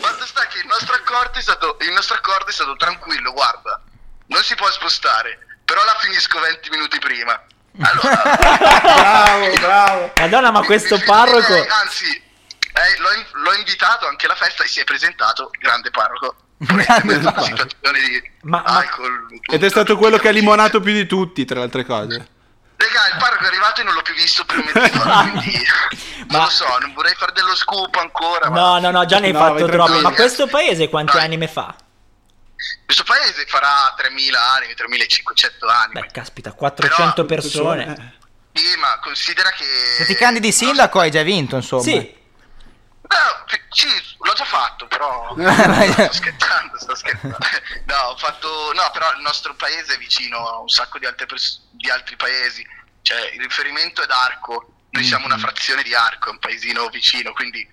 Fatto 0.00 0.26
sta 0.26 0.46
che 0.46 0.58
il 0.58 0.66
nostro 0.66 0.94
accordo 0.94 1.38
è 1.38 1.40
stato, 1.42 1.76
il 1.80 1.92
nostro 1.92 2.16
accordo 2.16 2.46
è 2.50 2.52
stato 2.52 2.76
tranquillo, 2.76 3.32
guarda, 3.32 3.80
non 4.26 4.42
si 4.42 4.54
può 4.54 4.70
spostare, 4.70 5.38
però 5.64 5.82
la 5.84 5.96
finisco 5.98 6.38
20 6.40 6.70
minuti 6.70 6.98
prima. 6.98 7.40
Allora, 7.80 8.22
Bravo, 9.00 9.50
bravo. 9.58 10.12
Madonna, 10.18 10.50
ma 10.50 10.60
mi- 10.60 10.66
questo 10.66 10.96
mi- 10.96 11.04
parroco. 11.04 11.54
eh, 11.54 11.66
anzi, 11.68 12.06
eh, 12.10 12.98
l'ho, 12.98 13.12
in- 13.12 13.26
l'ho 13.42 13.52
invitato 13.54 14.06
anche 14.06 14.26
alla 14.26 14.34
festa 14.34 14.64
e 14.64 14.68
si 14.68 14.80
è 14.80 14.84
presentato, 14.84 15.50
grande 15.58 15.90
parroco. 15.90 16.36
Una 16.68 16.82
situazione 16.84 18.00
di 18.00 18.30
Ma- 18.42 18.60
ma- 18.62 18.76
alcol. 18.78 19.26
Ed 19.50 19.64
è 19.64 19.68
stato 19.70 19.96
quello 19.96 20.18
che 20.18 20.28
ha 20.28 20.32
limonato 20.32 20.80
più 20.80 20.92
di 20.92 21.06
tutti, 21.06 21.44
tra 21.46 21.58
le 21.58 21.64
altre 21.64 21.84
cose. 21.86 22.28
Raga, 22.80 23.08
il 23.12 23.16
parroco 23.18 23.44
è 23.44 23.46
arrivato 23.46 23.80
e 23.80 23.84
non 23.84 23.94
l'ho 23.94 24.02
più 24.02 24.14
visto 24.14 24.44
per 24.44 24.56
mezz'ora, 24.56 25.20
quindi 25.30 25.62
Ma- 26.28 26.36
non 26.38 26.44
lo 26.44 26.50
so, 26.50 26.78
non 26.78 26.92
vorrei 26.94 27.14
fare 27.14 27.32
dello 27.32 27.54
scoop 27.54 27.94
ancora. 27.96 28.48
ma- 28.48 28.58
No, 28.58 28.78
no, 28.78 28.90
no, 28.90 29.04
già 29.04 29.18
ne 29.18 29.26
hai 29.26 29.32
No, 29.32 29.38
fatto 29.38 29.66
troppo. 29.66 30.00
Ma 30.00 30.12
questo 30.12 30.46
paese 30.46 30.88
quanti 30.88 31.12
Dai. 31.16 31.24
anime 31.24 31.46
fa? 31.48 31.74
Questo 32.84 33.04
paese 33.04 33.44
farà 33.46 33.94
3.000 33.98 34.34
anni, 34.34 34.66
3.500 34.74 35.68
anni. 35.68 35.92
Beh, 35.92 36.06
caspita, 36.12 36.52
400 36.52 37.24
Però- 37.24 37.26
persone. 37.26 38.14
Sì, 38.52 38.76
ma 38.78 38.98
considera 39.00 39.50
che... 39.50 39.64
Se 39.98 40.06
ti 40.06 40.14
candidi 40.14 40.50
sindaco 40.50 40.98
hai 41.00 41.10
già 41.10 41.22
vinto, 41.22 41.56
insomma. 41.56 41.82
Sì, 41.82 42.16
No, 43.10 43.44
fi- 43.46 43.60
sì, 43.70 43.88
l'ho 44.20 44.32
già 44.34 44.44
fatto, 44.44 44.86
però... 44.86 45.34
Sto 45.36 46.12
scherzando, 46.12 46.78
sto 46.78 46.94
scherzando. 46.94 47.36
No, 47.86 47.96
ho 48.10 48.16
fatto... 48.16 48.72
No, 48.74 48.88
però 48.92 49.12
il 49.14 49.20
nostro 49.20 49.54
paese 49.54 49.94
è 49.94 49.98
vicino 49.98 50.48
a 50.48 50.58
un 50.58 50.68
sacco 50.68 50.98
di, 50.98 51.06
altre 51.06 51.26
pers- 51.26 51.60
di 51.70 51.90
altri 51.90 52.14
paesi. 52.16 52.64
Cioè, 53.02 53.30
il 53.32 53.40
riferimento 53.40 54.00
è 54.00 54.04
ad 54.04 54.10
Arco. 54.10 54.74
Noi 54.90 55.04
siamo 55.04 55.26
una 55.26 55.38
frazione 55.38 55.82
di 55.82 55.94
Arco, 55.94 56.28
è 56.28 56.32
un 56.32 56.38
paesino 56.38 56.88
vicino, 56.88 57.32
quindi 57.32 57.68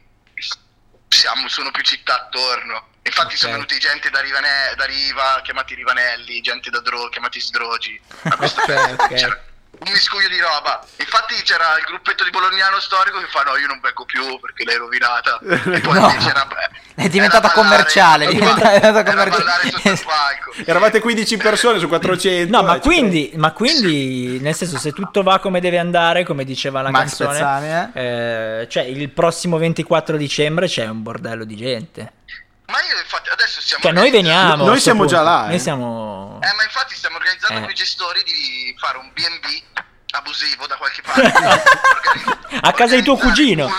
siamo, 1.10 1.48
sono 1.48 1.72
più 1.72 1.84
città 1.84 2.16
attorno. 2.16 2.90
Infatti 3.04 3.38
sono 3.38 3.54
venuti 3.54 3.80
gente 3.80 4.10
da, 4.10 4.20
Rivane- 4.20 4.74
da 4.76 4.86
Riva, 4.86 5.40
chiamati 5.44 5.74
Rivanelli, 5.76 6.42
gente 6.42 6.70
da 6.70 6.80
Dro, 6.82 7.10
chiamati 7.10 7.40
Sdrogi. 7.40 8.00
A 8.24 8.36
questo 8.36 8.62
Ok, 8.62 8.96
ok. 9.00 9.14
c'era 9.14 9.44
un 9.80 9.92
miscuglio 9.92 10.28
di 10.28 10.40
roba. 10.40 10.84
Infatti 10.98 11.36
c'era 11.44 11.78
il 11.78 11.86
gruppetto 11.86 12.24
di 12.24 12.30
Bolognano 12.30 12.80
storico 12.80 13.20
che 13.20 13.28
fa 13.28 13.44
no, 13.44 13.56
io 13.58 13.68
non 13.68 13.80
vengo 13.82 14.06
più 14.06 14.40
perché 14.40 14.64
l'hai 14.66 14.78
rovinata. 14.78 15.40
E 15.78 15.80
poi 15.82 16.00
No. 16.00 16.10
invece 16.10 16.30
era, 16.30 16.48
È 16.96 17.08
diventata 17.10 17.52
commerciale, 17.52 18.26
è 18.28 18.34
diventata 18.34 19.04
commerciale. 19.04 19.70
sotto 19.72 19.90
il 19.90 20.02
palco. 20.04 20.54
Eravate 20.66 21.00
15 21.00 21.38
persone 21.38 21.80
su 21.80 21.88
400. 21.88 22.56
No, 22.56 22.64
ma 22.64 22.76
eh, 22.76 22.80
quindi, 22.80 23.32
ma 23.36 23.52
quindi, 23.52 24.40
nel 24.40 24.56
senso, 24.56 24.78
se 24.78 24.92
tutto 24.92 25.22
va 25.24 25.40
come 25.40 25.60
deve 25.60 25.78
andare, 25.78 26.24
come 26.26 26.44
diceva 26.44 26.82
la 26.82 26.90
Max 26.90 27.18
canzone, 27.18 27.32
Pezzani, 27.32 27.92
eh, 27.94 28.68
cioè 28.70 28.84
il 28.84 29.10
prossimo 29.10 29.58
24 29.58 30.18
dicembre 30.18 30.68
c'è 30.68 30.88
un 30.88 31.04
bordello 31.04 31.44
di 31.44 31.56
gente. 31.56 32.12
Ma 32.68 32.82
io 32.84 33.00
infatti 33.00 33.30
adesso 33.30 33.62
stiamo 33.62 33.84
Cioè, 33.84 33.92
noi 33.94 34.12
veniamo. 34.12 34.66
Noi 34.66 34.80
siamo 34.80 35.06
già 35.06 35.18
punto. 35.18 35.32
là, 35.32 35.46
eh. 35.46 35.50
Noi 35.50 35.60
siamo. 35.60 36.40
Eh, 36.44 36.54
ma 36.54 36.64
infatti 36.64 36.96
stiamo 36.96 37.16
organizzando 37.16 37.60
Eh. 37.60 37.62
con 37.62 37.70
i 37.72 37.74
gestori 37.74 38.24
di 38.24 38.76
fare 38.78 38.98
un 38.98 39.10
B&B 39.14 39.64
abusivo 40.12 40.68
da 40.68 40.76
qualche 40.76 41.02
parte. 41.02 41.32
A 42.62 42.72
casa 42.74 42.96
di 42.96 43.04
tuo 43.04 43.16
cugino. 43.18 43.70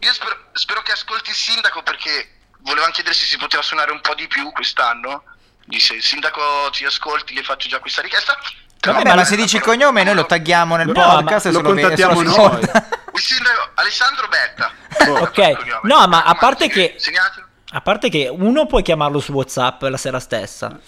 Io 0.00 0.12
spero, 0.12 0.36
spero 0.52 0.82
che 0.82 0.92
ascolti 0.92 1.30
il 1.30 1.36
sindaco 1.36 1.82
perché 1.82 2.36
volevamo 2.60 2.92
chiedere 2.92 3.14
se 3.14 3.24
si 3.24 3.36
poteva 3.38 3.62
suonare 3.62 3.90
un 3.90 4.00
po' 4.00 4.14
di 4.14 4.26
più 4.28 4.50
quest'anno. 4.52 5.24
Dice, 5.66 5.94
il 5.94 6.02
sindaco 6.02 6.70
ci 6.72 6.84
ascolti, 6.84 7.34
le 7.34 7.42
faccio 7.42 7.68
già 7.68 7.78
questa 7.80 8.02
richiesta. 8.02 8.38
Vabbè, 8.80 9.14
ma 9.14 9.24
se 9.24 9.34
dici 9.34 9.56
il 9.56 9.62
cognome 9.62 10.02
noi 10.04 10.14
lo 10.14 10.26
tagghiamo 10.26 10.76
nel 10.76 10.88
No, 10.88 10.92
podcast 10.92 11.46
ma 11.46 11.50
e 11.50 11.52
lo 11.54 11.60
lo, 11.60 11.68
se 11.68 11.74
lo 11.74 11.80
contattiamo 11.80 12.20
ascolta. 12.20 12.88
Il 13.14 13.20
sindaco 13.20 13.70
Alessandro 13.74 14.28
Betta. 14.28 14.72
Ok, 15.20 15.80
no, 15.84 16.06
ma 16.06 16.24
a 16.24 16.34
parte 16.34 16.68
che. 16.68 16.94
Segnatelo. 16.98 17.46
A 17.76 17.80
parte 17.80 18.08
che 18.08 18.28
uno 18.30 18.66
puoi 18.66 18.82
chiamarlo 18.84 19.18
su 19.18 19.32
WhatsApp 19.32 19.82
la 19.82 19.96
sera 19.96 20.20
stessa. 20.20 20.78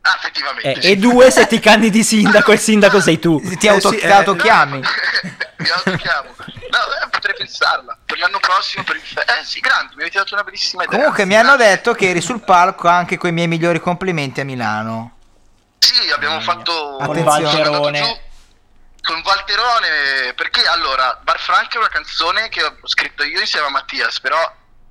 Ah, 0.00 0.14
effettivamente. 0.16 0.70
Eh, 0.70 0.80
sì. 0.80 0.90
e 0.92 0.96
due, 0.96 1.28
se 1.32 1.48
ti 1.48 1.58
candidi 1.58 2.04
sindaco, 2.04 2.52
il 2.52 2.60
sindaco 2.60 3.00
sei 3.00 3.18
tu. 3.18 3.40
Ti, 3.40 3.66
auto- 3.66 3.90
sì, 3.90 3.96
ti 3.96 4.04
eh, 4.04 4.12
autochiami. 4.12 4.78
Mi 5.58 5.68
autochiamo. 5.68 6.28
No, 6.38 6.78
eh, 7.02 7.08
potrei 7.10 7.34
pensarla. 7.34 7.98
Per 8.06 8.16
l'anno 8.16 8.38
prossimo, 8.38 8.84
per 8.84 8.94
il 8.94 9.02
fe- 9.02 9.24
Eh 9.24 9.44
sì, 9.44 9.58
grande, 9.58 9.94
mi 9.96 10.02
avete 10.02 10.18
dato 10.18 10.34
una 10.34 10.44
bellissima 10.44 10.84
idea. 10.84 10.96
Comunque 10.96 11.24
mi 11.24 11.34
hanno 11.36 11.56
detto 11.56 11.94
che 11.94 12.10
eri 12.10 12.20
sul 12.20 12.44
palco 12.44 12.86
anche 12.86 13.16
con 13.16 13.30
i 13.30 13.32
miei 13.32 13.48
migliori 13.48 13.80
complimenti 13.80 14.38
a 14.40 14.44
Milano. 14.44 15.16
Sì, 15.80 16.10
abbiamo 16.12 16.40
fatto 16.42 16.98
Con 17.04 17.24
Valterone. 17.24 17.98
giù 17.98 18.16
Con 19.02 19.20
Valterone, 19.22 20.32
perché 20.36 20.64
allora 20.64 21.18
Bar 21.24 21.40
Franca 21.40 21.74
è 21.74 21.78
una 21.78 21.88
canzone 21.88 22.48
che 22.50 22.62
ho 22.62 22.76
scritto 22.84 23.24
io 23.24 23.40
insieme 23.40 23.66
a 23.66 23.70
Mattias, 23.70 24.20
però 24.20 24.38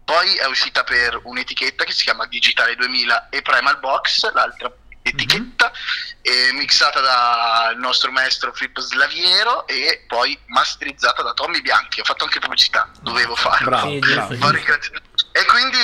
poi 0.05 0.35
è 0.35 0.45
uscita 0.45 0.83
per 0.83 1.19
un'etichetta 1.23 1.83
che 1.83 1.91
si 1.91 2.03
chiama 2.03 2.25
Digitale 2.27 2.75
2000 2.75 3.29
e 3.29 3.41
Primal 3.41 3.79
Box, 3.79 4.31
l'altra 4.33 4.71
etichetta, 5.01 5.71
e 6.21 6.51
mixata 6.53 6.99
dal 6.99 7.77
nostro 7.77 8.11
maestro 8.11 8.51
Filippo 8.53 8.81
Slaviero 8.81 9.67
e 9.67 10.03
poi 10.07 10.37
masterizzata 10.47 11.21
da 11.21 11.33
Tommy 11.33 11.61
Bianchi. 11.61 11.99
Ho 11.99 12.03
fatto 12.03 12.23
anche 12.23 12.39
pubblicità, 12.39 12.89
dovevo 13.01 13.35
farlo. 13.35 13.65
Bravo, 13.69 13.89
Sì, 13.89 13.99
bravo. 13.99 14.49
ringraziato. 14.51 15.01
E 15.31 15.45
quindi 15.45 15.77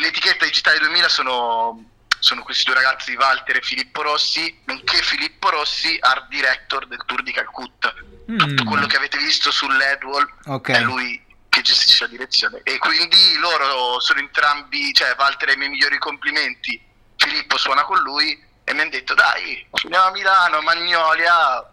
l'etichetta 0.00 0.44
Digitale 0.44 0.78
2000 0.80 1.08
sono, 1.08 1.82
sono 2.18 2.42
questi 2.42 2.64
due 2.64 2.74
ragazzi, 2.74 3.14
Walter 3.14 3.56
e 3.56 3.62
Filippo 3.62 4.02
Rossi, 4.02 4.60
nonché 4.66 5.00
Filippo 5.02 5.48
Rossi, 5.50 5.96
art 6.00 6.28
director 6.28 6.86
del 6.88 7.02
tour 7.06 7.22
di 7.22 7.32
Calcutta. 7.32 7.92
Tutto 8.36 8.62
Mm. 8.62 8.66
quello 8.66 8.86
che 8.86 8.96
avete 8.96 9.18
visto 9.18 9.50
sull'Edwall 9.50 10.26
Ok. 10.46 10.70
è 10.70 10.80
lui 10.80 11.20
che 11.50 11.60
gestisce 11.60 12.04
la 12.04 12.10
direzione. 12.10 12.60
E 12.64 12.78
quindi 12.78 13.36
loro 13.38 14.00
sono 14.00 14.20
entrambi, 14.20 14.94
cioè 14.94 15.14
Walter 15.18 15.50
ha 15.50 15.52
i 15.52 15.56
miei 15.56 15.68
migliori 15.70 15.98
complimenti, 15.98 16.80
Filippo 17.16 17.58
suona 17.58 17.82
con 17.84 17.98
lui 17.98 18.32
e 18.64 18.72
mi 18.72 18.80
hanno 18.80 18.90
detto 18.90 19.12
dai, 19.14 19.66
finiamo 19.74 20.06
a 20.06 20.10
Milano, 20.12 20.60
Magnolia, 20.62 21.68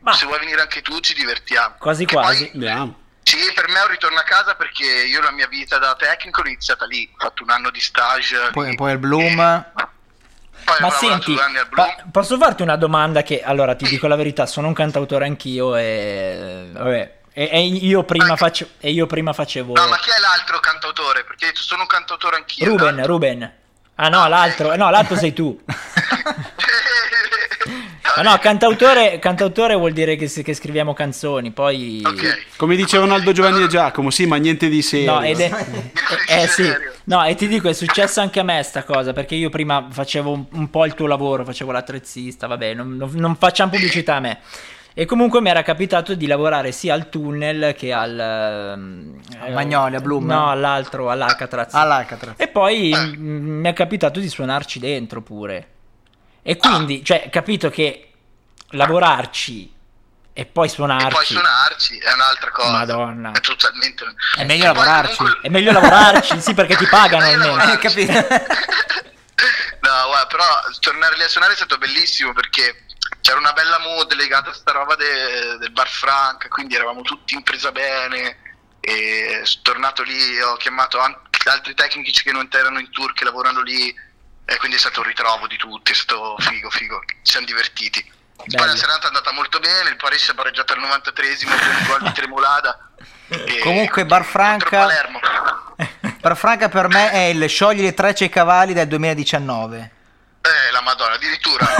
Ma- 0.00 0.12
se 0.12 0.26
vuoi 0.26 0.38
venire 0.38 0.60
anche 0.60 0.82
tu 0.82 1.00
ci 1.00 1.14
divertiamo. 1.14 1.74
Quasi 1.78 2.04
Che 2.04 2.14
quasi. 2.14 2.44
poi- 2.44 2.52
Andiamo. 2.52 3.00
sì, 3.22 3.38
per 3.54 3.68
me 3.68 3.78
è 3.80 3.82
un 3.82 3.88
ritorno 3.88 4.18
a 4.18 4.22
casa 4.22 4.54
perché 4.54 4.84
io 4.84 5.20
la 5.22 5.30
mia 5.32 5.48
vita 5.48 5.78
da 5.78 5.96
tecnico 5.96 6.42
l'ho 6.42 6.48
iniziata 6.48 6.84
lì, 6.86 7.08
ho 7.12 7.16
fatto 7.18 7.42
un 7.42 7.50
anno 7.50 7.70
di 7.70 7.80
stage. 7.80 8.50
Poi, 8.52 8.70
lì. 8.70 8.74
poi 8.76 8.92
il 8.92 8.98
Bloom. 8.98 9.40
E 9.40 10.64
poi 10.64 10.76
Ma 10.80 10.90
senti, 10.90 11.32
due 11.32 11.42
anni 11.42 11.56
al 11.58 11.68
Bloom. 11.68 11.86
pa- 11.96 12.04
posso 12.12 12.36
farti 12.36 12.62
una 12.62 12.76
domanda 12.76 13.22
che, 13.22 13.42
allora, 13.42 13.74
ti 13.74 13.86
dico 13.88 14.06
la 14.06 14.14
verità, 14.16 14.44
sono 14.46 14.68
un 14.68 14.74
cantautore 14.74 15.24
anch'io 15.24 15.74
e... 15.74 16.68
Vabbè, 16.72 17.20
e, 17.34 17.48
e 17.50 17.60
io, 17.66 18.02
prima 18.04 18.36
face- 18.36 18.72
e 18.80 18.90
io 18.90 19.06
prima 19.06 19.32
facevo... 19.32 19.74
No, 19.74 19.86
ma 19.88 19.96
chi 19.98 20.10
è 20.10 20.20
l'altro 20.20 20.60
cantautore? 20.60 21.24
Perché 21.24 21.46
detto, 21.46 21.60
sono 21.60 21.82
un 21.82 21.86
cantautore 21.88 22.36
anch'io. 22.36 22.66
Ruben, 22.66 22.94
tanto. 22.96 23.06
Ruben. 23.06 23.52
Ah 23.94 24.08
no, 24.08 24.26
l'altro, 24.28 24.74
no, 24.76 24.90
l'altro 24.90 25.16
sei 25.16 25.32
tu. 25.32 25.58
Ah 28.16 28.22
no, 28.22 28.38
cantautore, 28.38 29.18
cantautore 29.18 29.74
vuol 29.74 29.92
dire 29.92 30.16
che, 30.16 30.28
che 30.28 30.54
scriviamo 30.54 30.92
canzoni, 30.92 31.50
poi... 31.52 32.02
Ok. 32.04 32.56
Come 32.56 32.76
dicevano 32.76 33.14
Aldo 33.14 33.32
Giovanni 33.32 33.62
e 33.62 33.68
Giacomo, 33.68 34.10
sì, 34.10 34.26
ma 34.26 34.36
niente 34.36 34.68
di 34.68 34.82
serio. 34.82 35.12
No, 35.12 35.22
ed 35.22 35.40
è... 35.40 35.50
Eh 36.28 36.46
sì, 36.46 36.64
Serio? 36.64 36.92
no, 37.04 37.24
e 37.24 37.34
ti 37.34 37.48
dico, 37.48 37.68
è 37.68 37.72
successo 37.72 38.20
anche 38.20 38.40
a 38.40 38.42
me 38.42 38.62
sta 38.62 38.84
cosa, 38.84 39.12
perché 39.12 39.34
io 39.34 39.48
prima 39.50 39.88
facevo 39.90 40.30
un, 40.30 40.44
un 40.52 40.70
po' 40.70 40.84
il 40.86 40.94
tuo 40.94 41.06
lavoro, 41.06 41.44
facevo 41.44 41.72
l'attrezzista, 41.72 42.46
vabbè, 42.46 42.74
non, 42.74 42.96
non- 42.96 43.10
non 43.14 43.36
facciamo 43.36 43.70
pubblicità 43.70 44.16
a 44.16 44.20
me. 44.20 44.38
E 44.94 45.06
comunque 45.06 45.40
mi 45.40 45.48
era 45.48 45.62
capitato 45.62 46.14
di 46.14 46.26
lavorare 46.26 46.70
sia 46.70 46.92
al 46.94 47.08
tunnel 47.08 47.74
che 47.74 47.92
al... 47.92 48.18
ehm, 48.18 49.20
A 49.40 49.48
Magnolia, 49.50 50.00
Bloom? 50.00 50.26
No, 50.26 50.50
all'altro, 50.50 51.10
all'Alcatraz. 51.10 51.72
All'Alcatraz. 51.74 52.34
E 52.36 52.48
poi 52.48 52.92
mm, 52.94 53.60
mi 53.60 53.68
è 53.68 53.72
capitato 53.72 54.20
di 54.20 54.28
suonarci 54.28 54.78
dentro 54.78 55.22
pure. 55.22 55.68
E 56.42 56.56
quindi, 56.56 57.02
cioè, 57.04 57.28
capito 57.30 57.70
che 57.70 58.10
lavorarci 58.70 59.72
e 60.34 60.46
poi 60.46 60.66
E 60.66 60.70
suonarci... 60.70 61.08
poi 61.14 61.24
suonarci 61.24 61.98
è 61.98 62.12
un'altra 62.12 62.50
cosa. 62.50 62.70
Madonna. 62.72 63.32
È 63.32 63.40
totalmente. 63.40 64.04
È 64.36 64.44
meglio 64.44 64.64
E 64.64 64.66
lavorarci. 64.66 65.16
comunque- 65.16 65.42
È 65.42 65.48
meglio 65.50 65.72
lavorarci, 65.72 66.40
sì, 66.40 66.52
perché 66.54 66.76
ti 66.76 66.86
pagano 66.86 67.24
almeno. 67.24 67.72
Eh, 67.72 67.78
capito? 67.80 68.12
no, 68.12 68.18
guarda, 70.06 70.26
però 70.28 70.44
tornare 70.80 71.16
lì 71.16 71.22
a 71.22 71.28
suonare 71.28 71.52
è 71.54 71.56
stato 71.56 71.78
bellissimo 71.78 72.32
perché 72.32 72.84
c'era 73.22 73.38
una 73.38 73.52
bella 73.52 73.78
mood 73.78 74.12
legata 74.12 74.50
a 74.50 74.52
sta 74.52 74.72
roba 74.72 74.94
de- 74.96 75.56
del 75.58 75.70
bar 75.70 75.88
Frank, 75.88 76.48
quindi 76.48 76.74
eravamo 76.74 77.00
tutti 77.00 77.34
in 77.34 77.42
presa 77.42 77.72
bene. 77.72 78.36
E 78.80 79.40
sono 79.44 79.62
tornato 79.62 80.02
lì, 80.02 80.40
ho 80.40 80.56
chiamato 80.56 80.98
anche 80.98 81.48
altri 81.48 81.72
tecnici 81.74 82.22
che 82.24 82.32
non 82.32 82.48
erano 82.52 82.80
in 82.80 82.90
tour 82.90 83.12
che 83.14 83.24
lavorano 83.24 83.62
lì. 83.62 83.94
E 84.44 84.56
quindi 84.58 84.76
è 84.76 84.80
stato 84.80 85.00
un 85.00 85.06
ritrovo 85.06 85.46
di 85.46 85.56
tutti, 85.56 85.92
è 85.92 85.94
stato 85.94 86.36
figo, 86.38 86.68
figo. 86.68 87.00
Ci 87.22 87.30
siamo 87.30 87.46
divertiti. 87.46 88.02
Poi 88.34 88.46
Bello. 88.48 88.66
la 88.66 88.76
serata 88.76 89.04
è 89.04 89.06
andata 89.06 89.32
molto 89.32 89.60
bene, 89.60 89.90
il 89.90 89.96
Paris 89.96 90.30
è 90.30 90.34
pareggiato 90.34 90.72
al 90.72 90.80
93esimo 90.80 91.48
con 91.48 91.76
un 91.76 91.86
gol 91.86 92.02
di 92.02 92.12
Tremolada. 92.12 92.90
E- 93.28 93.58
Comunque, 93.60 94.04
Bar 94.04 94.24
Franca-. 94.24 94.88
Bar 96.20 96.36
Franca 96.36 96.68
per 96.68 96.88
me 96.88 97.12
è 97.12 97.18
il 97.26 97.48
sciogli 97.48 97.80
le 97.82 97.94
trecce 97.94 98.24
ai 98.24 98.30
cavalli 98.30 98.72
del 98.72 98.88
2019. 98.88 99.90
Eh, 100.42 100.70
la 100.72 100.80
madonna, 100.80 101.14
addirittura. 101.14 101.66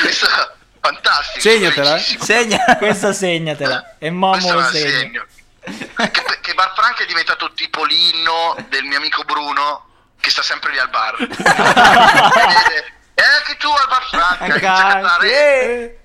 Questo 0.00 0.26
è 0.26 0.50
fantastico. 0.80 1.40
Segnatela, 1.40 1.96
eh. 1.96 2.18
Segna. 2.20 2.76
Questa 2.76 3.12
segnatela. 3.12 3.96
E 3.98 4.10
Momo 4.10 4.32
Questo 4.32 4.54
lo 4.54 4.62
segna. 4.64 4.98
segno. 4.98 5.26
Che, 5.62 6.38
che 6.40 6.54
Bar 6.54 6.72
Franca 6.74 7.02
è 7.02 7.06
diventato 7.06 7.52
tipo 7.52 7.84
l'inno 7.84 8.56
del 8.68 8.84
mio 8.84 8.96
amico 8.98 9.22
Bruno 9.24 9.86
che 10.20 10.30
sta 10.30 10.42
sempre 10.42 10.72
lì 10.72 10.78
al 10.78 10.88
bar. 10.90 11.16
E 11.20 11.26
vede, 11.26 12.92
E 13.14 13.22
anche 13.22 13.56
tu 13.58 13.68
al 13.70 13.86
Bar 13.88 14.04
Franca. 14.08 15.18
Eh. 15.20 15.98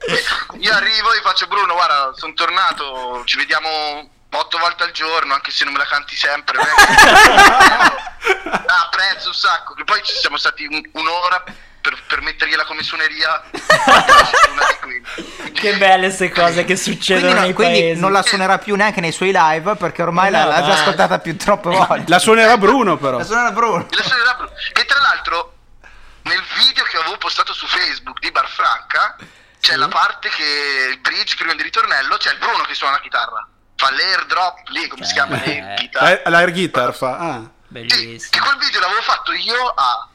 Io 0.59 0.73
arrivo 0.73 1.13
e 1.13 1.21
faccio 1.21 1.47
Bruno, 1.47 1.73
guarda, 1.73 2.11
sono 2.15 2.33
tornato, 2.33 3.23
ci 3.25 3.37
vediamo 3.37 4.09
otto 4.39 4.57
volte 4.57 4.83
al 4.83 4.91
giorno, 4.91 5.33
anche 5.33 5.51
se 5.51 5.63
non 5.63 5.73
me 5.73 5.79
la 5.79 5.85
canti 5.85 6.15
sempre. 6.15 6.59
ah, 7.65 7.93
apprezzo 8.85 9.27
un 9.29 9.33
sacco. 9.33 9.73
Che 9.73 9.83
poi 9.83 10.01
ci 10.03 10.13
siamo 10.15 10.37
stati 10.37 10.65
un- 10.65 10.87
un'ora 10.93 11.43
per, 11.81 11.97
per 12.07 12.21
mettergliela 12.21 12.65
come 12.65 12.83
suoneria. 12.83 13.43
Che 15.55 15.77
belle 15.77 16.07
queste 16.07 16.29
cose 16.31 16.65
che 16.65 16.75
succedono 16.75 17.27
Quindi, 17.27 17.39
no- 17.39 17.45
nei 17.45 17.53
quindi 17.53 17.79
paesi. 17.79 18.01
non 18.01 18.11
la 18.11 18.21
suonerà 18.21 18.57
più 18.57 18.75
neanche 18.75 18.99
nei 19.01 19.11
suoi 19.13 19.31
live 19.33 19.75
perché 19.75 20.01
ormai 20.01 20.29
No, 20.29 20.39
l'ha, 20.39 20.45
l'ha 20.45 20.55
già 20.55 20.61
basta. 20.67 20.81
ascoltata 20.81 21.19
più 21.19 21.37
troppe 21.37 21.69
volte. 21.69 22.03
La 22.07 22.19
suonerà 22.19 22.57
Bruno, 22.57 22.97
però. 22.97 23.17
La 23.17 23.23
suonerà 23.23 23.51
Bruno. 23.51 23.87
La 23.89 24.03
suonerà 24.03 24.33
Bruno. 24.35 24.51
E 24.73 24.85
tra 24.85 24.99
l'altro, 24.99 25.53
nel 26.23 26.43
video 26.57 26.83
che 26.83 26.97
avevo 26.97 27.17
postato 27.17 27.53
su 27.53 27.65
Facebook 27.67 28.19
di 28.19 28.31
Bar 28.31 28.49
Franca, 28.49 29.15
c'è 29.61 29.75
la 29.77 29.87
parte 29.87 30.29
che 30.29 30.87
il 30.91 30.99
bridge 30.99 31.35
prima 31.35 31.53
di 31.55 31.63
ritornello, 31.63 32.17
c'è 32.17 32.31
il 32.31 32.37
Bruno 32.37 32.63
che 32.63 32.73
suona 32.75 32.93
la 32.95 32.99
chitarra. 33.01 33.47
Fa 33.75 33.91
l'airdrop 33.91 34.67
lì, 34.69 34.87
come 34.87 35.05
si 35.05 35.13
chiama? 35.13 35.41
Eh. 35.43 35.89
L'air 35.91 36.21
L'air 36.29 36.51
guitar 36.51 36.93
fa. 36.93 37.17
Ah. 37.17 37.39
Sì, 37.39 37.49
Bellissimo. 37.67 38.29
che 38.31 38.39
quel 38.39 38.57
video 38.57 38.79
l'avevo 38.79 39.01
fatto 39.01 39.33
io 39.33 39.67
a 39.67 40.07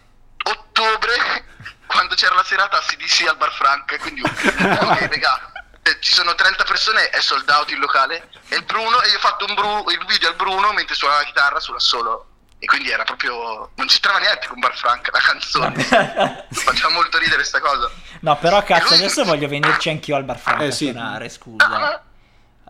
ottobre 0.44 1.12
quando 1.86 2.14
c'era 2.14 2.34
la 2.34 2.44
serata 2.44 2.78
a 2.78 2.80
CDC 2.80 3.26
al 3.28 3.36
Bar 3.36 3.52
Franca 3.52 3.98
quindi 3.98 4.22
ok 4.22 5.08
raga 5.10 5.52
eh, 5.82 5.96
ci 6.00 6.12
sono 6.14 6.34
30 6.34 6.62
persone, 6.64 7.08
è 7.08 7.20
sold 7.20 7.48
out 7.48 7.70
il 7.70 7.78
locale. 7.78 8.28
E 8.48 8.56
il 8.56 8.64
Bruno, 8.64 9.00
e 9.00 9.08
io 9.08 9.16
ho 9.16 9.20
fatto 9.20 9.46
un 9.46 9.54
Bru- 9.54 9.90
il 9.90 10.04
video 10.06 10.28
al 10.28 10.36
Bruno 10.36 10.72
mentre 10.74 10.94
suonava 10.94 11.20
la 11.20 11.26
chitarra 11.26 11.58
sulla 11.58 11.78
solo. 11.78 12.26
E 12.58 12.66
quindi 12.66 12.90
era 12.90 13.02
proprio. 13.04 13.70
Non 13.76 13.86
c'entrava 13.86 14.18
niente 14.18 14.46
con 14.46 14.58
Bar 14.60 14.76
Franca, 14.76 15.10
la 15.10 15.20
canzone. 15.20 15.82
Faceva 16.52 16.90
molto 16.90 17.16
ridere 17.16 17.44
sta 17.44 17.60
cosa. 17.60 17.90
No, 18.20 18.36
però 18.36 18.62
cazzo, 18.62 18.88
lui- 18.88 18.96
adesso 18.98 19.24
voglio 19.24 19.48
venirci 19.48 19.88
anch'io 19.88 20.16
al 20.16 20.24
bar 20.24 20.38
Franca 20.38 20.64
Eh, 20.64 20.70
sì. 20.70 20.88
a 20.88 20.92
suonare, 20.92 21.28
scusa. 21.30 22.02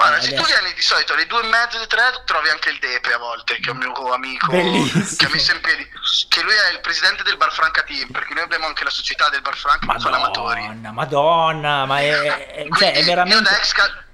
Guarda, 0.01 0.17
Eh, 0.17 0.23
se 0.23 0.35
tu 0.35 0.43
vieni 0.45 0.73
di 0.73 0.81
solito 0.81 1.13
alle 1.13 1.27
due 1.27 1.43
e 1.45 1.49
mezza, 1.49 1.77
alle 1.77 1.87
tre, 1.87 2.23
trovi 2.25 2.49
anche 2.49 2.71
il 2.71 2.79
Depe 2.79 3.13
a 3.13 3.19
volte, 3.19 3.61
che 3.61 3.69
è 3.69 3.73
un 3.73 3.77
mio 3.77 3.93
amico 4.15 4.47
Bellissimo. 4.51 5.17
che 5.19 5.27
ha 5.27 5.29
messo 5.29 5.53
in 5.53 5.61
piedi. 5.61 5.87
Che 6.29 6.41
lui 6.43 6.55
è 6.55 6.71
il 6.73 6.81
presidente 6.81 7.23
del 7.23 7.37
Bar 7.37 7.53
Franca 7.53 7.83
Team, 7.83 8.09
perché 8.11 8.33
noi 8.33 8.45
abbiamo 8.45 8.65
anche 8.67 8.83
la 8.83 8.89
società 8.89 9.29
del 9.29 9.43
Bar 9.43 9.57
Franca, 9.59 9.93
che 9.93 10.01
sono 10.01 10.17
amatori. 10.17 10.63
Madonna, 10.63 10.93
madonna, 10.93 11.85
ma 11.85 12.01
è, 12.01 12.67
cioè, 12.79 12.93
è 12.95 13.05
veramente... 13.05 13.37
Io 13.37 13.43
da 13.43 13.59
ex, 13.59 13.73
cal- 13.73 14.05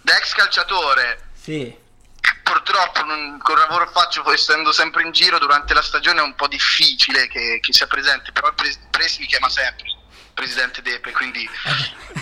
da 0.00 0.16
ex 0.16 0.32
calciatore, 0.32 1.28
Sì. 1.40 1.72
purtroppo 2.42 3.04
non, 3.04 3.38
col 3.40 3.58
lavoro 3.58 3.84
che 3.86 3.92
faccio, 3.92 4.28
essendo 4.32 4.72
sempre 4.72 5.04
in 5.04 5.12
giro 5.12 5.38
durante 5.38 5.72
la 5.72 5.82
stagione, 5.82 6.18
è 6.18 6.24
un 6.24 6.34
po' 6.34 6.48
difficile 6.48 7.28
che, 7.28 7.60
che 7.62 7.72
sia 7.72 7.86
presente, 7.86 8.32
però 8.32 8.48
il 8.48 8.54
Pres- 8.54 8.80
Presi 8.90 9.20
mi 9.20 9.26
chiama 9.26 9.48
sempre, 9.48 9.86
presidente 10.34 10.82
Depe, 10.82 11.12
quindi 11.12 11.48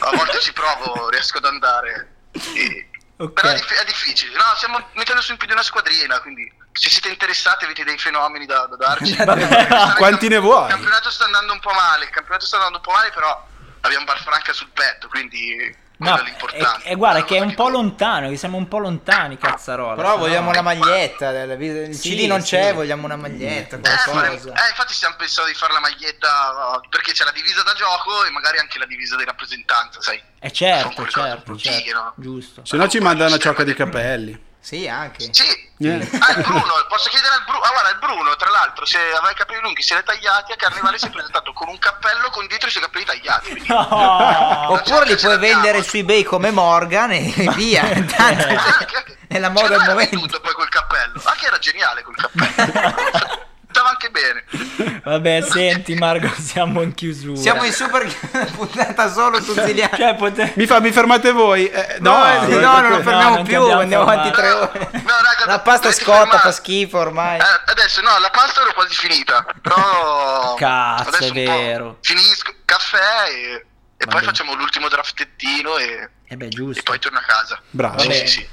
a 0.01 0.11
volte 0.15 0.39
ci 0.41 0.53
provo, 0.53 1.09
riesco 1.09 1.39
ad 1.39 1.47
andare. 1.47 2.11
E- 2.55 2.91
Ok. 3.19 3.33
Però 3.33 3.49
è, 3.49 3.55
dif- 3.55 3.73
è 3.73 3.85
difficile. 3.85 4.37
No, 4.37 4.43
stiamo 4.57 4.89
mettendo 4.95 5.23
su 5.23 5.33
in 5.33 5.39
piedi 5.39 5.53
una 5.55 5.63
squadrina, 5.63 6.21
quindi 6.21 6.51
se 6.73 6.91
siete 6.91 7.09
interessati 7.09 7.65
avete 7.65 7.83
dei 7.85 7.97
fenomeni 7.99 8.45
da, 8.47 8.67
da 8.67 8.77
darci. 8.77 9.17
Quanti 9.97 10.29
ne 10.29 10.35
Il 10.37 10.41
vuoi? 10.43 10.69
campionato 10.69 11.11
sta 11.11 11.25
andando 11.25 11.53
un 11.53 11.61
po' 11.61 11.73
male, 11.73 12.05
il 12.05 12.11
campionato 12.11 12.45
sta 12.45 12.57
andando 12.57 12.77
un 12.77 12.83
po' 12.83 12.93
male, 12.93 13.11
però 13.11 13.47
abbiamo 13.81 14.05
Bar 14.05 14.21
Franca 14.23 14.53
sul 14.53 14.69
petto, 14.71 15.09
quindi 15.09 15.75
No, 15.99 16.15
è 16.53 16.91
e, 16.91 16.95
guarda 16.95 17.25
che 17.25 17.37
è 17.37 17.41
un 17.41 17.55
po' 17.55 17.71
lontano, 17.71 18.29
che 18.29 18.37
siamo 18.37 18.59
un 18.59 18.69
po' 18.69 18.77
lontani, 18.79 19.39
cazzarola. 19.39 19.95
Però 19.95 20.19
vogliamo 20.19 20.47
no- 20.47 20.51
una 20.51 20.61
maglietta. 20.61 21.31
Il 21.31 21.95
Sì, 21.95 22.15
CD 22.15 22.27
non 22.27 22.43
sì. 22.43 22.49
c'è, 22.57 22.75
vogliamo 22.75 23.07
una 23.07 23.17
maglietta. 23.17 23.77
Eh, 23.77 23.81
Qualcosa. 23.81 24.11
faremo- 24.13 24.35
eh, 24.49 24.69
infatti 24.69 24.93
stiamo 24.93 25.15
pensando 25.17 25.51
di 25.51 25.57
fare 25.57 25.73
la 25.73 25.81
maglietta 25.81 26.29
no, 26.53 26.81
perché 26.91 27.13
c'è 27.13 27.25
la 27.25 27.33
divisa 27.33 27.63
da 27.63 27.73
gioco 27.73 28.25
e 28.27 28.31
magari 28.31 28.59
anche 28.59 28.79
la 28.79 28.85
divisa 28.85 29.17
di 29.17 29.25
rappresentanza, 29.25 30.03
sai? 30.03 30.21
Eh 30.39 30.53
certo, 30.53 31.07
certo, 31.09 31.55
fighe, 31.57 31.83
certo, 31.85 31.93
no? 31.99 32.13
giusto. 32.17 32.61
Se 32.67 32.77
no 32.77 32.89
ci 32.89 32.99
mandano 32.99 33.31
una 33.31 33.39
ciocca 33.39 33.63
di 33.65 33.73
capelli. 33.75 34.45
Sì, 34.67 34.89
anche. 34.89 35.29
Sì. 35.31 35.47
Eh. 35.79 36.09
Ah, 36.19 36.33
il 36.33 36.43
Bruno, 36.43 36.73
posso 36.89 37.09
chiedere 37.09 37.35
al 37.35 37.45
Bruno? 37.45 37.61
Ah, 37.61 37.71
guarda, 37.71 37.91
il 37.91 37.99
Bruno, 37.99 38.35
tra 38.35 38.51
l'altro, 38.51 38.85
se 38.85 38.99
aveva 38.99 39.31
i 39.31 39.35
capelli 39.37 39.61
lunghi, 39.61 39.81
se 39.81 39.95
li 39.95 40.01
ha 40.01 40.03
tagliati, 40.03 40.51
a 40.51 40.57
Carnevale 40.57 40.99
si 40.99 41.07
è 41.07 41.11
presentato 41.11 41.53
con 41.53 41.69
un 41.69 41.79
cappello 41.79 42.31
con 42.31 42.47
dietro 42.49 42.67
i 42.67 42.71
suoi 42.73 42.83
capelli 42.83 43.05
tagliati. 43.05 43.63
No! 43.69 44.73
Oppure 44.73 45.05
li 45.05 45.17
ce 45.17 45.27
puoi 45.27 45.39
vendere 45.39 45.85
su 45.85 45.99
eBay 45.99 46.25
come 46.25 46.51
Morgan 46.51 47.13
e 47.13 47.33
via. 47.55 47.83
Tanto 47.83 48.17
Ah, 48.17 48.77
anche- 48.81 49.19
è 49.29 49.39
la 49.39 49.47
ce 49.47 49.53
moda 49.53 49.69
del 49.69 49.77
l'aveva 49.79 49.93
momento. 49.93 50.17
venduto 50.17 50.41
poi 50.41 50.53
quel 50.55 50.69
cappello. 50.69 51.21
Anche 51.23 51.47
era 51.47 51.59
geniale 51.59 52.03
quel 52.03 52.17
cappello. 52.17 53.45
Stava 53.77 53.91
anche 53.91 54.11
bene. 54.11 55.01
Vabbè, 55.05 55.43
senti 55.43 55.95
Marco, 55.95 56.33
siamo 56.41 56.81
in 56.81 56.95
chiusura. 56.95 57.39
Siamo 57.39 57.65
in 57.65 57.73
super 57.73 58.07
puntata 58.57 59.13
solo 59.13 59.41
su 59.43 59.53
Ziliano. 59.53 59.95
Cioè, 59.97 60.15
pote- 60.17 60.53
Mi, 60.57 60.67
fa, 60.67 60.81
mi 60.81 60.91
fermate 60.93 61.31
voi? 61.33 61.69
Eh, 61.69 61.97
no, 62.01 62.17
No, 62.17 62.45
sì, 62.47 62.53
eh, 62.53 62.57
no, 62.57 62.81
non 62.81 62.91
lo 62.91 63.03
fermiamo 63.03 63.35
non 63.37 63.45
ti 63.45 63.51
più, 63.51 63.63
andiamo 63.69 64.05
avanti 64.05 64.31
tre 64.31 64.51
ore. 64.51 64.79
No, 64.93 65.13
raga, 65.21 65.45
La 65.47 65.61
pasta 65.61 65.93
scotta, 65.93 66.19
fermare. 66.21 66.39
fa 66.39 66.53
schifo 66.53 66.99
ormai. 66.99 67.39
Eh, 67.39 67.45
adesso 67.67 68.01
no, 68.01 68.19
la 68.19 68.31
pasta 68.31 68.63
ero 68.63 68.73
quasi 68.73 68.95
finita. 68.95 69.45
Però. 69.61 70.55
Cazzo, 70.59 71.09
adesso 71.09 71.33
è 71.33 71.33
vero. 71.33 71.99
Finisco 72.01 72.55
caffè 72.65 73.29
e, 73.29 73.67
e 73.99 74.05
poi 74.07 74.15
bene. 74.15 74.23
facciamo 74.25 74.55
l'ultimo 74.55 74.89
draftettino 74.89 75.77
e, 75.77 76.09
Eh 76.29 76.37
beh, 76.37 76.47
e 76.47 76.49
giusto. 76.49 76.83
poi 76.83 76.99
torno 76.99 77.19
a 77.19 77.23
casa. 77.27 77.61
Bravo. 77.71 77.99
Sì, 77.99 78.07
Vabbè. 78.09 78.19
sì, 78.21 78.27
sì. 78.27 78.49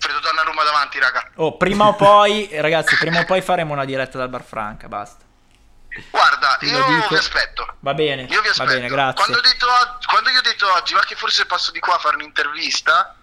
Freddo 0.00 0.18
Donnarumma 0.20 0.64
davanti, 0.64 0.98
raga. 0.98 1.30
Oh, 1.36 1.56
prima 1.56 1.86
o 1.86 1.94
poi, 1.94 2.48
ragazzi, 2.54 2.96
prima 2.96 3.20
o 3.20 3.24
poi 3.24 3.40
faremo 3.42 3.72
una 3.72 3.84
diretta 3.84 4.18
dal 4.18 4.28
bar 4.30 4.42
Franca, 4.42 4.88
basta. 4.88 5.24
Guarda, 6.10 6.56
lo 6.60 6.68
io 6.68 6.84
dico. 6.86 7.08
vi 7.10 7.14
aspetto. 7.16 7.74
Va 7.80 7.94
bene, 7.94 8.22
Io 8.22 8.40
vi 8.40 8.46
va 8.46 8.50
aspetto. 8.50 8.72
bene, 8.72 8.88
grazie. 8.88 9.14
Quando, 9.24 9.38
ho 9.38 9.40
detto, 9.40 9.66
quando 10.08 10.30
io 10.30 10.38
ho 10.38 10.42
detto 10.42 10.72
oggi, 10.72 10.94
ma 10.94 11.00
che 11.00 11.16
forse 11.16 11.46
passo 11.46 11.70
di 11.72 11.80
qua 11.80 11.96
a 11.96 11.98
fare 11.98 12.16
un'intervista, 12.16 13.14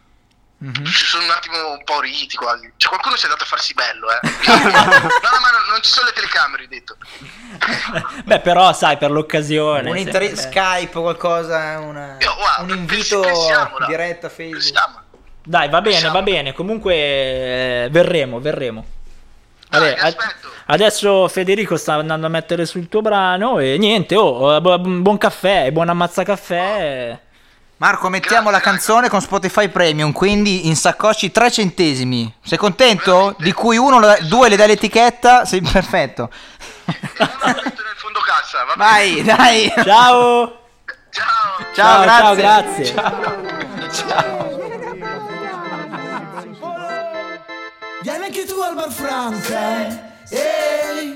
Mhm. 0.59 0.86
ci 0.86 1.05
sono 1.05 1.23
un 1.23 1.30
attimo 1.30 1.69
un 1.71 1.84
po' 1.84 1.99
riti 2.01 2.36
quasi. 2.36 2.71
Cioè, 2.78 2.89
qualcuno 2.89 3.15
si 3.15 3.21
è 3.21 3.25
andato 3.25 3.43
a 3.43 3.47
farsi 3.47 3.73
bello, 3.75 4.07
eh. 4.09 4.19
no, 4.47 4.55
no, 4.55 5.39
ma 5.39 5.51
non, 5.51 5.61
non 5.69 5.82
ci 5.84 5.89
sono 5.91 6.07
le 6.07 6.13
telecamere, 6.13 6.63
ho 6.63 6.67
detto. 6.67 6.97
Beh, 8.25 8.39
però, 8.39 8.73
sai, 8.73 8.97
per 8.97 9.11
l'occasione. 9.11 9.89
Un 9.89 9.97
inter- 9.97 10.36
Skype, 10.36 10.99
qualcosa, 10.99 11.78
una- 11.80 12.17
Io, 12.19 12.36
guarda, 12.36 12.63
un 12.63 12.69
invito 12.78 13.21
diretto 13.88 14.25
a 14.25 14.30
Facebook. 14.30 14.61
Pensiamo. 14.63 15.05
Dai, 15.50 15.70
va 15.70 15.80
bene, 15.80 16.10
va 16.10 16.22
bene. 16.22 16.52
Comunque, 16.52 16.93
eh, 16.93 17.88
verremo, 17.89 18.39
verremo. 18.41 18.84
Dai, 19.70 19.80
Vabbè, 19.80 20.08
aspetto. 20.08 20.50
adesso 20.66 21.28
Federico 21.30 21.78
sta 21.78 21.93
andando 21.93 22.26
a 22.26 22.30
mettere 22.30 22.66
sul 22.66 22.89
tuo 22.89 23.02
brano 23.02 23.60
e 23.60 23.78
niente, 23.78 24.16
oh, 24.16 24.56
eh, 24.56 24.62
bu- 24.62 24.78
buon 25.02 25.18
caffè, 25.18 25.72
buon 25.72 25.88
ammazzacaffè. 25.88 27.20
Marco, 27.78 28.10
mettiamo 28.10 28.50
la 28.50 28.60
canzone 28.60 29.08
con 29.08 29.22
Spotify 29.22 29.70
Premium, 29.70 30.12
quindi 30.12 30.68
in 30.68 30.76
saccocci 30.76 31.32
3 31.32 31.50
centesimi. 31.52 32.34
Sei 32.43 32.58
contento? 32.58 33.12
Veramente? 33.12 33.43
Di 33.43 33.52
cui 33.54 33.78
uno, 33.78 34.00
due 34.24 34.50
le 34.50 34.56
dai 34.58 34.68
l'etichetta? 34.68 35.45
Sei 35.45 35.62
perfetto. 35.62 36.30
E 36.86 36.93
uno 37.20 37.30
lo 37.39 37.62
metto 37.64 37.84
nel 37.84 37.95
fondo 37.95 38.20
cassa, 38.20 38.66
va? 38.66 38.74
Vai, 38.76 39.22
dai. 39.24 39.72
Ciao! 39.84 40.58
Ciao. 41.10 41.66
Ciao, 41.74 42.06
ciao, 42.06 42.36
grazie. 42.36 42.93
grazie. 42.93 44.36
Vieni 48.08 48.24
anche 48.24 48.45
tu 48.45 48.58
al 48.62 48.74
bar 48.74 48.89
Franca, 48.89 50.14
ehi, 50.30 51.14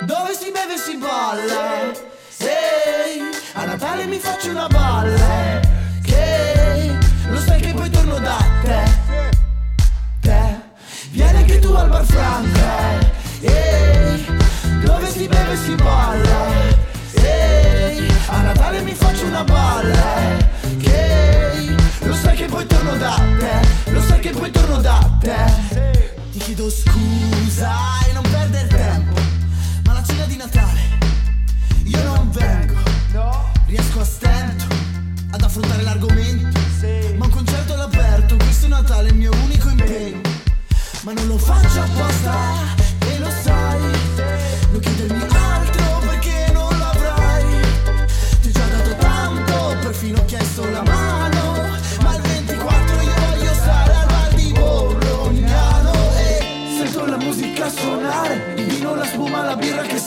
dove 0.00 0.34
si 0.34 0.50
beve 0.50 0.74
e 0.74 0.76
si 0.76 0.96
balla, 0.96 1.92
ehi, 2.38 3.30
a 3.52 3.64
Natale 3.64 4.06
mi 4.06 4.18
faccio 4.18 4.50
una 4.50 4.66
balla, 4.66 5.60
che 6.02 6.98
lo 7.28 7.38
sai 7.38 7.60
che 7.60 7.72
poi 7.72 7.88
torno 7.90 8.18
da 8.18 8.44
te, 8.60 8.82
te. 10.20 10.60
Vieni 11.12 11.36
anche 11.36 11.60
tu 11.60 11.72
al 11.74 11.88
bar 11.88 12.04
Franca, 12.06 12.98
ehi, 13.40 14.26
dove 14.82 15.06
si 15.12 15.28
beve 15.28 15.52
e 15.52 15.56
si 15.56 15.74
balla, 15.76 16.46
ehi, 17.22 18.12
a 18.26 18.40
Natale 18.40 18.80
mi 18.80 18.94
faccio 18.94 19.26
una 19.26 19.44
balla, 19.44 20.36
che 20.80 21.76
lo 22.00 22.14
sai 22.16 22.34
che 22.34 22.46
poi 22.46 22.66
torno 22.66 22.96
da 22.96 23.14
te, 23.38 23.92
lo 23.92 24.02
sai 24.02 24.18
che 24.18 24.30
poi 24.30 24.50
torno 24.50 24.80
da 24.80 25.08
te. 25.20 25.90
Ti 26.32 26.38
chiedo 26.38 26.70
scusa 26.70 27.70
e 28.08 28.12
non 28.14 28.22
perdere 28.22 28.66
tempo 28.66 29.20
Ma 29.84 29.92
la 29.92 30.02
cena 30.02 30.24
di 30.24 30.36
Natale 30.36 30.80
io 31.84 32.02
non 32.04 32.30
vengo. 32.30 32.80
Riesco 33.66 34.00
a 34.00 34.04
stento 34.04 34.64
ad 35.30 35.42
affrontare 35.42 35.82
l'argomento 35.82 36.58
Ma 37.18 37.26
un 37.26 37.30
concerto 37.30 37.74
all'aperto, 37.74 38.36
questo 38.36 38.68
Natale 38.68 39.08
è 39.08 39.10
il 39.10 39.18
mio 39.18 39.30
unico 39.44 39.68
impegno. 39.68 40.20
Ma 41.02 41.12
non 41.12 41.26
lo 41.26 41.36
faccio 41.36 41.82
apposta 41.82 42.34
e 43.00 43.18
lo 43.18 43.28
sai 43.42 43.80
Non 44.70 44.80
chiedermi 44.80 45.21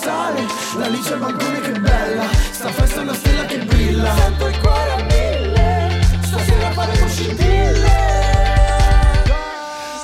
sale 0.06 0.46
La 0.78 0.88
luce 0.88 1.14
al 1.14 1.20
bancone 1.20 1.60
che 1.62 1.72
bella 1.80 2.26
Sta 2.52 2.70
festa 2.70 3.00
è 3.00 3.04
una 3.04 3.14
stella 3.16 3.46
che 3.46 3.58
brilla. 3.58 4.16
Sento 4.16 4.48
il 4.48 4.60
cuore 4.60 4.92
a 4.92 5.04
mille 5.04 6.00
Stasera 6.22 6.72
fare 6.72 7.00
con 7.00 7.10
scintille. 7.10 7.94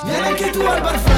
Vieni 0.04 0.26
anche 0.26 0.50
tu 0.50 0.60
al 0.60 0.80
bar 0.80 1.11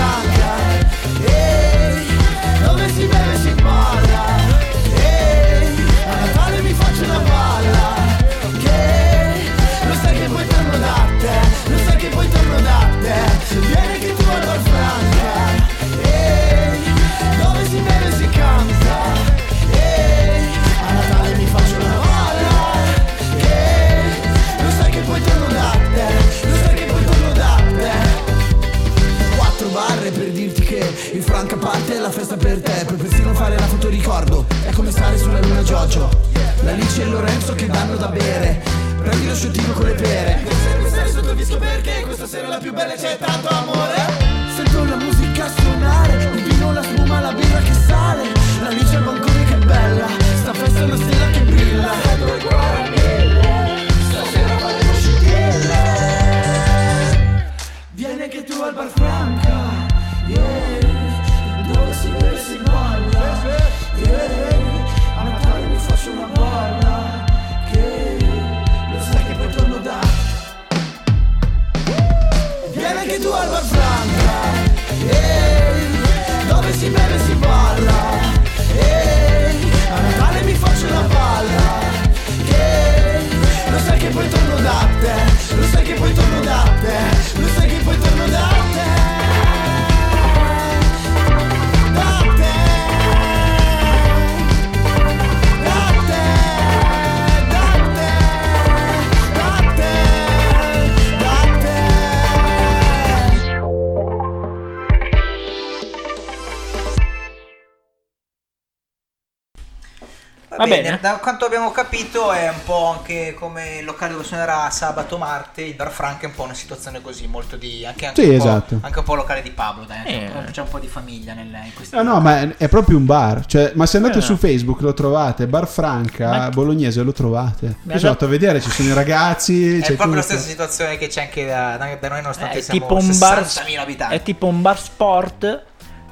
bene, 110.82 110.98
da 111.00 111.16
quanto 111.16 111.44
abbiamo 111.44 111.70
capito 111.70 112.32
è 112.32 112.48
un 112.48 112.62
po' 112.64 112.94
anche 112.98 113.34
come 113.38 113.78
il 113.78 113.84
locale 113.84 114.12
dove 114.12 114.24
suonerà 114.24 114.68
sabato 114.70 115.18
Marte, 115.18 115.62
il 115.62 115.74
Bar 115.74 115.90
Franca 115.90 116.22
è 116.24 116.26
un 116.26 116.34
po' 116.34 116.42
una 116.44 116.54
situazione 116.54 117.00
così, 117.00 117.26
molto 117.26 117.56
di... 117.56 117.84
anche, 117.86 118.06
anche 118.06 118.22
Sì, 118.22 118.28
un 118.30 118.36
po', 118.38 118.44
esatto. 118.44 118.78
Anche 118.82 118.98
un 118.98 119.04
po' 119.04 119.14
locale 119.14 119.42
di 119.42 119.50
Pablo, 119.50 119.84
dai, 119.84 119.98
Eh. 120.06 120.30
c'è, 120.50 120.60
un 120.60 120.68
po', 120.68 120.78
di 120.78 120.88
famiglia 120.88 121.32
nel, 121.34 121.46
in 121.46 121.72
questi 121.74 121.94
No, 121.96 122.02
no, 122.02 122.20
ma 122.20 122.40
è, 122.40 122.54
è 122.56 122.68
proprio 122.68 122.96
un 122.96 123.04
bar. 123.06 123.46
Cioè, 123.46 123.72
ma 123.74 123.86
se 123.86 123.96
andate 123.98 124.18
Eh. 124.18 124.22
su 124.22 124.36
Facebook 124.36 124.80
lo 124.80 124.94
trovate, 124.94 125.46
Bar 125.46 125.66
Franca, 125.66 126.28
Ma- 126.28 126.48
Bolognese 126.50 127.02
lo 127.02 127.12
trovate. 127.12 127.66
Io 127.66 127.72
sono 127.82 127.84
da- 127.98 128.06
andato 128.08 128.24
a 128.24 128.28
vedere, 128.28 128.60
ci 128.60 128.70
sono 128.70 128.88
i 128.88 128.94
ragazzi. 128.94 129.78
È 129.78 129.82
c'è 129.82 129.94
proprio 129.94 130.16
la 130.16 130.22
tutto. 130.22 130.34
stessa 130.34 130.48
situazione 130.50 130.96
che 130.98 131.06
c'è 131.08 131.22
anche 131.22 131.46
da, 131.46 131.76
da- 131.76 132.08
noi, 132.08 132.20
nonostante 132.22 132.58
È 132.58 132.60
siamo 132.60 132.80
tipo 132.80 132.94
un 132.96 133.18
bar 133.18 133.42
60.000 133.42 133.78
abitanti. 133.78 134.14
È 134.14 134.22
tipo 134.22 134.46
un 134.46 134.62
bar 134.62 134.78
sport. 134.78 135.62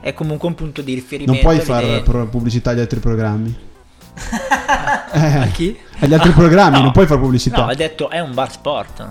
È 0.00 0.12
comunque 0.14 0.48
un 0.48 0.54
punto 0.56 0.82
di 0.82 0.94
riferimento. 0.94 1.32
Non 1.32 1.40
puoi 1.40 1.64
fare 1.64 2.02
pubblicità 2.02 2.70
agli 2.70 2.80
altri 2.80 2.98
programmi. 2.98 3.70
A 5.14 5.44
Eh, 5.44 5.50
chi? 5.52 5.78
agli 6.00 6.14
altri 6.14 6.30
programmi, 6.32 6.76
No. 6.78 6.82
non 6.84 6.92
puoi 6.92 7.06
fare 7.06 7.20
pubblicità. 7.20 7.62
No, 7.64 7.68
ha 7.68 7.74
detto 7.74 8.10
è 8.10 8.20
un 8.20 8.34
bar 8.34 8.50
sport. 8.50 9.10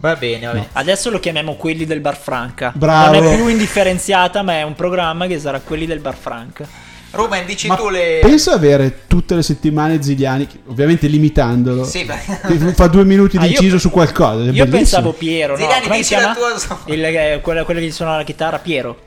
Va 0.00 0.14
bene, 0.14 0.46
va 0.46 0.52
bene. 0.52 0.68
Adesso 0.72 1.10
lo 1.10 1.18
chiamiamo 1.18 1.54
quelli 1.56 1.84
del 1.84 2.00
bar 2.00 2.16
Franca. 2.16 2.72
Bravo. 2.74 3.18
Non 3.20 3.32
è 3.32 3.36
più 3.36 3.48
indifferenziata, 3.48 4.42
ma 4.42 4.52
è 4.54 4.62
un 4.62 4.74
programma 4.74 5.26
che 5.26 5.38
sarà 5.40 5.60
quelli 5.60 5.86
del 5.86 5.98
bar 5.98 6.16
Franca. 6.16 6.66
Ruben, 7.10 7.46
dici 7.46 7.66
Ma 7.68 7.74
tu 7.74 7.88
le... 7.88 8.18
pensa 8.20 8.52
avere 8.52 9.06
tutte 9.06 9.34
le 9.34 9.42
settimane 9.42 10.00
Ziliani, 10.02 10.46
ovviamente 10.66 11.06
limitandolo. 11.08 11.82
Sì, 11.84 12.04
beh. 12.04 12.72
Fa 12.74 12.86
due 12.86 13.04
minuti 13.04 13.38
Ah, 13.38 13.40
di 13.40 13.46
io- 13.46 13.52
inciso 13.54 13.78
su 13.78 13.90
qualcosa. 13.90 14.42
Io 14.42 14.50
bellissimo. 14.52 14.70
pensavo 14.76 15.12
Piero, 15.12 15.56
no? 15.58 15.66
Come 15.66 15.80
si 16.02 16.14
dici 16.14 16.14
la 16.14 16.34
tua- 16.34 16.78
Il, 16.94 17.04
eh, 17.04 17.40
quello, 17.42 17.64
quello 17.64 17.80
che 17.80 17.86
gli 17.86 17.90
suona 17.92 18.16
la 18.18 18.24
chitarra, 18.24 18.58
Piero. 18.58 19.00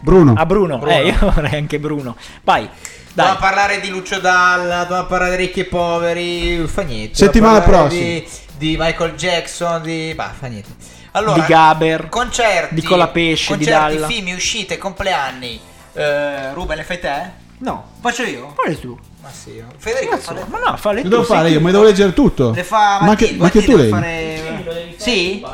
Bruno. 0.00 0.34
Ah, 0.36 0.46
Bruno. 0.46 0.78
Bruno. 0.78 0.92
Eh, 0.92 1.06
io 1.06 1.16
vorrei 1.20 1.58
anche 1.58 1.78
Bruno. 1.78 2.16
Vai, 2.42 2.62
dai. 2.64 2.70
Dobbiamo 3.12 3.38
parlare 3.38 3.80
di 3.80 3.88
Lucio 3.88 4.18
Dalla, 4.18 4.80
dobbiamo 4.82 5.06
parlare 5.06 5.36
di 5.36 5.42
ricchi 5.44 5.60
e 5.60 5.64
poveri, 5.66 6.66
fa 6.66 6.82
niente. 6.82 7.14
Settimana 7.16 7.60
prossima. 7.60 8.02
Di, 8.02 8.26
di 8.56 8.76
Michael 8.78 9.14
Jackson, 9.14 9.82
di... 9.82 10.12
Bah, 10.14 10.32
fa 10.38 10.46
niente. 10.46 10.68
Allora, 11.12 11.34
Di 11.40 11.46
Gaber. 11.46 12.08
concerti, 12.08 12.74
di 12.76 12.82
Colapesce, 12.82 13.56
di 13.56 13.64
concerti, 13.64 13.94
Dalla. 13.94 14.06
film, 14.06 14.34
uscite, 14.34 14.78
compleanni. 14.78 15.60
Eh, 15.92 16.52
Ruben, 16.54 16.76
le 16.76 16.84
fai 16.84 17.00
te? 17.00 17.30
No, 17.58 17.90
Faccio 18.00 18.22
io? 18.22 18.54
fai 18.56 18.78
tu. 18.78 18.96
Ma 19.20 19.28
sì, 19.30 19.50
io. 19.50 19.66
Federico 19.76 20.16
fa 20.18 20.32
le... 20.32 20.44
Ma 20.48 20.58
no, 20.60 20.76
falle 20.76 20.98
Lo 20.98 21.02
tu. 21.02 21.08
devo 21.10 21.22
fare 21.24 21.50
io, 21.50 21.60
ma 21.60 21.70
devo 21.72 21.82
leggere 21.82 22.14
tutto. 22.14 22.52
Le 22.54 22.62
fa 22.64 23.00
ma 23.02 23.16
che, 23.16 23.34
ma 23.36 23.50
che 23.50 23.62
tu 23.64 23.76
leggi? 23.76 23.90
fare- 23.90 24.94
Sì? 24.96 25.44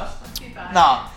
No. 0.73 1.09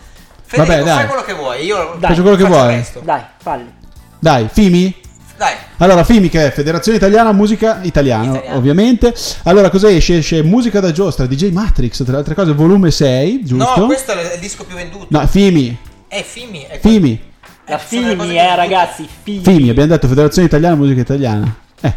Federico, 0.50 0.72
Vabbè, 0.72 0.84
dai. 0.84 0.96
fai 0.96 1.06
quello 1.06 1.22
che 1.22 1.32
vuoi. 1.34 1.64
Io 1.64 1.76
Dai. 1.98 2.10
Faccio 2.10 2.22
quello 2.22 2.36
che 2.36 2.42
faccio 2.42 2.54
vuoi. 2.58 2.84
Dai, 3.04 3.22
falli. 3.38 3.72
Dai, 4.18 4.48
Fimi? 4.50 4.96
Dai. 5.36 5.54
Allora, 5.78 6.04
FIMI 6.04 6.28
che 6.28 6.46
è 6.48 6.50
Federazione 6.50 6.98
Italiana 6.98 7.32
Musica 7.32 7.78
Italiano, 7.82 8.34
Italiano. 8.34 8.56
ovviamente. 8.58 9.14
Allora, 9.44 9.70
cosa 9.70 9.88
esce? 9.88 10.18
Esce 10.18 10.42
Musica 10.42 10.80
da 10.80 10.92
Giostra, 10.92 11.24
DJ 11.26 11.50
Matrix, 11.52 12.02
tra 12.02 12.12
le 12.12 12.18
altre 12.18 12.34
cose, 12.34 12.52
volume 12.52 12.90
6, 12.90 13.44
giusto? 13.44 13.80
No, 13.80 13.86
questo 13.86 14.12
è 14.12 14.34
il 14.34 14.40
disco 14.40 14.64
più 14.64 14.74
venduto. 14.76 15.06
No, 15.08 15.26
FIMI, 15.26 15.78
È 16.08 16.22
Fimi. 16.22 16.66
È 16.68 16.78
FIMI, 16.78 17.22
La 17.66 17.76
Eh, 17.76 17.78
Fimi, 17.78 18.36
eh, 18.36 18.50
ho 18.52 18.54
ragazzi, 18.56 19.08
Fimi. 19.22 19.42
FIMI, 19.42 19.70
abbiamo 19.70 19.88
detto 19.88 20.08
Federazione 20.08 20.46
Italiana 20.48 20.74
Musica 20.74 21.00
Italiana. 21.00 21.54
Eh, 21.80 21.94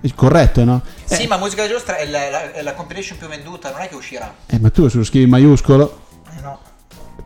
è 0.00 0.08
corretto, 0.14 0.64
no? 0.64 0.80
Sì, 1.04 1.24
Eh, 1.24 1.26
ma 1.26 1.36
Musica 1.36 1.68
Giostra 1.68 1.96
è 1.96 2.06
la, 2.06 2.30
la- 2.30 2.52
è 2.52 2.62
la 2.62 2.72
compilation 2.72 3.18
più 3.18 3.26
venduta, 3.28 3.70
non 3.72 3.80
è 3.82 3.88
che 3.90 3.96
uscirà. 3.96 4.32
eh, 4.46 4.58
ma 4.58 4.70
tu 4.70 4.88
se 4.88 4.96
lo 4.96 5.04
scrivi 5.04 5.24
in 5.24 5.30
maiuscolo, 5.30 6.00
Eh, 6.34 6.40
no. 6.40 6.58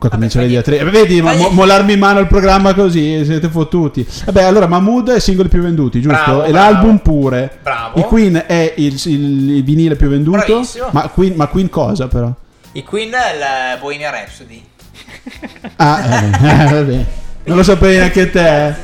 Qua 0.01 0.09
comincia 0.09 0.41
le. 0.41 0.47
Eh, 0.79 0.83
Vedi, 0.85 1.21
ma 1.21 1.29
mo- 1.31 1.37
niente. 1.37 1.53
mollarmi 1.55 1.93
in 1.93 1.99
mano 1.99 2.19
il 2.19 2.25
programma 2.25 2.73
così, 2.73 3.23
siete 3.23 3.49
fottuti. 3.49 4.03
Vabbè, 4.25 4.41
allora 4.41 4.65
Mahmood 4.65 5.11
è 5.11 5.17
i 5.17 5.21
singoli 5.21 5.47
più 5.47 5.61
venduti, 5.61 6.01
giusto? 6.01 6.17
Bravo, 6.23 6.43
e 6.43 6.49
bravo. 6.51 6.71
l'album 6.73 6.97
pure. 6.97 7.57
Bravo. 7.61 7.99
I 7.99 8.03
Queen 8.03 8.43
è 8.47 8.73
il, 8.77 8.99
il- 9.05 9.49
il 9.57 9.63
vinile 9.63 9.95
più 9.95 10.09
venduto. 10.09 10.63
Ma 10.91 11.07
Queen, 11.09 11.33
ma 11.35 11.45
Queen 11.45 11.69
cosa 11.69 12.07
però? 12.07 12.33
I 12.71 12.83
Queen 12.83 13.11
è 13.11 13.37
la 13.37 13.77
Bohemian 13.79 14.11
Rhapsody. 14.11 14.63
Ah, 15.75 16.01
eh, 16.03 16.25
eh, 16.25 16.65
vabbè. 16.73 17.05
Non 17.43 17.57
lo 17.57 17.63
sapevi 17.63 17.97
neanche 17.97 18.29
te. 18.31 18.75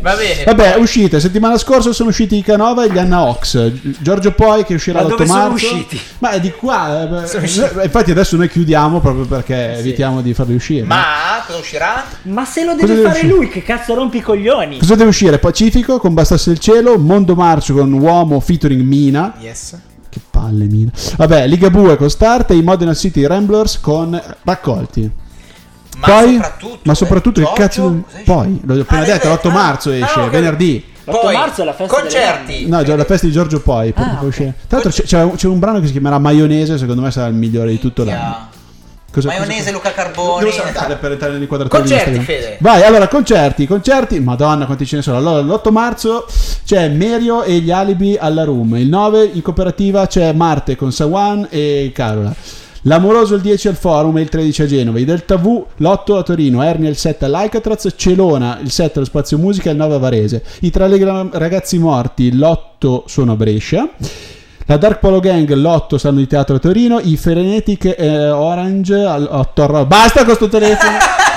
Va 0.00 0.14
bene. 0.14 0.44
Vabbè, 0.44 0.76
uscite. 0.76 1.20
Settimana 1.20 1.58
scorsa 1.58 1.92
sono 1.92 2.08
usciti 2.08 2.36
i 2.36 2.42
Canova 2.42 2.84
e 2.84 2.90
gli 2.90 2.98
Anna 2.98 3.22
Ox. 3.24 3.70
Giorgio 4.00 4.32
Poi 4.32 4.64
che 4.64 4.74
uscirà 4.74 5.00
Ma 5.02 5.06
l'8 5.06 5.10
dove 5.10 5.26
sono 5.26 5.38
marzo. 5.38 5.54
usciti? 5.54 6.00
Ma 6.18 6.30
è 6.30 6.40
di 6.40 6.50
qua. 6.52 7.24
eh, 7.24 7.36
eh, 7.36 7.84
Infatti 7.84 8.10
adesso 8.10 8.36
noi 8.36 8.48
chiudiamo 8.48 9.00
proprio 9.00 9.24
perché 9.26 9.76
evitiamo 9.78 10.20
di 10.22 10.32
farli 10.34 10.54
uscire. 10.54 10.84
Ma 10.86 11.42
cosa 11.46 11.58
uscirà? 11.58 12.04
Ma 12.22 12.44
se 12.44 12.64
lo 12.64 12.74
deve 12.74 12.86
deve 12.86 13.02
fare 13.02 13.14
uscire? 13.18 13.32
lui, 13.34 13.48
che 13.48 13.62
cazzo 13.62 13.94
rompi 13.94 14.18
i 14.18 14.22
coglioni? 14.22 14.78
Cosa 14.78 14.94
deve 14.94 15.08
uscire? 15.10 15.38
Pacifico 15.38 15.98
con 15.98 16.14
Bastasse 16.14 16.50
il 16.50 16.58
cielo, 16.58 16.98
Mondo 16.98 17.34
Marcio 17.34 17.74
con 17.74 17.92
Uomo 17.92 18.40
featuring 18.40 18.82
Mina. 18.82 19.34
Yes. 19.40 19.76
Che 20.08 20.20
palle 20.30 20.64
Mina. 20.64 20.90
Vabbè, 21.16 21.46
Ligabue 21.46 21.96
con 21.96 22.10
Start 22.10 22.50
e 22.50 22.56
i 22.56 22.62
Modena 22.62 22.94
City 22.94 23.24
Ramblers 23.26 23.78
con 23.80 24.20
Raccolti. 24.42 25.10
Ma 25.98 26.06
poi, 26.06 26.32
soprattutto, 26.34 26.78
ma 26.84 26.94
soprattutto 26.94 27.40
eh, 27.40 27.44
che 27.44 27.52
cazzo. 27.54 28.02
Poi, 28.24 28.60
l'ho 28.64 28.80
appena 28.80 29.00
Ah, 29.02 29.04
detto, 29.04 29.26
l'hai 29.28 29.36
l'8 29.36 29.42
detto? 29.42 29.50
marzo 29.50 29.90
Ah, 29.90 29.94
esce, 29.96 30.20
ah, 30.20 30.28
venerdì. 30.28 30.84
L'8 31.04 31.20
Poi, 31.20 31.34
marzo 31.34 31.62
è 31.62 31.64
la 31.64 31.72
festa 31.74 32.00
concerti. 32.00 32.66
No, 32.68 32.82
già 32.84 32.96
la 32.96 33.04
festa 33.04 33.26
di 33.26 33.32
Giorgio 33.32 33.60
Poi. 33.60 33.92
poi 33.92 34.04
Ah, 34.04 34.08
può 34.10 34.18
ok. 34.20 34.26
uscire. 34.28 34.54
Tra 34.68 34.78
l'altro 34.78 34.90
c'è, 34.90 35.02
c'è 35.02 35.22
un, 35.22 35.34
c'è 35.34 35.46
un 35.46 35.58
brano 35.58 35.80
che 35.80 35.86
si 35.86 35.92
chiamerà 35.92 36.18
Maionese, 36.18 36.78
secondo 36.78 37.02
me 37.02 37.10
sarà 37.10 37.26
il 37.26 37.34
migliore 37.34 37.70
di 37.70 37.78
tutto 37.78 38.04
l'anno. 38.04 38.48
Cosa- 39.12 39.26
Maionese, 39.26 39.58
cosa- 39.58 39.70
Luca 39.72 39.92
Carboni. 39.92 40.38
Devo 40.44 40.52
saltare 40.52 40.94
per 40.94 41.10
entrare 41.12 41.32
nell'inquadratura 41.32 41.82
di 41.82 41.88
Concerti, 41.88 42.14
Instagram. 42.16 42.42
Fede. 42.44 42.56
Vai, 42.60 42.82
allora, 42.84 43.08
concerti, 43.08 43.66
concerti. 43.66 44.20
Madonna, 44.20 44.66
quanti 44.66 44.86
ce 44.86 44.96
ne 44.96 45.02
sono. 45.02 45.16
Allora, 45.16 45.40
l'8 45.42 45.70
marzo 45.72 46.26
c'è 46.64 46.88
Merio 46.88 47.42
e 47.42 47.54
gli 47.58 47.72
alibi 47.72 48.16
alla 48.16 48.44
Room. 48.44 48.76
Il 48.76 48.88
9 48.88 49.28
in 49.32 49.42
cooperativa 49.42 50.06
c'è 50.06 50.32
Marte 50.32 50.76
con 50.76 50.92
Sawan 50.92 51.48
e 51.50 51.90
Carola. 51.92 52.32
L'Amoroso 52.84 53.34
il 53.34 53.42
10 53.42 53.68
al 53.68 53.74
Forum 53.74 54.16
e 54.16 54.22
il 54.22 54.28
13 54.28 54.62
a 54.62 54.66
Genova. 54.66 54.98
I 54.98 55.04
Delta 55.04 55.36
V 55.36 55.64
l'8 55.76 56.16
a 56.16 56.22
Torino. 56.22 56.62
Ernia 56.62 56.88
il 56.88 56.96
7 56.96 57.26
all'Alcatraz. 57.26 57.92
Celona 57.94 58.58
il 58.62 58.70
7 58.70 58.98
allo 58.98 59.06
Spazio 59.06 59.36
Musica 59.38 59.68
e 59.68 59.72
il 59.72 59.78
9 59.78 59.94
a 59.94 59.98
Varese. 59.98 60.42
I 60.60 60.70
tre 60.70 60.88
Lega- 60.88 61.28
ragazzi 61.32 61.78
morti 61.78 62.32
l'8 62.34 63.02
sono 63.06 63.32
a 63.32 63.36
Brescia. 63.36 63.88
La 64.66 64.76
Dark 64.76 64.98
Polo 65.00 65.20
Gang 65.20 65.52
l'8 65.52 65.96
stanno 65.96 66.18
di 66.18 66.26
teatro 66.26 66.56
a 66.56 66.58
Torino. 66.58 67.00
I 67.00 67.16
Frenetic 67.16 67.94
eh, 67.98 68.30
Orange 68.30 68.94
al 68.94 69.28
8 69.30 69.62
a 69.62 69.66
Ro- 69.66 69.84
Basta 69.86 70.24
con 70.24 70.34
sto 70.34 70.48
telefono. 70.48 70.96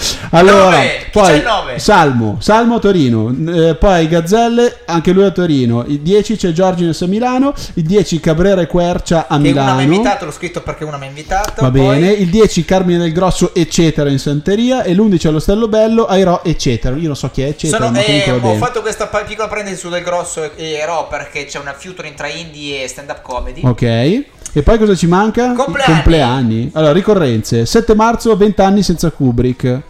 Allora, 0.32 0.76
Nove. 0.76 1.06
Poi? 1.10 1.42
Salmo, 1.76 2.36
Salmo 2.40 2.78
Torino, 2.78 3.34
eh, 3.48 3.74
poi 3.74 4.06
Gazzelle, 4.08 4.80
anche 4.86 5.10
lui 5.12 5.24
a 5.24 5.30
Torino. 5.30 5.84
Il 5.88 6.00
10 6.00 6.36
c'è 6.36 6.52
Giorgines 6.52 7.02
a 7.02 7.06
Milano, 7.06 7.52
il 7.74 7.82
10 7.84 8.20
Cabrera 8.20 8.60
e 8.60 8.66
Quercia 8.68 9.26
a 9.28 9.34
Che 9.34 9.34
una 9.34 9.38
mi 9.40 9.48
ha 9.48 9.52
Milano. 9.74 9.80
invitato, 9.82 10.24
l'ho 10.24 10.30
scritto 10.30 10.62
perché 10.62 10.84
una 10.84 10.96
mi 10.98 11.06
ha 11.06 11.08
invitato. 11.08 11.62
Va 11.62 11.70
poi- 11.70 11.80
bene, 11.80 12.10
il 12.12 12.28
10 12.30 12.64
Carmine 12.64 12.98
del 12.98 13.12
Grosso, 13.12 13.52
eccetera, 13.54 14.08
in 14.08 14.18
Santeria, 14.20 14.82
e 14.84 14.94
l'11 14.94 15.26
allo 15.50 15.68
Bello, 15.68 16.06
Airo, 16.06 16.44
eccetera. 16.44 16.94
Io 16.96 17.06
non 17.08 17.16
so 17.16 17.28
chi 17.30 17.42
è, 17.42 17.48
eccetera, 17.48 17.86
Sono- 17.86 17.98
eh, 17.98 18.30
ho 18.30 18.38
bene. 18.38 18.58
fatto 18.58 18.80
questa 18.82 19.06
piccola 19.06 19.48
parentesi 19.48 19.78
su 19.80 19.88
Del 19.88 20.02
Grosso 20.04 20.42
e, 20.56 20.72
Ero 20.74 21.08
perché 21.10 21.44
c'è 21.46 21.58
una 21.58 21.72
featuring 21.76 22.14
tra 22.14 22.28
indie 22.28 22.84
e 22.84 22.88
stand 22.88 23.10
up 23.10 23.22
comedy. 23.22 23.62
Ok. 23.64 23.82
E 24.52 24.62
poi 24.64 24.78
cosa 24.78 24.94
ci 24.94 25.06
manca? 25.06 25.52
Compleanni. 25.52 25.92
Compleanni. 25.94 26.70
Allora, 26.74 26.92
ricorrenze. 26.92 27.66
7 27.66 27.94
marzo, 27.94 28.36
20 28.36 28.60
anni 28.60 28.82
senza 28.82 29.10
Kubrick. 29.10 29.80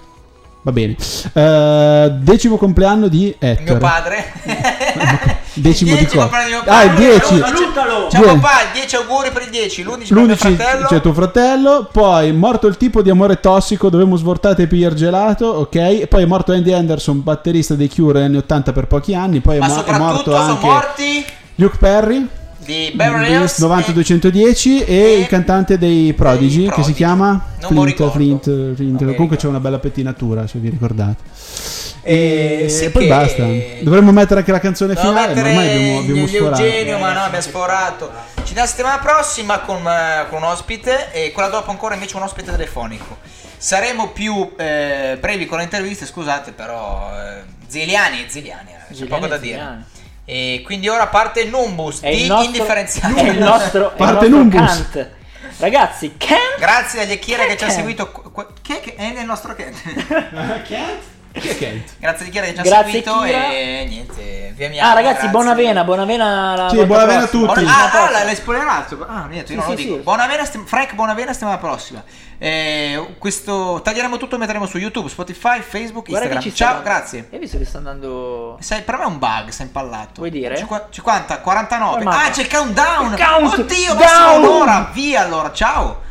Va 0.62 0.72
bene. 0.72 0.94
Eh, 1.32 2.12
decimo 2.20 2.56
compleanno 2.58 3.08
di 3.08 3.34
Ettore. 3.38 3.64
Mio 3.70 3.78
padre. 3.78 4.32
Decimo 5.52 5.94
di 5.96 6.04
decimo 6.04 6.22
compleanno 6.28 6.46
di 6.46 6.52
mio 6.52 6.62
Ah, 6.66 6.82
il 6.84 6.90
padre. 6.90 7.04
10. 7.06 7.38
Salutalo! 7.38 8.08
Ciao 8.10 8.22
Due. 8.22 8.34
papà, 8.38 8.62
il 8.62 8.68
10 8.74 8.96
auguri 8.96 9.30
per 9.30 9.42
il 9.42 9.50
10, 9.50 9.82
l'11 9.82 9.88
per 10.08 10.12
mio 10.12 10.26
L'11 10.26 10.36
fratello. 10.36 10.86
c'è 10.86 11.00
tuo 11.00 11.12
fratello, 11.12 11.88
poi 11.90 12.32
morto 12.32 12.66
il 12.66 12.76
tipo 12.76 13.02
di 13.02 13.10
amore 13.10 13.40
tossico, 13.40 13.88
dovevamo 13.88 14.16
svortate 14.16 14.62
e 14.62 14.66
pigliare 14.68 14.94
gelato, 14.94 15.46
ok? 15.46 15.74
E 15.74 16.06
poi 16.08 16.22
è 16.22 16.26
morto 16.26 16.52
Andy 16.52 16.72
Anderson, 16.72 17.22
batterista 17.22 17.74
dei 17.74 17.88
Cure 17.88 18.20
negli 18.20 18.28
anni 18.28 18.36
80 18.38 18.72
per 18.72 18.86
pochi 18.86 19.14
anni, 19.14 19.40
poi 19.40 19.56
è, 19.56 19.58
Ma 19.58 19.66
mo- 19.66 19.72
è 19.84 19.98
morto 19.98 20.30
soprattutto 20.30 20.30
sono 20.32 20.52
anche 20.52 20.66
morti 20.66 21.24
Luke 21.56 21.76
Perry, 21.78 22.28
di 22.70 22.92
Beverly 22.94 23.32
Hills 23.32 23.58
90210 23.58 24.84
e, 24.84 24.94
e- 24.94 25.18
il 25.18 25.26
cantante 25.26 25.76
dei 25.76 26.12
Prodigy, 26.14 26.58
che 26.58 26.62
si 26.64 26.68
Prodigy. 26.68 26.92
chiama 26.94 27.44
Flint. 27.58 28.10
Flint, 28.10 28.74
Flint. 28.74 29.04
Comunque 29.14 29.36
c'è 29.36 29.48
una 29.48 29.58
bella 29.60 29.78
pettinatura, 29.80 30.46
se 30.46 30.58
vi 30.60 30.68
ricordate. 30.70 31.22
E, 32.02 32.66
E 32.80 32.90
poi 32.90 33.02
che- 33.02 33.08
basta. 33.08 33.46
Dovremmo 33.82 34.12
mettere 34.12 34.40
anche 34.40 34.52
la 34.52 34.60
canzone 34.60 34.94
Dobbiamo 34.94 35.16
finale, 35.18 35.34
ma 35.34 35.48
ormai 35.48 35.68
abbiamo, 35.74 35.98
abbiamo 35.98 36.26
sforato. 36.26 36.62
Eugenio, 36.62 36.98
ma 36.98 37.12
no, 37.12 37.20
abbiamo 37.20 37.42
sforato. 37.44 38.10
Ci 38.36 38.40
vediamo 38.54 38.60
la 38.60 38.66
settimana 38.66 38.98
prossima 38.98 39.58
con, 39.60 39.86
eh, 39.86 40.26
con 40.28 40.42
un 40.42 40.48
ospite 40.48 41.12
e 41.12 41.32
quella 41.32 41.48
dopo 41.48 41.70
ancora 41.70 41.94
invece 41.94 42.16
un 42.16 42.22
ospite 42.22 42.50
telefonico. 42.52 43.18
Saremo 43.58 44.08
più 44.10 44.52
eh, 44.56 45.18
brevi 45.20 45.44
con 45.46 45.58
le 45.58 45.64
interviste, 45.64 46.06
scusate, 46.06 46.52
però 46.52 47.10
eh, 47.14 47.42
ziliani 47.68 48.24
ziliani, 48.28 48.70
eh, 48.70 48.94
c'è 48.94 49.04
poco 49.06 49.26
da 49.26 49.36
dire. 49.36 49.56
ziliani. 49.58 49.84
E 50.24 50.62
quindi 50.64 50.88
ora 50.88 51.06
parte 51.08 51.40
il 51.40 51.50
Numbus 51.50 52.00
È 52.00 52.10
di 52.10 52.22
il 52.22 52.26
nostro, 52.28 52.44
indifferenziato. 52.46 53.16
è 53.16 53.28
il 53.28 53.38
nostro, 53.42 53.88
è 53.88 53.90
il 53.92 53.96
Parte 53.96 54.28
nostro 54.28 54.36
Numbus. 54.38 54.60
Kant. 54.90 55.10
Ragazzi, 55.58 56.14
Kant 56.16 56.58
Grazie 56.58 57.02
agli 57.02 57.18
Chiara 57.18 57.44
che 57.44 57.56
ci 57.56 57.64
Che? 57.64 57.70
seguito. 57.70 58.10
qu- 58.10 58.30
qu- 58.32 58.52
Che, 58.62 58.80
che 58.80 58.94
è 58.94 59.12
nel 59.12 59.24
nostro 59.26 59.54
è 59.54 59.54
Kent? 59.54 59.76
Grazie 61.32 62.24
agli 62.26 62.30
Chiara 62.30 62.46
che 62.46 62.54
ci 62.54 62.58
hanno 62.60 62.68
Grazie, 62.68 62.90
seguito 62.90 63.20
Chiara. 63.20 63.50
e 63.52 63.86
niente. 63.88 64.52
Vi 64.56 64.64
amiamo. 64.64 64.88
Ah, 64.90 64.94
ragazzi, 64.94 65.12
grazie. 65.12 65.28
buona 65.30 65.54
vena, 65.54 65.84
buona 65.84 66.04
vena. 66.04 66.56
La 66.56 66.68
Sì, 66.68 66.84
buona 66.84 67.04
vena 67.04 67.22
a 67.22 67.26
tutti. 67.28 67.44
Buona- 67.44 67.70
ah, 67.92 68.04
ah, 68.18 68.24
l'hai 68.24 68.34
spoilerato. 68.34 69.06
Ah, 69.08 69.26
niente, 69.26 69.52
io 69.54 69.60
Sì, 69.62 69.66
non 69.68 69.76
sì, 69.76 69.82
lo 69.84 69.88
dico. 69.90 69.94
sì. 69.96 70.00
Buona 70.02 70.26
vena, 70.26 70.44
stem- 70.44 70.66
Frank, 70.66 70.94
buona 70.94 71.14
vena, 71.14 71.32
settimana 71.32 71.58
prossima. 71.58 72.02
Eh, 72.38 73.14
questo 73.18 73.80
taglieremo 73.82 74.16
tutto 74.16 74.34
e 74.34 74.38
metteremo 74.38 74.66
su 74.66 74.78
YouTube, 74.78 75.08
Spotify, 75.08 75.60
Facebook, 75.60 76.08
Guarda 76.08 76.26
Instagram. 76.26 76.42
ci 76.42 76.54
Ciao, 76.54 76.72
sta- 76.74 76.82
grazie. 76.82 77.28
Hai 77.32 77.38
visto 77.38 77.58
che 77.58 77.64
sta 77.64 77.78
andando. 77.78 78.56
Sei- 78.60 78.82
per 78.82 78.96
me 78.96 79.02
è 79.04 79.06
un 79.06 79.18
bug, 79.18 79.48
sei 79.50 79.66
impallato. 79.66 80.10
Vuoi 80.16 80.30
dire? 80.30 80.56
Cinqua- 80.56 80.88
50, 80.90 81.38
49. 81.38 82.02
Come 82.02 82.16
Ah, 82.16 82.30
c'è 82.30 82.40
il 82.42 82.48
countdown. 82.50 83.12
Il 83.12 83.18
count 83.24 83.58
Oddio, 83.58 83.94
down. 83.94 83.98
massimo 83.98 84.36
un'ora. 84.36 84.90
Via 84.92 85.22
allora, 85.22 85.52
ciao. 85.52 86.08